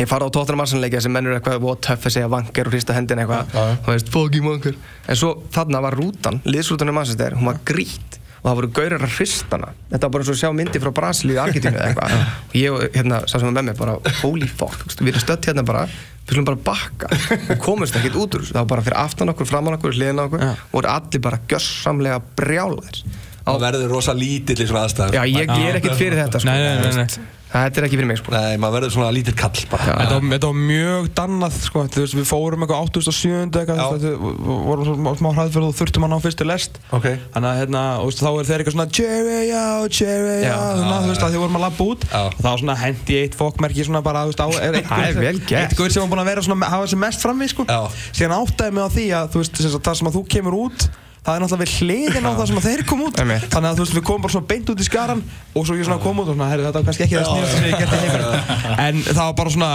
Ég 0.00 0.08
fara 0.08 0.24
á 0.24 0.32
Tottenham 0.32 0.62
Arsenal 0.64 0.86
leiki 0.86 1.00
sem 1.04 1.12
menn 1.12 1.26
eru 1.28 1.36
eitthvað 1.36 1.60
what 1.60 1.82
tough 1.84 2.06
að 2.08 2.14
segja 2.14 2.28
vanker 2.32 2.66
og 2.66 2.72
hrista 2.72 2.94
hendina 2.96 3.26
eitthvað. 3.26 3.52
Já. 3.52 3.76
þú 3.84 3.92
veist, 3.92 4.08
fucking 4.14 4.46
vanker 4.46 4.78
en 5.06 5.18
svo 5.20 5.34
þarna 5.52 5.82
var 5.84 5.96
rútan, 6.00 6.40
liðsrútan 6.48 6.88
í 6.88 6.94
Manchester 6.96 7.36
hún 7.36 7.50
var 7.50 7.60
grít 7.68 8.11
og 8.42 8.48
það 8.48 8.56
voru 8.58 8.70
gaurar 8.74 9.04
að 9.06 9.12
hrista 9.16 9.54
hana. 9.54 9.68
Þetta 9.92 10.08
var 10.08 10.14
bara 10.16 10.26
svo 10.26 10.34
að 10.34 10.40
sjá 10.40 10.48
myndi 10.58 10.80
frá 10.82 10.90
Brasilíu 10.96 11.36
í 11.36 11.42
Argentínu 11.42 11.78
eða 11.78 11.90
eitthvað. 11.92 12.14
Og 12.48 12.56
ég, 12.58 12.74
og, 12.74 12.96
hérna, 12.96 13.20
sá 13.30 13.36
sem 13.36 13.46
var 13.46 13.54
með 13.54 13.68
mér 13.68 13.76
bara 13.78 13.94
holy 14.22 14.48
fuck, 14.50 14.82
við 14.98 15.12
erum 15.12 15.22
stödd 15.22 15.46
hérna 15.46 15.64
bara 15.68 15.84
við 15.86 16.32
skulum 16.32 16.48
bara 16.50 16.62
bakka. 16.66 17.10
Og 17.54 17.62
komumst 17.62 17.98
ekkert 17.98 18.18
út 18.18 18.38
úr 18.38 18.48
það 18.48 18.58
var 18.58 18.70
bara 18.74 18.86
fyrir 18.88 18.98
aftan 18.98 19.30
okkur, 19.30 19.48
framan 19.50 19.78
okkur, 19.78 19.94
hliðin 19.94 20.24
okkur 20.24 20.42
Já. 20.42 20.50
voru 20.74 20.90
allir 20.90 21.22
bara 21.22 21.40
gjössamlega 21.50 22.18
brjálaðir 22.38 23.04
Það 23.46 23.60
verður 23.66 23.94
rosa 23.96 24.14
lítill 24.16 24.58
í 24.62 24.66
svona 24.70 24.86
aðstæðum 24.88 25.14
Já, 25.18 25.22
ég, 25.26 25.46
ég 25.62 25.70
er 25.72 25.78
ekkert 25.82 25.98
fyrir 26.00 26.18
þetta 26.24 26.42
sko. 26.42 26.50
Nei, 26.50 26.58
nei, 26.62 26.74
nei, 26.82 27.06
nei. 27.06 27.30
Þetta 27.52 27.82
er 27.82 27.84
ekki 27.84 27.98
fyrir 28.00 28.08
mig 28.08 28.16
sko. 28.16 28.32
Nei, 28.32 28.54
maður 28.56 28.74
verður 28.78 28.92
svona 28.94 29.08
lítill 29.12 29.34
kall 29.36 29.64
bara 29.68 29.84
Þetta 29.98 30.14
var, 30.16 30.22
þetta 30.32 30.48
var 30.48 30.60
mjög 30.70 31.08
dannað 31.18 31.56
sko, 31.66 31.82
þú 31.92 32.00
veist, 32.00 32.14
við 32.16 32.24
fórum 32.30 32.62
eitthvað 32.64 32.86
87 32.96 33.58
eitthvað, 33.60 34.06
við 34.06 34.14
vorum 34.70 34.86
svona 34.88 35.12
smá 35.20 35.28
hræðferð 35.36 35.66
og 35.68 35.74
þurftum 35.76 36.06
hann 36.06 36.14
á 36.16 36.20
fyrstu 36.24 36.46
lest 36.48 36.78
Ok. 36.96 37.10
þannig 37.34 37.50
að 37.50 37.60
hérna, 37.60 37.82
veist, 38.06 38.22
þá 38.24 38.30
er 38.40 38.48
þeir 38.48 38.56
eitthvað 38.64 38.76
svona 38.78 38.88
cherry 38.96 39.36
já, 39.50 39.66
cherry 39.98 40.38
já, 40.46 40.54
þannig 40.56 40.96
að 40.96 41.04
þú 41.04 41.12
veist 41.12 41.26
að 41.28 41.36
því 41.36 41.42
vorum 41.44 41.60
að 41.60 41.64
labba 41.66 41.88
út 41.92 42.08
og 42.22 42.40
þá 42.40 42.50
svona 42.62 42.78
hendi 42.86 43.20
eitt 43.20 43.36
fokkmerki 43.42 43.84
svona 43.90 44.04
bara, 44.08 44.24
þú 44.24 44.32
veist, 44.32 44.40
á 44.40 44.48
er 44.64 44.80
eitt 44.80 44.88
Það 44.88 45.04
er 45.04 45.12
gaur- 45.12 45.22
vel 45.28 45.44
gert. 45.44 45.60
eitt 45.60 45.76
gaur 45.82 45.92
sem 45.92 46.06
var 46.06 46.10
búin 46.14 46.24
að 46.24 46.32
vera 46.32 46.46
svona, 46.48 46.72
hafa 46.72 46.88
sem 46.94 47.04
mest 47.04 47.20
frammi 47.28 47.52
sko, 47.52 47.68
Já. 47.68 47.84
síðan 48.16 48.38
áttaði 48.40 48.72
mig 48.80 48.88
á 48.88 48.90
því 48.96 49.06
að 49.20 49.28
þú 49.36 49.44
veist, 49.44 49.60
sem 49.60 49.74
sagt, 49.76 49.84
það 49.92 50.00
sem 50.00 50.08
að 50.08 50.16
þú 50.16 50.24
kemur 50.38 50.56
út 50.64 50.88
það 51.22 51.36
er 51.36 51.42
náttúrulega 51.44 51.62
við 51.62 51.74
hliðin 51.78 52.26
á 52.26 52.32
það 52.34 52.46
sem 52.50 52.60
þeir 52.66 52.84
kom 52.90 53.02
út. 53.06 53.18
Þannig 53.22 53.68
að 53.68 53.76
þú 53.78 53.84
veist, 53.84 53.96
við 53.98 54.06
komum 54.08 54.24
bara 54.24 54.34
svona 54.34 54.48
beint 54.50 54.72
út 54.72 54.82
í 54.82 54.86
skaran 54.88 55.20
og 55.54 55.66
svo 55.68 55.76
ég 55.78 55.86
svona 55.86 56.02
kom 56.02 56.22
út 56.22 56.28
og 56.28 56.34
svona, 56.34 56.48
herri, 56.50 56.66
þetta 56.66 56.80
var 56.80 56.88
kannski 56.88 57.06
ekki 57.06 57.18
það 57.20 57.28
snýðast 57.30 57.54
sem 57.54 57.66
ég 57.68 57.74
gert 57.78 57.92
í 57.92 58.00
heiminum 58.02 58.32
en 58.86 59.02
það 59.06 59.22
var 59.22 59.36
bara 59.38 59.54
svona 59.54 59.72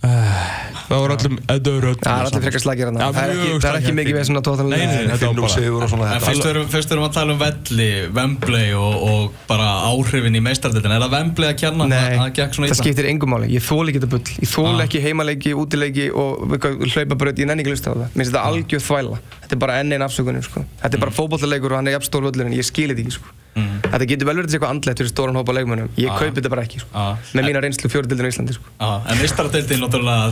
það 0.00 1.00
var 1.02 1.12
öllum 1.14 1.34
þetta 1.44 1.72
var 1.74 1.84
öllum 1.90 1.98
Það 2.00 2.20
er 2.20 2.28
allir 2.30 2.42
frekar 2.46 2.62
slagir 2.64 2.88
hérna. 2.88 3.00
Já, 3.00 3.08
Það 3.12 3.26
er 3.26 3.76
ekki, 3.76 3.90
er 3.90 3.96
mikið 3.98 4.16
við 4.16 4.24
svona 4.30 4.40
tóttan 4.46 4.70
Nei, 4.72 4.84
Finnum 5.20 5.40
bara 5.42 5.50
sigur 5.52 5.84
og 5.84 5.90
svona 5.92 6.06
þetta 6.08 6.30
fyrst 6.30 6.46
erum, 6.50 6.70
við 6.72 7.04
að 7.04 7.16
tala 7.18 7.34
um 7.34 7.40
velli, 7.42 7.88
Wembley 8.16 8.70
og, 8.80 8.96
og 9.10 9.36
bara 9.50 9.66
áhrifin 9.90 10.38
í 10.38 10.42
meistardildin 10.46 10.94
Er 10.96 11.04
það 11.04 11.14
Wembley 11.18 11.50
að 11.50 11.58
kenna? 11.64 11.88
Nei, 11.90 11.98
að 12.00 12.16
það 12.22 12.32
gekk 12.40 12.56
svona 12.56 12.70
það 12.70 12.74
illa? 12.74 12.86
skiptir 12.86 13.10
engum 13.12 13.34
máli. 13.34 13.50
Ég 13.52 13.66
þóli 13.66 13.92
ekki 13.92 14.00
þetta 14.00 14.12
bull. 14.14 14.34
Ég 14.40 14.52
þóli 14.54 14.72
Ah. 14.80 14.84
ekki 14.86 15.02
heimaleiki, 15.04 15.52
útileiki 15.60 16.08
og 16.10 16.56
hlaupabraut. 16.94 17.36
Ég 17.44 17.50
nenni 17.50 17.64
ekki 17.64 17.70
að 17.70 17.76
hlusta 17.76 17.92
á 17.92 17.94
það. 18.00 18.06
Mér 18.08 18.24
finnst 18.24 18.32
þetta 18.32 18.46
algjör 18.50 18.84
þvæla. 18.88 19.20
Þetta 19.44 19.56
er 19.58 19.62
bara 19.66 19.78
enn 19.84 19.92
einn 19.98 20.06
afsökunum 20.08 20.42
sko. 20.48 20.64
Þetta 20.80 20.96
er 20.96 21.04
bara 21.04 21.16
fótbollaleikur 21.20 21.74
og 21.76 21.80
hann 21.82 21.92
er 21.92 21.98
jafn 21.98 22.08
stór 22.08 22.26
völlur 22.30 22.48
en 22.48 22.56
ég 22.56 22.66
skil 22.66 22.90
sko. 23.54 23.90
Þetta 23.90 24.06
getur 24.10 24.26
vel 24.28 24.36
verið 24.38 24.54
eitthvað 24.54 24.70
andlegt 24.74 25.00
fyrir 25.00 25.10
stóran 25.10 25.34
hópa 25.40 25.52
leikmönnum 25.56 25.88
Ég 25.98 26.10
Ah. 26.10 26.18
kaupi 26.18 26.40
þetta 26.40 26.50
bara 26.50 26.62
ekki 26.62 26.78
sko. 26.80 26.88
Ah. 26.94 27.16
Með 27.34 27.44
mína 27.48 27.62
reynslu 27.64 27.90
fjóruðildin 27.90 28.28
í 28.28 28.30
Íslandi 28.30 28.54
sko. 28.54 28.64
Já, 28.80 28.90
en 29.10 29.16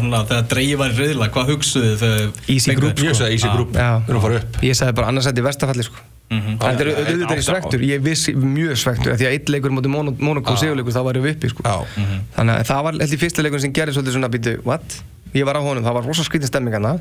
svona, 0.02 0.20
þegar 0.28 0.46
dreigið 0.52 0.78
var 0.78 0.90
í 0.90 0.98
reyðla, 0.98 1.28
hvað 1.34 1.50
hugsuðu 1.52 1.96
þegar 1.98 2.30
Easy 2.48 2.74
group, 2.74 2.94
Ég 2.96 3.14
sko. 3.14 3.24
sagði 3.24 3.32
easy 3.38 3.48
group, 3.48 3.72
við 3.72 4.08
erum 4.08 4.20
að 4.20 4.22
fara 4.22 4.36
upp 4.42 4.62
Ég 4.62 4.74
sagði 4.78 4.94
bara 4.94 5.08
annarsætti 5.08 5.42
verstafalli 5.42 5.82
sko. 5.84 5.96
Mhm. 6.30 6.58
Þetta 6.58 6.80
er 6.80 6.88
auðvitað 6.92 7.30
er 7.32 7.38
ég 7.38 7.46
svektur, 7.48 7.80
ég 7.88 8.00
vissi 8.04 8.34
mjög 8.36 8.76
svektur 8.76 9.12
af 9.12 9.18
því 9.18 9.26
að 9.26 9.32
eitt 9.32 9.48
leikur 9.48 9.70
mútið 9.72 10.20
Monaco 10.20 10.56
sigurleikur 10.56 10.92
þá 10.92 11.02
varum 11.04 11.22
við 11.24 11.34
uppi 11.36 11.48
sko. 11.48 11.62
Já. 11.64 11.86
Þannig 12.36 12.54
að 12.60 12.66
það 12.68 12.82
var 12.84 12.92
ég 12.92 13.18
fyrsta 13.18 13.42
leikur 13.42 13.60
sem 13.60 13.72
gerði 13.72 13.94
svolítið 13.96 14.12
svona? 14.12 14.28
Ég 15.36 15.44
var 15.44 15.58
á 15.58 15.62
honum, 15.62 15.84
það 15.84 15.96
var 15.98 16.06
rosa 16.08 16.24
skrítin 16.24 16.48
stemming 16.48 16.74
hana 16.78 16.94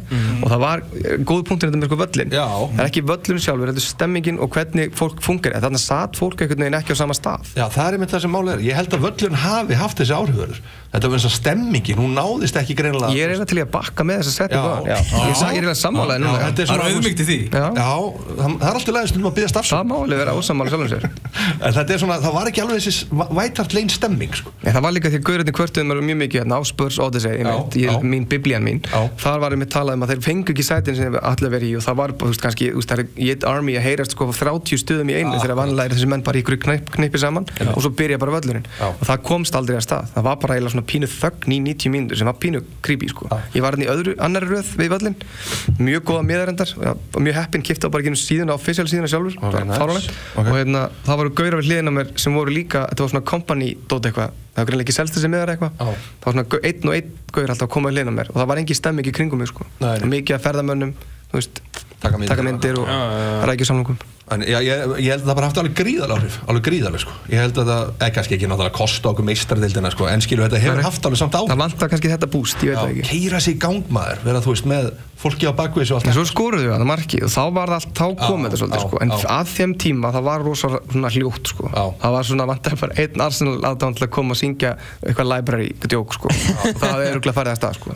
og 0.44 0.48
það 0.52 0.60
var 0.64 0.82
eh, 1.00 1.16
góð 1.24 1.44
punktur 1.48 1.70
þetta 1.72 1.80
með 1.80 1.92
sko 1.92 2.00
völlin 2.02 2.34
Já. 2.36 2.44
Það 2.74 2.82
er 2.84 2.90
ekki 2.90 3.04
völlun 3.08 3.40
sjálfur, 3.46 3.72
þetta 3.72 3.84
er 3.84 3.88
stemmingin 3.88 4.42
og 4.44 4.52
hvernig 4.58 4.92
fólk 4.98 5.22
funkar 5.24 5.56
Þannig 5.58 5.80
að 5.80 5.86
satt 5.86 6.20
fólk 6.20 6.42
einhvern 6.44 6.66
veginn 6.66 6.80
ekki 6.82 6.96
á 6.96 6.98
sama 7.00 7.16
stað 7.18 7.54
Já, 7.56 7.66
það 7.72 7.86
er 7.88 7.98
einmitt 7.98 8.14
það 8.16 8.24
sem 8.26 8.36
máli 8.36 8.54
er. 8.54 8.66
Ég 8.68 8.78
held 8.78 8.98
að 8.98 9.06
völlun 9.08 9.40
hafi 9.42 9.78
haft 9.80 10.02
þessi 10.02 10.16
áhrifur. 10.18 10.60
Þetta 10.88 11.10
var 11.12 11.18
eins 11.18 11.28
og 11.28 11.34
stemmingin, 11.36 12.00
hún 12.00 12.14
náðist 12.16 12.58
ekki 12.62 12.76
greinilega. 12.78 13.12
Ég 13.12 13.26
er 13.26 13.34
eiginlega 13.34 13.50
til 13.52 13.60
að 13.60 13.72
bakka 13.74 14.06
með 14.08 14.22
þessa 14.22 14.34
setting 14.38 14.58
Já. 14.58 14.64
á 14.64 14.72
hann. 14.72 14.88
Ég, 14.88 15.42
er 15.42 15.52
eiginlega 15.52 15.78
sammálaði 15.82 16.24
núna 16.24 16.52
Það 16.58 16.72
er 16.74 16.84
auðmyggt 16.88 17.24
í 17.24 17.28
því 17.28 17.38
Já. 17.52 17.66
Það, 17.78 18.06
það 18.38 18.68
er 18.70 18.80
alltaf 18.80 18.96
leiðist 18.96 19.18
um 19.20 19.28
að 19.28 19.36
byggja 19.38 19.48
Það 19.48 19.54
stafsum. 19.54 19.92
má 19.92 19.96
alveg 19.98 20.22
vera 20.22 20.36
ósammála 20.38 20.72
sjálfum 20.72 20.92
sér 20.94 21.08
En 21.68 21.76
þetta 21.76 21.94
er 21.96 22.02
svona, 22.02 22.18
það 22.24 22.36
var 22.38 22.50
ekki 22.52 22.64
alveg 22.64 22.82
þessi 22.88 23.20
vætart 23.38 23.76
lein 23.76 23.92
stemming, 23.92 24.38
sko. 24.40 24.54
Það 24.64 24.82
var 24.88 24.96
líka 24.96 25.12
því 25.12 25.20
að 25.20 25.28
gaurarnir 25.28 25.58
kvörtuðum 25.58 25.94
alveg 25.94 26.08
mjög 26.08 26.20
mikið 26.24 26.42
hérna 26.44 26.60
á 26.60 26.62
Spurs 26.68 27.00
Odyssey, 27.04 27.42
er 27.44 28.06
mín 28.08 28.28
biblían 28.30 28.64
mín 28.66 28.82
Já. 28.88 29.00
þar 29.22 29.42
var 29.44 29.56
einmitt 29.56 29.72
talað 29.74 29.98
um 29.98 30.06
að 30.08 30.14
þeir 30.14 30.24
fengu 30.28 30.54
ekki 30.54 30.66
sætin 30.66 30.98
sem 30.98 31.18
allir 31.20 31.54
verið 31.54 31.74
í 31.74 31.78
og 31.80 31.86
það 31.86 32.00
var, 32.02 32.14
þú 32.20 32.32
veist, 32.32 32.44
kannski, 32.44 32.70
það 32.88 33.04
er 33.04 33.08
eitt 33.32 33.48
army 33.48 33.78
að 33.80 33.88
heyrast 33.88 34.16
sko 34.16 34.30
á 34.30 34.34
30 34.38 34.82
stöðum 34.84 35.12
í 35.12 35.18
einu 35.18 35.42
þegar 35.42 35.60
vanlega 35.62 35.90
er 35.90 35.96
þessi 35.98 36.10
menn 36.12 36.26
bara 36.26 36.42
í 36.42 36.46
knipi 36.46 37.22
saman 37.22 37.48
og 37.74 37.80
svo 37.84 37.92
byrja 37.98 38.20
bara 38.22 38.38
völlurinn 38.38 38.68
og 38.88 39.04
það 39.08 39.24
komst 39.28 39.58
aldrei 39.58 39.80
að 39.80 39.86
stað, 39.88 40.12
það 40.16 40.28
var 40.30 40.40
bara 40.44 40.58
svona 40.78 40.86
pínu 40.88 41.08
þögn 41.10 41.54
í 41.56 41.60
90 41.66 41.92
mínútur 41.94 42.20
sem 42.22 42.30
var 42.30 42.38
pínu 42.40 42.62
creepy 42.86 43.10
sko, 43.12 43.28
ég 43.56 43.64
var 43.66 43.74
hérna 43.76 43.88
í 43.88 43.92
öðru, 43.92 44.14
annari 44.24 44.50
röð 44.52 44.70
við 44.80 44.92
völlin, 44.94 45.16
mjög 45.82 46.04
góða 46.08 46.24
miðarendar 46.30 46.74
mjög 47.18 47.38
heppin, 47.42 47.64
kipta 47.66 47.90
bara 47.90 48.06
ekki 48.06 48.20
síðan 48.22 48.54
á 48.54 48.56
official 48.56 48.86
síðan 48.88 49.10
sjálfur, 49.12 49.38
Ok, 49.42 49.48
okay, 49.50 49.66
nice. 49.66 49.80
fáránlegt. 49.82 50.12
Ok. 50.38 50.46
og 50.48 50.58
hérna, 50.60 50.84
það 51.08 51.22
voru 51.24 51.34
gaurar 51.42 51.62
við 51.62 51.70
hliðina 51.72 51.94
mér 51.98 52.12
sem 52.22 52.38
voru 52.38 52.54
líka, 52.54 52.86
þetta 52.92 53.04
var 53.08 53.14
svona 53.16 53.26
company 53.34 53.70
dót 53.90 54.06
eitthvað, 54.10 54.36
það 54.54 54.62
var 54.62 54.70
greinlega 54.72 54.88
ekki 54.88 54.98
selst 55.00 55.18
þessi 55.18 55.32
miðar 55.34 55.54
eitthvað. 55.56 55.72
Já. 55.78 55.88
það 56.22 56.30
var 56.30 56.38
svona 56.38 56.62
einn 56.72 56.92
og 56.92 56.98
einn 56.98 57.12
gaur 57.34 57.50
alltaf 57.56 57.68
að 57.68 57.74
koma 57.78 57.90
við 57.92 57.98
hliðina 57.98 58.16
mér 58.20 58.32
og 58.34 58.38
það 58.42 58.50
var 58.54 58.62
engin 58.64 58.80
stemming 58.82 59.08
í 59.10 59.16
kringum 59.18 59.42
mig 59.42 59.50
sko. 59.52 59.66
Mikið 59.82 60.38
af 60.38 60.46
ferðamönnum, 60.48 60.94
veist 61.34 61.62
Taka 61.98 62.18
myndir. 62.18 62.30
taka 62.30 62.44
myndir 62.46 62.78
og 62.78 63.48
rækjusamlungum 63.50 63.98
En 64.28 64.44
ég, 64.44 64.66
ég, 64.68 64.82
ég 65.00 65.14
held 65.14 65.24
að 65.24 65.30
það 65.30 65.38
bara 65.38 65.48
haft 65.48 65.60
alveg 65.62 65.76
gríðal 65.78 66.10
áhrif, 66.18 66.34
alveg 66.52 66.66
gríðaleg, 66.68 67.04
sko. 67.06 67.14
Ég 67.32 67.40
held 67.46 67.60
að 67.62 67.70
það, 67.72 67.92
eða 67.96 68.14
kannski 68.18 68.36
ekki 68.36 68.50
náttúrulega 68.52 68.76
kosta 68.76 69.12
okkur 69.14 69.28
meistardildina, 69.30 69.92
sko, 69.94 70.08
en 70.12 70.24
skilu, 70.26 70.44
þetta 70.44 70.60
hefur 70.66 70.84
haft 70.84 71.08
alveg 71.08 71.22
samt 71.22 71.38
áhrif. 71.40 71.54
það 71.54 71.62
vantar 71.64 71.92
kannski 71.94 72.12
þetta 72.12 72.30
búst, 72.34 72.66
ég 72.68 72.74
veit 72.74 72.82
það 72.82 72.92
ekki. 72.92 73.06
keira 73.08 73.40
sig 73.46 73.56
í 73.56 73.62
gangmaður, 73.64 74.26
vera, 74.28 74.42
þú 74.44 74.52
veist, 74.52 74.68
með 74.68 74.90
fólki 75.18 75.48
á 75.50 75.54
bakvið 75.58 75.92
og 75.92 75.98
allt 75.98 76.10
en 76.12 76.16
svo 76.16 76.26
skoruðu 76.30 76.68
við 76.68 76.74
hann 76.76 76.84
að 76.84 76.90
marki 76.92 77.20
og 77.26 77.32
þá 77.34 77.42
var 77.56 77.72
það 77.72 77.78
allt, 77.78 77.94
þá 77.98 78.06
kom 78.20 78.44
Já, 78.44 78.46
þetta 78.46 78.60
svolítið 78.62 78.78
já, 78.78 78.84
sko. 78.84 79.00
En 79.02 79.14
já. 79.14 79.18
að 79.34 79.52
þeim 79.54 79.74
tíma 79.82 80.12
það 80.14 80.28
var 80.28 80.46
rosa 80.46 80.70
svona 80.76 81.12
hljótt 81.16 81.52
sko. 81.54 81.72
Já. 81.74 81.84
það 82.04 82.16
var 82.18 82.30
svona 82.30 82.48
vantar 82.52 82.78
bara 82.84 82.98
einn 83.02 83.26
Arsenal 83.26 83.56
aðdáðan 83.58 83.98
til 83.98 84.06
að 84.06 84.14
koma 84.18 84.38
að 84.38 84.42
syngja 84.44 84.74
eitthvað 85.02 85.32
library 85.34 85.70
djók 85.88 86.18
sko. 86.18 86.30
Og 86.30 86.82
það 86.84 87.04
er 87.08 87.18
örgulega 87.18 87.38
farið 87.40 87.56
að 87.56 87.60
stað 87.64 87.80
sko. 87.80 87.96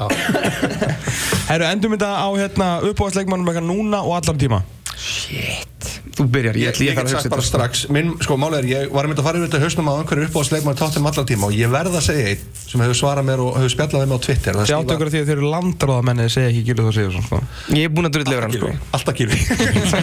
Herru, 1.52 1.70
endum 1.70 1.98
þetta 1.98 2.12
á 2.18 2.30
hérna 2.42 2.70
uppáðsleikmannum 2.90 3.54
eitthvað 3.54 3.70
núna 3.70 4.02
og 4.02 4.18
allan 4.18 4.42
tíma 4.42 4.64
shit, 5.02 5.88
þú 6.18 6.26
byrjar, 6.32 6.58
ég, 6.62 6.68
Ég, 6.70 6.82
ég, 6.86 6.96
þarf 6.98 7.08
að 7.08 7.12
sagt 7.12 7.24
hugsa 7.26 7.32
bara 7.34 7.42
þetta, 7.42 7.50
strax, 7.50 7.82
minn, 7.96 8.12
sko, 8.22 8.38
málega 8.38 8.62
er, 8.62 8.68
ég 8.70 8.92
var 8.94 9.08
einmitt 9.08 9.22
að 9.22 9.28
fara 9.28 9.40
yfir 9.42 9.50
þetta 9.50 9.62
hausnum 9.66 9.90
á 9.90 9.94
einhverju 9.98 10.28
uppáðsleikmann 10.30 10.78
tóttum 10.82 11.10
allan 11.10 11.28
tíma 11.32 11.50
og 11.50 11.58
ég 11.58 11.72
verð 11.74 11.98
að 11.98 12.06
segja 12.08 12.28
einn 12.36 12.46
sem 12.62 12.84
hefur 12.86 13.00
svarað 13.02 13.28
mér 13.32 13.44
og 13.48 13.58
hefur 13.58 13.74
spjallað 13.76 14.06
við 14.06 14.12
mig 14.14 14.22
á 14.22 14.26
Twitter 14.28 14.60
það 14.60 14.62
er 14.62 14.72
Þið 14.72 14.78
áttu 14.78 14.96
ykkur 14.98 15.10
að 15.12 15.16
því 15.18 15.22
að 15.26 15.30
þeir 15.32 15.38
eru 15.42 15.52
landráðamenni 15.56 16.30
segja 16.38 16.54
ekki 16.54 16.64
Gildur 16.70 16.88
Þór 16.92 16.98
Sigursson 17.00 17.28
sko. 17.28 17.42
ég 17.82 17.90
er 17.90 17.94
búinn 17.98 18.10
að 18.12 18.16
drulla 18.20 18.38
yfir 18.38 18.48
hann 18.48 18.58
sko. 18.60 18.74
Alltaf 19.00 19.18
Gilvi 19.18 19.40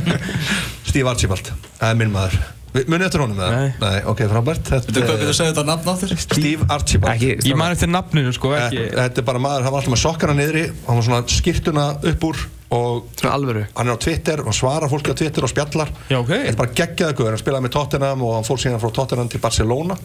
Steve 0.88 1.10
Archibald, 1.12 1.52
það 1.78 1.90
er 1.92 1.98
minn 2.02 2.12
maður. 2.14 2.38
Munið 2.78 3.06
eftir 3.08 3.22
honum 3.24 3.38
með 3.40 3.52
Nei. 3.54 3.68
Nei, 3.80 3.96
ok, 4.12 4.20
frábært. 4.28 4.66
Þetta 4.68 4.92
er 4.92 5.06
hvað 5.08 5.22
við 5.22 5.30
að 5.32 5.36
segja 5.38 5.52
þetta 5.54 5.64
nafn 5.70 5.88
á 5.88 5.94
þér? 6.02 6.12
Steve 6.20 6.66
Archibald. 6.74 7.14
Ekki, 7.14 7.30
Ég 7.48 7.56
man 7.58 7.72
eftir 7.72 7.88
nafninu 7.90 8.32
sko 8.36 8.52
Eh, 8.54 8.66
ekki 8.66 8.84
Þetta 8.92 9.22
er 9.22 9.26
bara 9.30 9.40
maður, 9.42 9.64
hann 9.64 9.72
var 9.74 9.80
alltaf 9.80 9.94
með 9.94 10.02
sokkana 10.02 10.34
niðri 10.36 10.64
Hann 10.84 11.00
var 11.00 11.06
svona 11.08 11.20
skýrtuna 11.32 11.86
upp 12.12 12.26
úr 12.28 12.42
og 12.74 13.06
hann 13.24 13.88
er 13.88 13.96
á 13.96 13.98
Twitter 14.00 14.42
og 14.44 14.54
svarar 14.56 14.90
fólki 14.92 15.12
á 15.12 15.16
Twitter 15.16 15.44
og 15.44 15.52
spjallar. 15.52 15.92
Já, 16.10 16.18
þetta 16.20 16.50
er 16.50 16.58
bara 16.58 16.74
geggjaða 16.76 17.14
guður, 17.16 17.36
hann 17.36 17.40
spilaði 17.40 17.64
með 17.64 17.76
Tottenham 17.78 18.24
og 18.26 18.34
hann 18.36 18.48
fór 18.48 18.60
síðan 18.60 18.82
frá 18.82 18.92
Tottenham 18.92 19.30
til 19.32 19.40
Barcelona. 19.40 19.96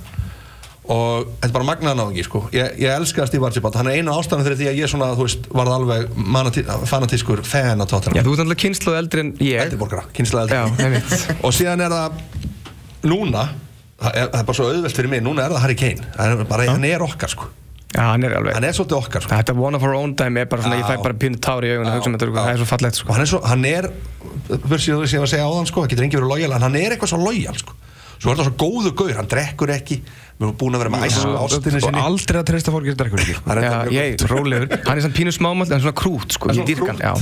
Og 0.84 1.28
þetta 1.40 1.48
er 1.48 1.56
bara 1.56 1.68
magnaðan 1.68 2.12
á 2.12 2.24
sko. 2.28 2.42
ég, 2.52 2.74
ég 2.80 2.92
elska 2.92 3.26
Steve 3.28 3.48
Archibald, 3.48 3.76
hann 3.80 3.88
er 3.88 4.00
einu 4.00 4.12
ástæðan 4.12 4.44
fyrir 4.48 4.60
því 4.60 4.68
að 4.72 4.80
ég 4.82 4.92
svona, 4.92 5.12
þú 5.16 5.28
veist, 5.28 5.48
varð 5.56 5.76
alveg 5.78 6.88
fanatískur 6.92 7.44
fan 7.48 7.84
af 7.84 7.92
Tottenham. 7.92 8.20
Já, 8.20 8.24
þú 8.28 8.36
ert 8.36 8.44
alltaf 8.44 8.62
kynslu 8.64 8.96
eldri 9.00 9.24
en 9.24 9.34
ég. 9.40 9.64
Eldriborgara, 9.64 10.04
kynslega 10.16 10.60
Já, 10.60 10.66
eldri 10.68 10.90
einmitt. 10.90 11.28
og 11.46 11.56
síðan 11.56 11.84
er 11.88 11.96
það 11.96 12.22
núna 13.08 13.48
það 14.04 14.12
er, 14.12 14.28
það 14.28 14.40
er 14.42 14.48
bara 14.52 14.60
svo 14.60 14.70
auðvelt 14.72 15.00
fyrir 15.00 15.14
mig, 15.16 15.24
núna 15.24 15.48
er 15.48 15.56
það 15.56 15.66
Harry 15.68 15.80
Kane. 15.80 16.14
Hann 16.20 16.36
er, 16.36 16.48
bara, 16.52 16.72
hann 16.76 16.88
er 16.92 17.08
okkar 17.08 17.32
sko 17.32 17.52
Já, 17.94 18.02
hann 18.10 18.24
er 18.26 18.34
alveg 18.40 18.56
hann 18.58 18.66
er 18.66 18.74
svolítið 18.74 18.98
okkar 18.98 19.22
sko 19.26 19.36
Þetta 19.36 19.54
one 19.60 19.78
of 19.78 19.84
our 19.86 19.94
own 19.98 20.16
dæmi 20.18 20.42
er 20.42 20.48
bara 20.50 20.66
svona, 20.66 20.80
ég 20.82 20.88
fæ 20.90 20.96
Já. 20.98 21.04
bara 21.06 21.18
pínu 21.24 21.40
tár 21.44 21.66
í 21.68 21.74
augun 21.76 21.90
að 21.92 21.98
hugsa 22.00 22.10
um 22.10 22.16
þetta, 22.18 22.30
Já. 22.32 22.38
það 22.40 22.54
er 22.54 22.62
svo 22.64 22.70
fallegt 22.72 22.98
og 22.98 23.02
sko. 23.04 23.14
hann 23.14 23.22
er 23.26 23.30
svo, 23.30 23.42
hann 23.52 23.66
er 23.70 23.90
fyrir 24.50 24.84
síðan 25.06 25.28
að 25.28 25.32
segja 25.36 25.46
á 25.46 25.52
þann 25.54 25.70
sko, 25.70 25.84
það 25.84 25.92
getur 25.94 26.08
engi 26.08 26.18
verið 26.20 26.32
lojal 26.34 26.56
en 26.58 26.66
hann 26.66 26.78
er 26.80 26.96
eitthvað 26.96 27.14
svo 27.14 27.22
lojal 27.22 27.58
sko 27.62 27.78
svo 28.24 28.30
er 28.34 28.38
það 28.40 28.48
svo 28.50 28.56
góðu 28.64 28.90
gaur, 29.04 29.14
hann 29.20 29.30
drekkur 29.30 29.70
ekki. 29.76 29.98
Við 30.34 30.44
erum 30.48 30.56
búin 30.58 30.76
að 30.76 30.82
vera 30.82 30.92
með 30.92 31.04
ástinni 31.06 31.78
Og 31.78 31.84
sinni. 31.86 32.02
aldrei 32.02 32.38
að 32.40 32.48
treysta 32.50 32.72
fólki 32.74 32.90
sem 32.94 32.98
drekkur 33.00 33.20
ekki. 33.22 33.36
Hann 33.46 33.58
er 33.60 33.64
þetta 33.68 33.94
ég, 33.94 34.08
rólegur. 34.32 34.68
Hann 34.88 34.98
er 34.98 35.02
svona 35.06 35.18
pínu 35.20 35.32
smámall, 35.36 35.70
en 35.70 35.84
svona 35.84 35.98
krút 36.00 36.30
sko, 36.34 36.44
Hann 36.50 36.58
er 36.64 36.68
ég 36.74 36.80
svona 36.82 37.00
já, 37.00 37.02
já. 37.14 37.16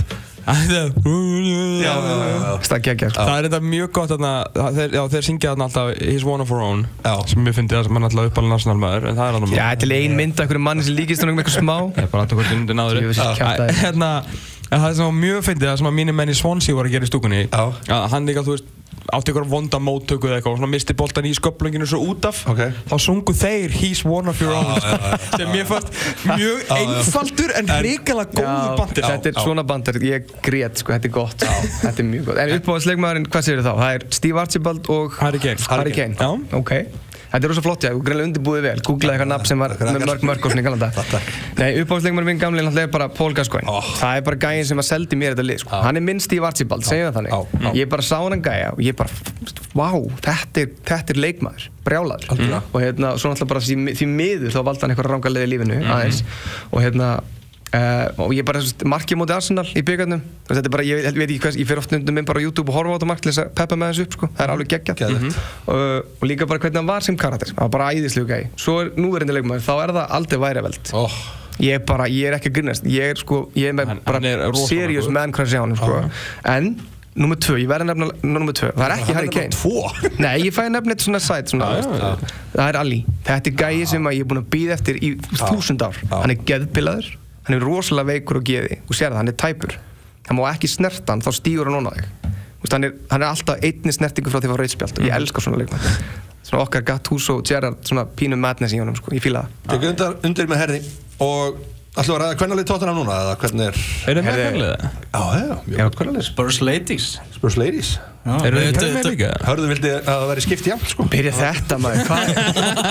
það 3.13 3.31
er 3.35 3.45
þetta 3.45 3.59
mjög 3.61 3.91
gott 3.93 4.09
þarna, 4.13 4.31
þeir, 4.77 5.21
syngja 5.25 5.51
þarna 5.51 5.65
alltaf 5.67 5.91
He's 6.01 6.23
one 6.25 6.41
of 6.41 6.49
our 6.53 6.61
own 6.65 6.81
Já. 7.05 7.13
sem 7.29 7.45
ég 7.45 7.53
fyndi 7.57 7.75
það 7.77 7.83
sem 7.89 7.97
er 7.99 8.03
alltaf 8.07 8.29
uppalinn 8.31 8.55
það 8.57 9.21
er 9.27 9.33
alltaf 9.37 9.53
Já, 9.53 9.67
til 9.83 9.91
ein 9.97 10.13
mynd 10.17 10.33
af 10.39 10.43
einhverju 10.47 10.63
manni 10.65 10.83
sem 10.87 10.95
líkist 10.97 11.21
honum 11.25 11.37
eitthvað 11.43 11.57
smá. 11.59 11.75
Það 11.93 12.01
er 12.05 12.09
bara 12.15 12.21
alltaf 12.25 12.37
hvort 12.41 12.53
undir 12.57 12.75
náður. 12.79 12.95
Hérna, 13.83 14.09
en 14.71 14.77
það 14.81 14.89
er 14.89 14.95
sem 14.97 15.05
var 15.11 15.17
mjög 15.21 15.39
fyndið 15.49 15.67
það 15.69 15.77
sem 15.83 15.89
að 15.91 15.95
mínir 16.01 16.15
menn 16.17 16.33
í 16.33 16.37
Swansea 16.41 16.73
voru 16.77 16.87
að 16.89 16.93
gera 16.97 17.05
í 17.05 17.11
stúkunni 17.11 17.41
að 17.51 17.69
hann 18.15 18.25
líka, 18.29 18.41
þú 18.47 18.51
veist, 18.57 18.67
átti 19.11 19.33
ykkur 19.33 19.45
vonda 19.49 19.79
móttöku 19.81 20.29
eða 20.29 20.37
eitthvað 20.39 20.53
og 20.55 20.59
svona 20.61 20.69
misti 20.71 20.95
boltan 20.97 21.27
í 21.27 21.33
sköplunginu 21.35 21.87
svo 21.89 21.99
út 22.11 22.25
af. 22.29 22.41
Ok. 22.51 22.61
þá 22.91 22.95
sungu 23.01 23.33
þeir 23.35 23.73
He's 23.75 24.03
one 24.07 24.29
of 24.31 24.39
your 24.43 24.53
own. 24.55 24.79
sem 25.35 25.51
mér 25.51 25.67
fannst 25.67 25.91
mjög 26.29 26.71
einfaldur 26.77 27.53
en 27.59 27.71
hrikalega 27.75 28.31
góður 28.39 28.79
bandir 28.79 29.07
Þetta 29.11 29.31
er 29.33 29.39
svona 29.41 29.65
bandar, 29.67 29.99
ég 30.05 30.31
grét 30.45 30.81
sko, 30.83 30.95
þetta 30.95 31.09
er 31.09 31.15
gott. 31.15 31.45
Þetta 31.81 31.95
er 31.97 32.09
mjög 32.11 32.25
gott. 32.29 32.41
En 32.45 32.55
uppáhaldsleikmaðurinn, 32.59 33.29
hvað 33.31 33.47
segir 33.49 33.63
þá? 33.65 33.71
Það 33.81 33.95
er 33.99 34.07
Steve 34.21 34.43
Archibald 34.45 34.91
og 34.93 35.17
Harry 35.21 35.41
Kane. 35.43 35.69
Harry 35.71 35.95
Kane, 35.95 36.15
Já. 36.19 36.57
ok 36.61 36.75
Þetta 37.31 37.47
er 37.47 37.51
rosa 37.53 37.61
flott, 37.63 37.85
já, 37.87 37.93
greinlega 37.95 38.27
undirbúið 38.27 38.65
vel 38.65 38.81
Googlaði 38.83 39.15
eitthvað 39.15 39.29
nafn 39.31 39.47
sem 39.47 39.61
var 39.63 39.73
með 39.79 40.03
mörg 40.09 40.25
mörg 40.27 40.45
og 40.47 40.51
svona 40.51 40.63
í 40.63 40.65
galanda 40.65 40.89
Takk. 40.97 41.29
Nei, 41.61 41.67
uppáhaldsleikmaðurinn 41.79 42.27
minn 42.27 42.41
gamli 42.41 42.65
náttúrulega 42.65 42.89
er 42.89 42.93
bara 42.97 43.07
Paul 43.15 43.35
Gascoigne 43.37 43.71
Oh. 43.71 43.87
Það 44.01 44.17
er 44.19 44.25
bara 44.27 44.39
gæinn 44.43 44.67
sem 44.67 44.81
að 44.83 44.87
seldi 44.89 45.19
mér 45.21 45.35
þetta 45.37 45.45
lið 45.47 45.61
sko. 45.63 45.79
Hann 45.85 45.99
er 46.01 46.03
minn 46.03 46.19
Steve 46.23 46.47
Archibald, 46.49 46.83
segjum 46.87 47.07
það 47.07 47.19
þannig 47.21 47.31
já. 47.63 47.71
Ég 47.79 47.91
bara 47.93 48.03
sá 48.03 48.17
hann 48.19 48.43
gæja 48.43 48.73
og 48.75 48.81
ég 48.83 48.97
bara 48.99 49.09
Vá, 49.71 49.87
þetta 50.27 50.65
er, 50.65 50.73
þetta 50.91 51.15
er 51.15 51.21
leikmaður 51.23 51.67
Brjálaður 51.87 52.33
Algjörlega. 52.35 52.63
Og 52.75 52.83
hérna, 52.83 53.13
svo 53.15 53.31
náttúrulega 53.31 53.53
bara 53.53 53.63
því, 53.95 54.07
miður 54.11 54.51
þá 54.57 54.61
valdi 54.67 54.83
hann 54.83 54.91
eitthvað 54.95 55.11
ranga 55.13 55.31
leið 55.31 55.47
í 55.47 55.51
lífinu 55.55 55.79
aðeins 55.87 56.19
Og 56.71 56.83
hérna 56.83 57.13
Uh, 57.71 58.09
og 58.19 58.33
ég 58.35 58.43
bara, 58.43 58.59
þú 58.59 58.67
veist, 58.67 58.81
markið 58.83 59.15
móti 59.21 59.31
Arsenal 59.31 59.63
í 59.79 59.81
byggarnum 59.87 60.19
þetta 60.49 60.67
er 60.67 60.73
bara, 60.73 60.83
ég, 60.83 61.05
veit 61.15 61.21
ekki 61.31 61.37
hvað 61.45 61.59
ég 61.61 61.67
fer 61.69 61.79
oft 61.79 61.93
undum 61.95 62.17
minn 62.17 62.25
bara 62.27 62.41
á 62.41 62.43
YouTube 62.43 62.67
og 62.67 62.75
horfa 62.75 62.91
á 62.91 62.95
þetta 62.97 63.07
mark 63.07 63.21
til 63.23 63.31
þess 63.31 63.39
að 63.45 63.53
peppa 63.61 63.77
með 63.79 63.93
þessu 63.93 64.03
upp 64.09 64.17
sko. 64.17 64.27
það 64.35 64.43
er 64.43 64.51
alveg 64.57 64.71
geggjað. 64.73 64.97
Geðveikt. 65.05 65.37
uh, 65.71 65.99
og 66.19 66.25
líka 66.27 66.47
bara 66.51 66.59
hvernig 66.65 66.81
hann 66.81 66.89
var 66.91 67.05
sem 67.07 67.15
karakter. 67.21 67.53
Það 67.55 67.63
var 67.63 67.71
bara 67.77 67.87
æðislegu 67.95 68.27
gæi, 68.27 68.49
svo 68.59 68.75
er 68.81 68.91
núverindi 68.99 69.37
leikmaður 69.37 69.63
þá 69.69 69.71
er 69.85 69.93
það 70.01 70.15
aldrei 70.19 70.39
væriveld. 70.43 70.91
Oh. 70.99 71.15
ég 71.63 71.77
er 71.79 71.85
bara, 71.87 72.09
ég 72.11 72.27
er 72.27 72.35
ekki 72.41 72.51
að 72.51 72.57
grínast. 72.59 72.91
Ég 72.91 73.13
er 73.15 73.23
sko, 73.23 73.39
ég 73.55 73.71
er 73.71 73.77
með 73.79 73.93
Hann- 73.93 74.03
bara 74.03 74.19
er 74.33 74.59
serious 74.67 75.07
man 75.07 75.31
crush 75.31 75.55
á 75.55 75.63
hann 75.63 75.77
sko. 75.79 76.01
en, 76.51 76.73
nummer 77.15 77.39
tvö, 77.39 77.55
ég 77.63 77.71
verði 77.71 77.87
að 77.87 77.93
nefna 77.93 78.11
nummer 78.35 78.51
tvö, 78.59 78.73
það 78.75 78.85
er 78.89 78.97
ekki 78.97 79.15
Harry 79.15 79.31
Kane. 79.31 79.55
tvo. 79.55 79.87
Nei, 80.27 80.35
ég 80.43 80.51
fæ 80.51 80.65
að 80.67 80.75
nefna 80.75 80.91
eitt 80.97 81.07
svona 81.07 81.23
sæt 81.23 81.55
svona, 81.55 81.71
Já, 81.79 81.87
já, 81.87 82.11
veist. 82.19 82.35
Það 82.51 82.67
er 82.67 82.81
Ali. 82.83 82.99
Þetta 83.31 83.51
er 83.51 83.57
gæi 83.63 83.87
sem 83.95 84.11
að 84.11 84.19
ég 84.19 84.25
er 84.25 84.29
búinn 84.31 84.43
að 84.43 84.51
býða 84.57 84.75
eftir 84.75 84.99
í 84.99 85.15
þúsund 85.39 85.87
ár. 85.87 85.99
Hann 86.11 86.35
er 86.35 86.43
geðpilaður 86.51 87.11
Hann 87.47 87.57
er 87.57 87.63
rosalega 87.65 88.11
veikur 88.13 88.39
og 88.41 88.45
geði. 88.47 88.79
Þú 88.87 88.97
sér 88.97 89.09
það, 89.11 89.19
hann 89.21 89.31
er 89.31 89.37
tæpur. 89.41 89.77
Það 90.27 90.37
má 90.37 90.43
ekki 90.51 90.69
snerta 90.69 91.15
hann, 91.15 91.23
þá 91.25 91.31
stígur 91.37 91.69
hann 91.71 91.79
onna 91.81 91.93
þig. 91.97 92.09
Þú 92.61 92.67
veist, 92.67 92.75
hann, 92.75 92.85
er, 92.85 92.93
hann 93.09 93.23
er 93.23 93.31
alltaf 93.31 93.63
einni 93.65 93.93
snertingu 93.95 94.29
frá 94.29 94.37
því 94.37 94.49
að 94.49 94.53
fá 94.53 94.59
rauðspjald 94.61 94.99
og 95.01 95.05
ég 95.07 95.15
elska 95.17 95.41
svona 95.41 95.57
leikmann 95.57 95.85
Svona 96.45 96.61
okkar 96.61 96.83
Gattuso 96.85 97.39
og 97.39 97.47
Gerrard 97.49 97.79
Svona 97.89 98.03
pínu 98.05 98.37
madness 98.37 98.75
í 98.77 98.81
honum, 98.81 98.93
sko, 98.97 99.15
ég 99.17 99.23
fíla 99.25 99.41
það. 99.47 99.55
Tekur 99.71 99.89
undir, 99.95 100.13
undir 100.29 100.51
með 100.51 100.61
herði. 100.61 100.79
Og 101.25 101.57
ætlum 101.97 102.05
við 102.05 102.13
að 102.13 102.21
ræða 102.21 102.37
hvernig 102.43 102.59
lið 102.61 102.69
tóttina 102.69 102.93
núna 102.95 103.17
eða 103.23 103.33
hvernig 103.41 103.65
er 103.65 103.81
Er 103.81 104.19
það 104.19 104.27
með 104.27 104.39
hvernig 104.45 104.69
Já, 104.77 105.23
já, 105.41 105.57
mjög 105.65 105.81
gott 105.81 105.99
hvernig 105.99 106.15
lið 106.19 106.27
Spurs 106.29 106.61
Ladies. 106.61 107.09
Spurs 107.35 107.57
Ladies. 107.57 107.91
Það? 108.21 108.45
Hörðu 109.49 109.69
vildi 109.73 109.89
að 109.97 110.05
það 110.05 110.27
væri 110.29 110.45
skipt 110.45 110.67
jafn 110.69 110.91
sko. 110.93 111.07
Byrja 111.09 111.33
þetta 111.39 111.81
maður, 111.81 112.05
hvað? 112.05 112.23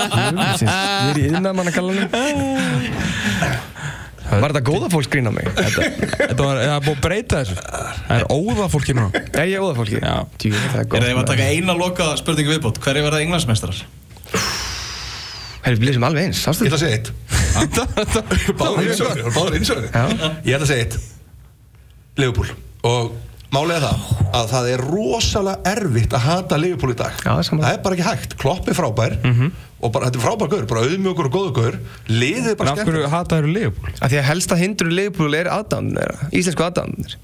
Ég 0.61 0.67
er 0.67 1.21
í 1.21 1.29
yðnamann 1.31 1.71
að 1.71 1.77
kalla 1.79 1.95
hann 1.95 3.69
Var 4.31 4.53
þetta 4.53 4.61
góða 4.71 4.87
fólk 4.93 5.09
grín 5.11 5.27
á 5.27 5.33
mig? 5.35 5.47
Þetta 5.57 5.87
þetta 6.15 6.45
var, 6.45 6.59
það 6.61 6.75
er 6.75 6.83
búið 6.85 6.95
að 6.95 7.01
breyta 7.05 7.41
þessu. 7.41 7.55
Það 8.07 8.15
er 8.17 8.25
óða 8.31 8.67
fólki 8.71 8.95
núna. 8.97 9.09
Já, 9.35 9.41
ég 9.43 9.55
er 9.57 9.65
óða 9.65 9.75
fólki 9.81 9.97
Já. 9.99 10.13
Djú, 10.41 10.51
það 10.55 10.75
er 10.75 10.79
Er 10.81 10.87
gott. 10.93 11.03
það 11.07 11.19
að 11.21 11.31
taka 11.31 11.47
eina 11.51 11.75
loka 11.81 12.07
spurningu 12.21 12.53
viðbót? 12.55 12.79
Hverju 12.85 13.03
verða 13.07 13.19
englandsmeistarar? 13.25 13.81
Herri, 15.61 15.77
við 15.77 15.87
lýsum 15.91 16.05
alveg 16.07 16.29
eins, 16.29 16.39
sástu 16.41 16.65
Ég 16.65 16.71
ætla 16.71 16.79
að 16.79 16.83
segja 16.85 16.97
eitt. 16.97 17.09
Báður 18.57 19.57
einsögri. 19.59 19.89
Ég 20.47 20.55
ætla 20.55 20.65
að 20.65 20.71
segja 20.71 20.85
eitt. 20.87 20.95
Liverpool. 22.17 22.49
Og 22.87 23.11
málið 23.51 23.75
er 23.77 23.83
það 23.85 24.29
að 24.39 24.45
það 24.53 24.69
er 24.71 24.83
rosalega 24.87 25.73
erfitt 25.73 26.15
að 26.15 26.25
hata 26.27 26.59
Liverpool 26.61 26.93
í 26.93 26.97
dag. 27.01 27.17
Já, 27.19 27.31
það 27.31 27.41
er 27.41 27.63
það 27.65 27.73
er 27.73 27.81
bara 27.85 27.97
ekki 27.97 28.07
hægt. 28.07 28.37
Klopp 28.41 28.69
er 28.71 28.77
frábær 28.77 29.17
og 29.81 29.89
bara, 29.91 30.07
þetta 30.07 30.19
er 30.19 30.23
frábær 30.27 30.51
gaur, 30.53 30.65
bara 30.69 30.85
auðmjögur 30.85 31.27
og 31.27 31.35
góður 31.35 31.53
gaur. 31.57 31.77
Liðið 32.07 32.51
er 32.53 32.57
bara 32.59 32.71
af 32.75 32.79
skemmt 32.79 32.93
hverju 32.93 33.11
hataður 33.15 33.49
Leopold? 33.55 33.97
að 33.99 34.13
því 34.13 34.21
að 34.21 34.27
helsta 34.29 34.59
hindrun 34.61 34.95
Liverpool 34.95 35.35
er 35.39 35.49
aðdánir 35.51 36.15
íslensku 36.31 36.65
aðdánir 36.67 37.17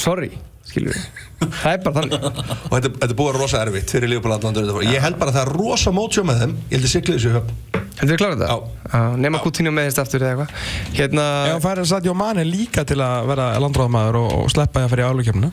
sorry, 0.00 0.30
skilur 0.68 0.96
við 0.96 1.22
það 1.50 1.72
er 1.72 1.82
bara 1.84 1.94
þannig. 1.98 2.26
Og 2.70 2.74
þetta, 2.76 2.90
þetta 3.02 3.18
búið 3.18 3.38
rosa 3.38 3.62
erfitt 3.64 3.92
fyrir 3.94 4.10
Liverpool 4.12 4.34
allandur 4.36 4.82
ég 4.86 5.02
held 5.02 5.18
bara 5.20 5.32
að 5.32 5.38
það 5.38 5.46
er 5.46 5.52
rosa 5.58 5.92
mótsjó 5.94 6.24
með 6.26 6.42
þeim. 6.42 6.56
Ég 6.70 6.74
held 6.76 6.88
að 6.88 6.92
sigla 6.92 7.16
þessu 7.16 7.34
höfn. 7.36 7.80
Heldur 7.98 8.14
við 8.14 8.20
klára 8.22 8.36
þetta? 8.40 8.54
Já. 8.92 9.00
nema 9.20 9.40
Coutinho 9.42 9.72
meðist 9.74 10.00
aftur 10.00 10.24
eða 10.24 10.46
eitthvað. 10.46 10.70
Hérna, 10.96 11.26
Ef 11.44 11.52
hann 11.52 11.64
færi 11.66 11.84
að 11.84 11.90
Sadio 11.92 12.14
Mane 12.16 12.44
líka 12.48 12.86
til 12.88 12.98
að 13.04 13.28
vera 13.28 13.48
landráðmaður 13.62 14.18
og, 14.22 14.32
og 14.40 14.50
sleppa 14.54 14.80
því 14.80 14.88
að 14.88 14.94
fara 14.94 15.04
í 15.04 15.10
álugkjöfna 15.12 15.50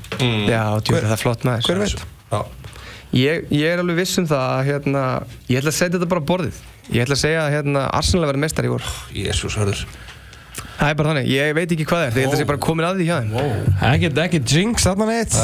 já, 0.48 0.64
djú, 0.80 0.96
það 0.96 1.14
er 1.16 1.22
flott 1.24 1.46
maður. 1.50 1.68
Hver 1.68 1.82
veit? 1.84 2.06
Já. 2.32 2.40
ég, 3.20 3.48
ég 3.54 3.74
er 3.74 3.84
alveg 3.84 4.00
viss 4.00 4.22
um 4.22 4.30
það 4.30 4.46
að, 4.56 4.62
hérna, 4.70 5.04
ég 5.52 5.62
ætla 5.62 5.74
að 5.74 5.80
setja 5.82 5.98
þetta 5.98 6.12
bara 6.16 6.24
á 6.24 6.30
borðið. 6.32 6.62
Ég 6.90 7.04
ætla 7.06 7.20
að 7.20 7.24
segja 7.26 7.44
að 7.44 7.58
hérna, 7.58 7.86
Arsenal 8.00 8.30
verður 8.32 8.46
mestar 8.48 8.70
í 8.70 8.72
vor. 8.72 8.88
Jésús 9.14 9.60
hörður 9.60 9.84
það 10.80 10.90
er 10.92 10.98
bara 11.00 11.12
þannig, 11.12 11.28
ég 11.34 11.52
veit 11.58 11.74
ekki 11.76 11.86
hvað 11.90 12.04
það 12.04 12.08
er 12.08 12.20
ég 12.20 12.24
held 12.24 12.30
að 12.30 12.36
það 12.36 12.42
sé 12.42 12.48
bara 12.50 12.62
komin 12.66 12.88
að 12.88 13.00
því 13.00 13.08
hjá 13.10 13.18
þeim. 13.20 13.34
Ekkert, 13.90 14.22
ekkert 14.26 14.54
jinx 14.56 14.88
þarna 14.88 15.10
neitt. 15.10 15.36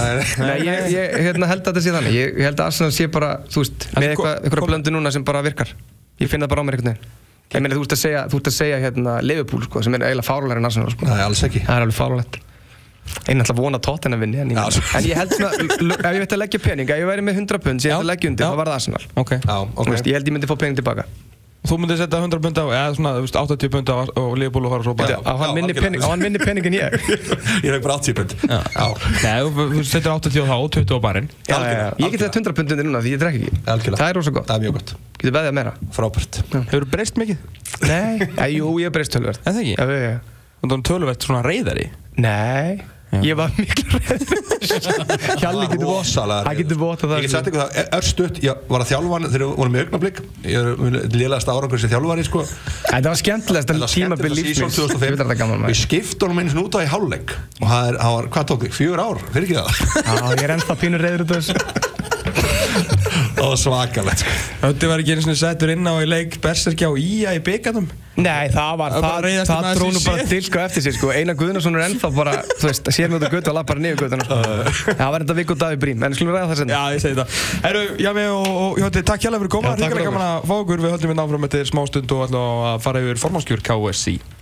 Nei, 0.42 0.56
ég, 0.66 0.88
ég 0.96 1.18
hérna, 1.28 1.50
held 1.52 1.62
að 1.62 1.70
þetta 1.70 1.84
sé 1.86 1.94
þannig. 1.96 2.16
Ég, 2.16 2.40
held 2.48 2.64
að 2.64 2.72
Arsenal 2.72 2.96
sé 2.96 3.08
bara, 3.12 3.30
þú 3.52 3.64
veist, 3.64 3.88
En 3.92 4.02
með 4.02 4.14
eitthvað, 4.14 4.40
eitthvað 4.42 4.72
blöndu 4.72 4.96
núna 4.96 5.14
sem 5.16 5.28
bara 5.28 5.44
virkar. 5.46 5.76
Ég 6.22 6.32
finn 6.32 6.46
það 6.46 6.54
bara 6.56 6.64
á 6.64 6.68
mér 6.68 6.80
einhvern 6.80 6.96
veginn. 6.96 7.14
Ég 7.56 7.62
meina, 7.62 7.78
þú 7.78 7.86
ert 7.86 7.96
að 7.96 8.02
segja, 8.02 8.26
þú 8.32 8.42
ert 8.42 8.50
að 8.50 8.58
segja 8.58 8.82
hérna, 8.82 9.20
Liverpool, 9.22 9.68
sko, 9.68 9.86
sem 9.86 9.96
er 10.00 10.08
eiginlega 10.10 10.28
fárulegar 10.28 10.62
en 10.64 10.72
Arsenal 10.72 10.92
sko. 10.96 11.08
Nei, 11.08 11.22
alls 11.28 11.44
ekki. 11.46 11.62
Það 11.68 11.78
er 11.78 11.86
alveg 11.86 12.00
fárulegt 12.00 12.42
einn 13.30 13.42
alltaf 13.42 13.58
vona 13.58 13.80
tóttina 13.82 14.18
vinni 14.20 14.40
en 14.42 14.52
ég, 14.52 14.58
Já, 14.58 14.82
en 14.98 15.06
ég 15.08 15.20
held 15.20 15.34
svona, 15.36 15.52
ef 15.56 16.16
ég 16.18 16.24
veit 16.24 16.36
að 16.36 16.42
leggja 16.42 16.62
pening 16.62 16.90
ef 16.90 17.02
ég 17.02 17.10
væri 17.10 17.26
með 17.26 17.40
100 17.44 17.62
pund 17.64 17.84
sem 17.84 17.92
ég 17.92 17.96
ætti 17.96 18.06
að 18.06 18.10
leggja 18.12 18.32
undir, 18.32 18.46
já. 18.46 18.50
þá 18.50 18.60
var 18.60 18.72
það 18.72 18.80
Arsenal. 18.80 19.04
Ok. 19.22 19.32
Já, 19.38 19.56
Þú 19.62 19.84
ok 19.84 19.92
veist, 19.94 20.10
ég 20.10 20.18
held 20.18 20.30
ég 20.30 20.36
myndi 20.36 20.50
fá 20.50 20.56
pening 20.58 20.80
tilbaka 20.80 21.06
Þú 21.66 21.78
myndir 21.82 21.98
setja 22.00 22.20
100 22.22 22.42
pund 22.46 22.60
á, 22.62 22.66
eða 22.66 22.94
svona, 22.98 23.14
þú 23.18 23.24
veist, 23.26 23.38
80 23.42 23.72
pund 23.74 23.90
á 23.90 23.96
og 24.22 24.36
Leopold 24.40 24.68
og 24.70 24.74
fara 24.76 24.86
svo 24.88 24.94
bara 25.00 25.18
á 25.20 25.34
hann 25.42 25.56
minni 25.58 25.74
algjörlega. 25.74 25.86
pening, 25.86 26.06
á 26.06 26.08
hann 26.12 26.24
minni 26.24 26.42
pening 26.42 26.70
en 26.70 26.78
ég 26.78 26.96
Ég 27.66 27.76
fekk 27.76 27.84
bara 27.86 27.98
80 28.00 28.18
pund. 28.20 28.36
Já. 28.46 28.60
Nei, 29.26 29.40
þú 29.42 29.68
þú 29.74 29.86
setur 29.90 30.16
80 30.16 30.40
á 30.42 30.46
þá 30.46 30.56
og 30.60 30.70
20 30.78 30.96
á 30.96 31.00
barinn. 31.08 31.30
Ég 31.50 32.16
get 32.16 32.24
það 32.26 32.40
100 32.42 32.58
pund 32.60 32.76
undir 32.76 32.90
núna 32.90 33.02
því 33.06 33.16
ég 33.16 33.22
drekk 33.26 33.40
ekki. 33.42 33.62
Algjörlega. 33.66 34.02
það 34.04 34.10
er 34.14 34.20
rosa 34.22 34.36
gott, 34.36 34.48
Það 34.50 34.56
er 34.56 34.66
mjög 34.66 34.78
gott. 34.80 34.96
Getur 35.20 35.36
veðið 35.40 35.56
meira. 35.58 35.76
Frábært. 35.96 36.42
Hefur 36.56 36.88
breyst 36.92 37.18
mikið? 37.22 37.38
nei, 37.84 38.52
jú, 38.56 38.70
ég 38.80 38.88
er 38.90 38.94
breyst 38.96 39.12
tölvert 39.16 39.42
Er 39.44 39.52
það 39.56 39.62
ekki? 39.64 39.76
Já, 39.76 39.86
já, 39.90 40.12
já. 40.16 40.20
Þú 40.66 40.76
er 40.78 40.84
töluvert 40.90 41.26
svona 41.28 41.42
reyðari 41.46 41.88
Nei, 42.24 42.80
ég 43.26 43.38
var 43.38 43.52
miklu 43.56 44.00
reyður 44.02 44.42
Hjalli 45.42 45.68
getur 45.72 45.86
Rosalega 45.88 46.44
Það 46.48 46.58
getur 46.60 46.80
vott 46.82 47.04
að 47.06 47.12
það 47.12 47.20
Ég 47.20 47.26
get 47.26 47.34
sagt 47.36 47.50
ykkur 47.52 47.62
það, 47.62 47.90
örstutt, 47.98 48.40
ég 48.44 48.64
var 48.72 48.84
að 48.84 48.90
þjálfa 48.92 49.14
hann 49.16 49.28
þegar 49.30 49.44
við 49.46 49.54
vorum 49.62 49.76
í 49.78 49.82
augnablík 49.84 50.22
Ég 50.50 50.58
er 50.60 50.68
lélegast 51.16 51.52
árangur 51.54 51.82
sem 51.82 51.92
þjálfari 51.94 52.26
sko. 52.28 52.44
Þetta 52.90 53.14
var 53.14 53.22
skemmtilegast 53.22 53.72
Það 53.72 53.84
var 53.86 53.94
tímabil 53.96 54.36
skemmtilegt 54.36 54.50
lífsmins 54.50 54.76
season 54.76 54.90
2005. 54.90 55.06
Ég 55.06 55.16
veit 55.16 55.22
að 55.22 55.30
þetta 55.30 55.40
gaman 55.44 55.68
Við 55.70 55.80
skiptum 55.84 56.34
honum 56.34 56.44
eins 56.44 56.58
og 56.58 56.66
út 56.66 56.76
á 56.76 56.80
í 56.82 56.90
hálfleik 56.92 57.36
Og 57.62 57.68
það 57.72 57.92
er, 57.92 58.00
það 58.04 58.18
var, 58.18 58.30
hvað 58.36 58.50
tók 58.52 58.66
þig? 58.66 58.76
Fjögur 58.82 59.06
ár? 59.06 59.24
Fyrir 59.36 59.48
ekki 59.48 59.58
það? 59.62 59.70
Já, 60.06 60.14
ég 60.36 60.46
er 60.50 60.56
ennþá 60.58 60.80
pínur 60.84 61.06
reyður 61.06 61.26
út 61.28 61.36
af 61.36 61.44
þessu 61.46 62.12
Það 63.36 63.50
var 63.52 63.60
svakalegt. 63.60 64.22
Sko. 64.24 64.34
Hötti 64.64 64.90
var 64.90 65.02
ekki 65.04 65.14
einu 65.16 65.24
svona 65.26 65.38
settur 65.40 65.72
inn 65.74 65.88
á 65.88 65.94
í 66.00 66.08
leik 66.08 66.38
Berserkja 66.44 66.90
og 66.92 67.00
Ía 67.02 67.34
í 67.36 67.42
byggarnum. 67.44 67.88
Nei, 68.16 68.48
það 68.48 68.78
var, 68.80 68.94
Það 68.96 69.04
bara 69.04 69.32
það, 69.36 69.50
það 69.50 69.80
drónu 69.80 70.02
bara 70.06 70.26
dilka 70.30 70.62
eftir 70.64 70.86
sig 70.86 70.96
sko. 70.96 71.10
Einar 71.12 71.36
Guðnarsson 71.36 71.76
er 71.76 71.84
ennþá 71.90 72.12
bara, 72.16 72.36
þú 72.62 72.70
veist, 72.70 72.92
sér 72.96 73.12
mjög 73.12 73.20
út 73.20 73.28
á 73.28 73.32
götu 73.34 73.52
og 73.52 73.58
lappar 73.58 73.82
niður 73.84 74.06
götuna. 74.06 74.28
Sko. 74.30 74.96
Það 75.02 75.12
var 75.18 75.26
enda 75.26 75.36
vikk 75.42 75.52
og 75.52 75.60
dag 75.66 75.76
í 75.76 75.82
brím, 75.82 76.06
en 76.08 76.16
skulum 76.16 76.38
ræða 76.38 76.48
það 76.54 76.62
senna 76.62 76.78
Já, 76.78 76.96
ég 76.96 77.04
segi 77.04 77.20
það. 77.20 77.42
Herru, 77.66 77.84
Jami 78.06 78.26
og, 78.38 78.48
og 78.54 78.80
Hjótti, 78.80 79.04
takk 79.12 79.28
hjálpa 79.28 79.42
fyrir 79.44 79.52
að 79.52 79.56
koma 79.58 79.76
Já, 79.76 79.82
Ríkala 79.84 80.08
gaman 80.08 80.26
að 80.30 80.48
fá 80.48 80.56
okkur. 80.62 80.86
Við 80.86 80.96
höldum 80.96 81.12
við 81.12 81.20
náfram 81.20 81.50
eftir 81.50 81.70
smá 81.74 81.84
stund 81.92 82.16
og 82.16 82.26
ætlum 82.30 82.66
að 82.72 82.80
fara 82.88 83.04
yfir 83.04 83.22
formálskjur 83.26 83.68
KSC 83.68 84.35